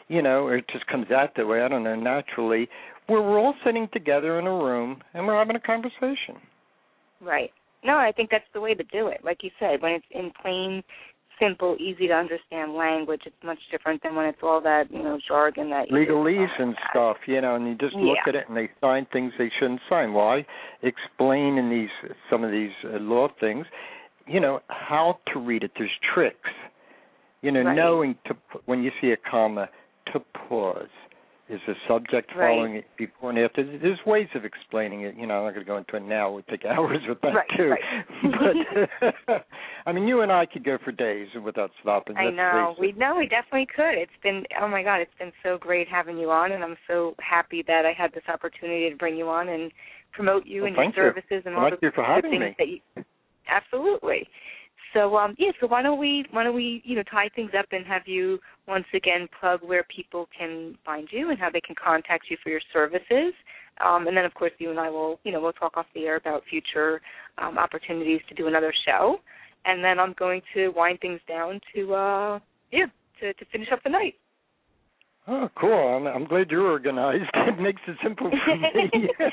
[0.09, 1.63] you know, or it just comes out that way.
[1.63, 2.69] I don't know, naturally,
[3.07, 6.37] where we're all sitting together in a room and we're having a conversation.
[7.21, 7.51] Right.
[7.85, 9.21] No, I think that's the way to do it.
[9.25, 10.83] Like you said, when it's in plain,
[11.41, 15.19] simple, easy to understand language, it's much different than when it's all that you know
[15.27, 18.29] jargon that legalese and stuff, you know, and you just look Yeah.
[18.29, 20.13] at it and they sign things they shouldn't sign.
[20.13, 20.47] Well, I
[20.83, 21.91] explain in these
[22.31, 23.67] some of these uh, law things,
[24.27, 25.73] you know, how to read it.
[25.77, 26.51] There's tricks,
[27.43, 27.77] you know, Right.
[27.77, 28.37] knowing to
[28.67, 29.69] when you see a comma
[30.13, 30.89] to pause.
[31.49, 32.49] Is the subject Right.
[32.51, 33.65] following it before and after?
[33.65, 35.15] There's ways of explaining it.
[35.17, 36.29] You know, I'm not going to go into it now.
[36.29, 37.71] It would take hours with that Right, too.
[37.71, 39.07] right.
[39.27, 39.47] but
[39.87, 42.17] I mean, you and I could go for days without stopping.
[42.19, 42.75] I let's know.
[42.77, 43.95] face We know we definitely could.
[43.97, 47.15] It's been oh my god, it's been so great having you on and I'm so
[47.19, 49.73] happy that I had this opportunity to bring you on and
[50.13, 50.93] promote you Well, and your you.
[51.15, 52.55] services and all Thank the you for having things me.
[52.59, 53.05] that you
[53.49, 54.29] Absolutely.
[54.95, 57.67] So um yeah, so why don't we why don't we, you know, tie things up
[57.73, 61.75] and have you once again plug where people can find you and how they can
[61.83, 63.35] contact you for your services.
[63.85, 66.05] Um and then of course you and I will, you know, we'll talk off the
[66.05, 67.01] air about future
[67.39, 69.21] um opportunities to do another show.
[69.65, 72.39] And then I'm going to wind things down to uh
[72.73, 72.87] yeah,
[73.21, 74.15] to, to finish up the night.
[75.31, 75.97] Oh, cool!
[75.97, 77.31] I'm I'm glad you're organized.
[77.49, 78.63] It makes it simple for me.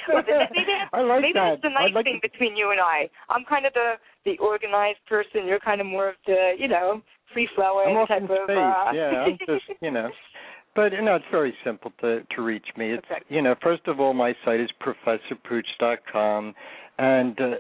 [0.09, 1.49] well, maybe that's, I like maybe that.
[1.51, 3.09] that's the nice like thing to, between you and I.
[3.29, 3.93] I'm kind of the
[4.25, 5.45] the organized person.
[5.47, 7.01] You're kind of more of the you know
[7.33, 8.29] free flowing type of.
[8.43, 8.57] space.
[8.57, 8.91] Uh...
[8.93, 10.09] Yeah, I'm just you know.
[10.75, 12.91] But you know, it's very simple to to reach me.
[12.91, 13.23] It's Okay.
[13.29, 16.53] you know, first of all, my site is professorpooch.com,
[16.97, 17.55] and uh,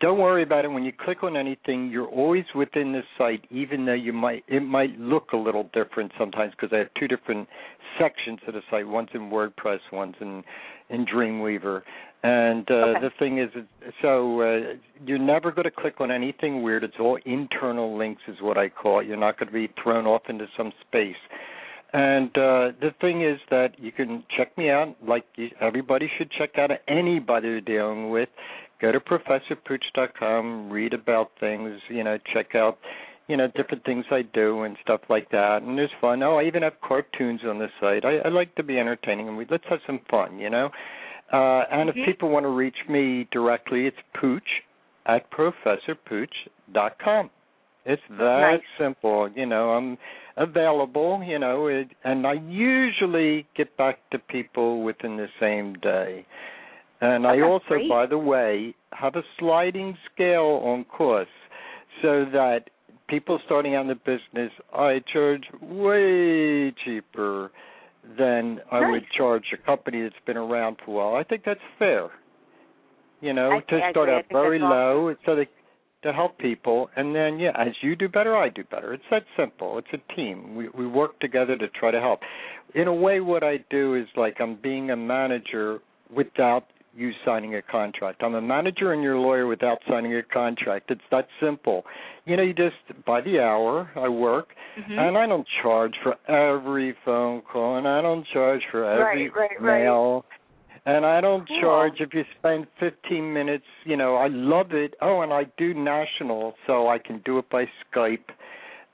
[0.00, 0.68] don't worry about it.
[0.68, 4.60] When you click on anything, you're always within the site, even though you might it
[4.60, 7.48] might look a little different sometimes because I have two different
[7.98, 8.86] sections of the site.
[8.86, 10.44] One's in WordPress, one's in
[10.90, 11.82] in Dreamweaver.
[12.22, 13.00] And uh, Okay.
[13.00, 13.50] the thing is,
[14.02, 14.74] so uh,
[15.06, 16.82] you're never going to click on anything weird.
[16.82, 19.06] It's all internal links, is what I call it.
[19.06, 21.16] You're not going to be thrown off into some space.
[21.92, 25.24] And uh, the thing is that you can check me out, like
[25.60, 28.28] everybody should check out anybody you're dealing with.
[28.80, 32.78] Go to professorpooch.com, read about things, you know, check out,
[33.26, 35.62] you know, different things I do and stuff like that.
[35.62, 36.22] And there's fun.
[36.22, 38.04] Oh, I even have cartoons on the site.
[38.04, 40.70] I, I like to be entertaining, and we let's have some fun, you know.
[41.32, 44.42] Uh, and if people want to reach me directly, it's pooch
[45.06, 47.30] at professorpooch.com.
[47.84, 48.60] It's that Nice.
[48.78, 49.28] simple.
[49.34, 49.98] You know, I'm
[50.36, 56.24] available, you know, it, and I usually get back to people within the same day.
[57.00, 57.88] And oh, I Oh, that's also, great.
[57.88, 61.28] by the way, have a sliding scale on course
[62.02, 62.70] so that
[63.08, 67.50] people starting out in the business, I charge way cheaper
[68.16, 71.14] than I would charge a company that's been around for a while.
[71.20, 72.08] I think that's fair.
[73.20, 74.08] You know, I- to I start.
[74.08, 75.48] Out very low so they
[76.02, 78.94] to help people, and then yeah, as you do better, I do better.
[78.94, 79.78] It's that simple.
[79.78, 80.54] It's a team.
[80.54, 82.20] We we work together to try to help.
[82.74, 85.80] In a way, what I do is like I'm being a manager
[86.14, 86.66] without
[86.98, 88.22] you signing a contract.
[88.22, 90.90] I'm a manager and you're a lawyer without signing a contract.
[90.90, 91.84] It's that simple.
[92.24, 92.76] You know, you just
[93.06, 94.98] by the hour I work Mhm.
[94.98, 99.36] and I don't charge for every phone call and I don't charge for every Right,
[99.36, 99.82] right, right.
[99.84, 100.24] mail.
[100.86, 101.60] And I don't Cool.
[101.60, 104.94] charge if you spend 15 minutes, you know, I love it.
[105.00, 108.30] Oh, and I do national so I can do it by Skype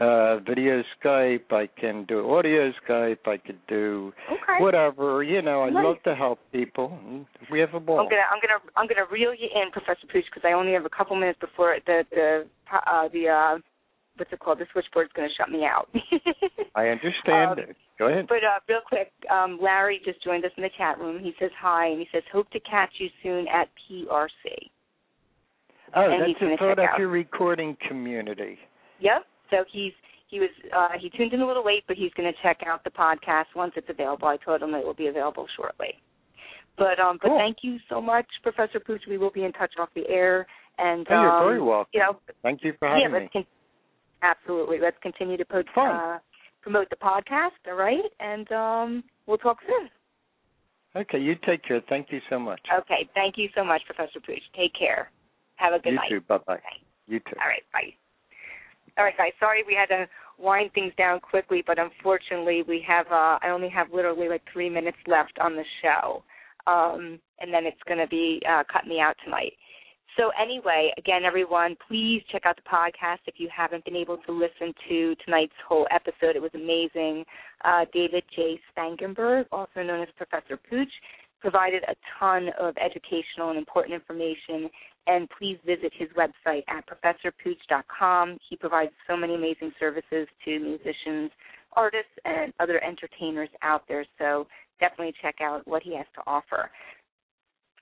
[0.00, 4.58] uh video Skype, I can do audio Skype, I could do Okay.
[4.60, 5.22] whatever.
[5.22, 5.84] You know, I Nice.
[5.84, 6.98] love to help people.
[7.50, 8.00] We have a ball.
[8.00, 10.84] I'm gonna I'm gonna I'm gonna reel you in, Professor Pooch, because I only have
[10.84, 13.58] a couple minutes before the the uh, the uh,
[14.16, 14.58] what's it called?
[14.58, 15.88] The switchboard's gonna shut me out.
[16.74, 17.60] I understand.
[17.60, 18.26] Um, Go ahead.
[18.28, 21.22] But uh, real quick, um, Larry just joined us in the chat room.
[21.22, 24.70] He says hi, and he says hope to catch you soon at PRC.
[25.94, 28.58] Oh, and that's check Philadelphia recording community.
[28.98, 29.24] Yep.
[29.54, 29.92] So he's
[30.28, 32.82] he was uh, he tuned in a little late, but he's going to check out
[32.84, 34.26] the podcast once it's available.
[34.28, 35.94] I told him it will be available shortly.
[36.76, 37.38] But um, but Cool.
[37.38, 39.02] thank you so much, Professor Pooch.
[39.08, 40.46] We will be in touch off the air,
[40.78, 41.90] and Oh, you're um, very welcome.
[41.94, 43.18] You know, Thank you for yeah, having me.
[43.20, 43.46] let's con-
[44.22, 46.18] absolutely let's continue to put, uh,
[46.62, 47.50] promote the podcast.
[47.68, 49.88] All right, and um, we'll talk soon.
[50.96, 51.80] Okay, you take care.
[51.88, 52.60] Thank you so much.
[52.76, 54.42] Okay, thank you so much, Professor Pooch.
[54.56, 55.10] Take care.
[55.56, 56.10] Have a good night.
[56.10, 56.22] you night.
[56.22, 56.26] too.
[56.26, 56.60] Bye bye.
[57.06, 57.36] You too.
[57.40, 57.94] All right, bye.
[58.96, 59.32] All right, guys.
[59.40, 60.06] Sorry we had to
[60.38, 64.70] wind things down quickly, but unfortunately we have uh I only have literally like three
[64.70, 66.22] minutes left on the show.
[66.66, 69.52] Um and then it's gonna be uh cutting me out tonight.
[70.16, 74.32] So anyway, again everyone, please check out the podcast if you haven't been able to
[74.32, 76.36] listen to tonight's whole episode.
[76.36, 77.24] It was amazing.
[77.64, 78.60] Uh David J.
[78.70, 80.92] Spangenberg, also known as Professor Pooch,
[81.40, 84.70] provided a ton of educational and important information
[85.06, 88.38] and please visit his website at professorpooch.com.
[88.48, 91.30] He provides so many amazing services to musicians,
[91.74, 94.04] artists, and other entertainers out there.
[94.18, 94.46] So
[94.80, 96.70] definitely check out what he has to offer.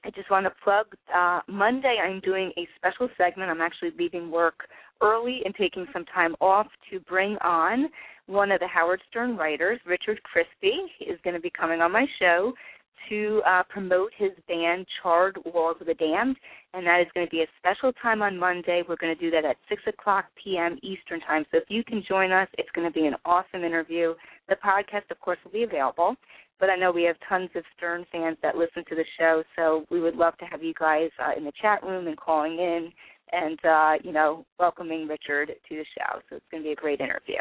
[0.05, 1.97] I just want to plug uh, Monday.
[2.03, 3.51] I'm doing a special segment.
[3.51, 4.66] I'm actually leaving work
[5.01, 7.89] early and taking some time off to bring on
[8.27, 10.82] one of the Howard Stern writers, Richard Christie.
[10.99, 12.53] He is going to be coming on my show
[13.09, 16.37] to uh, promote his band Charred Walls of the Damned,
[16.74, 18.83] and that is going to be a special time on Monday.
[18.89, 20.79] We're going to do that at 6 o'clock p.m.
[20.83, 21.45] Eastern Time.
[21.51, 24.15] So if you can join us, it's going to be an awesome interview.
[24.49, 26.16] The podcast, of course, will be available,
[26.61, 29.87] but I know we have tons of Stern fans that listen to the show, so
[29.91, 32.91] we would love to have you guys uh, in the chat room and calling in
[33.33, 36.20] and, uh, you know, welcoming Richard to the show.
[36.29, 37.41] So it's going to be a great interview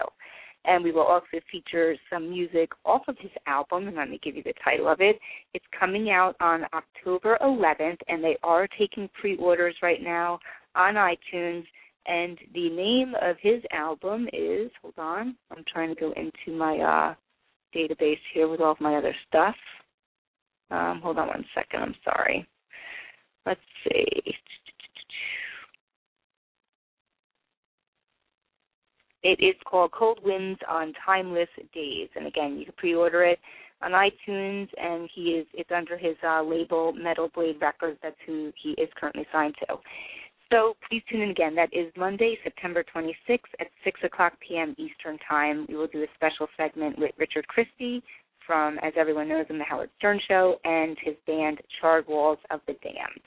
[0.65, 4.35] and we will also feature some music off of his album, and let me give
[4.35, 5.19] you the title of it.
[5.53, 10.39] It's coming out on October 11th, and they are taking pre-orders right now
[10.75, 11.63] on iTunes.
[12.07, 16.77] And the name of his album is hold on, I'm trying to go into my
[16.77, 17.15] uh,
[17.75, 19.55] database here with all of my other stuff.
[20.71, 21.81] Um, hold on one second.
[21.81, 22.47] I'm sorry.
[23.45, 24.33] Let's see.
[29.23, 33.39] It is called Cold Winds on Timeless Days, and again, you can pre-order it
[33.81, 37.98] on iTunes, and he is it's under his uh, label Metal Blade Records.
[38.02, 39.77] That's who he is currently signed to.
[40.52, 41.56] So please tune in again.
[41.56, 44.76] That is Monday, September 26th at 6 o'clock p.m.
[44.77, 45.65] Eastern Time.
[45.69, 48.03] We will do a special segment with Richard Christie
[48.45, 52.60] from, as everyone knows, in the Howard Stern Show, and his band Charred Walls of
[52.68, 53.22] the Damned.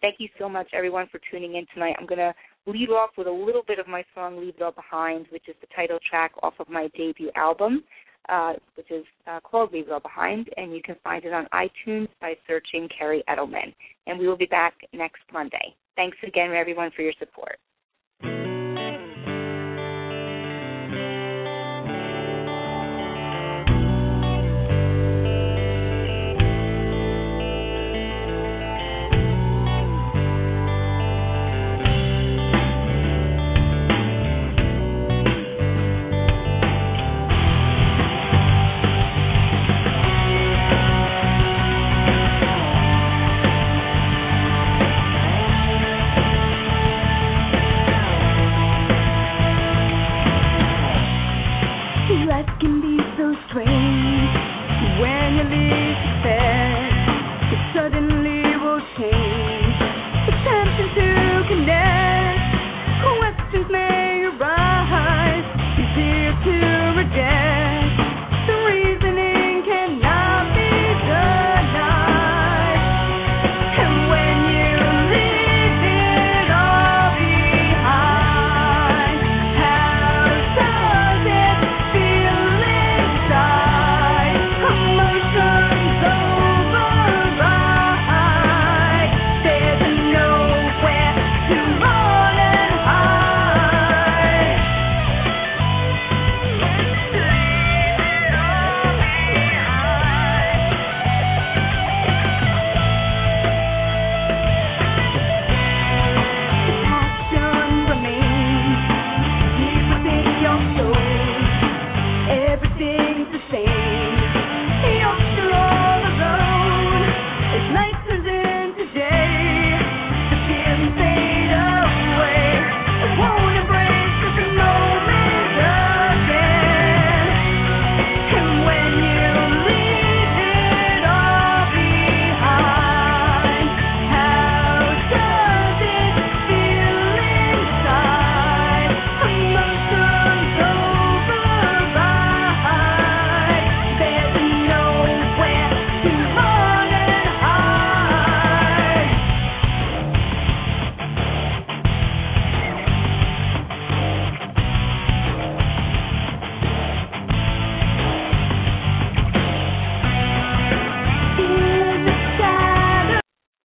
[0.00, 1.96] Thank you so much, everyone, for tuning in tonight.
[1.98, 2.34] I'm going to
[2.66, 5.54] lead off with a little bit of my song Leave It All Behind, which is
[5.60, 7.82] the title track off of my debut album,
[8.28, 11.46] uh, which is uh, called Leave It All Behind, and you can find it on
[11.54, 13.74] iTunes by searching Kerri Edelman.
[14.06, 15.74] And we will be back next Monday.
[15.96, 17.58] Thanks again, everyone, for your support.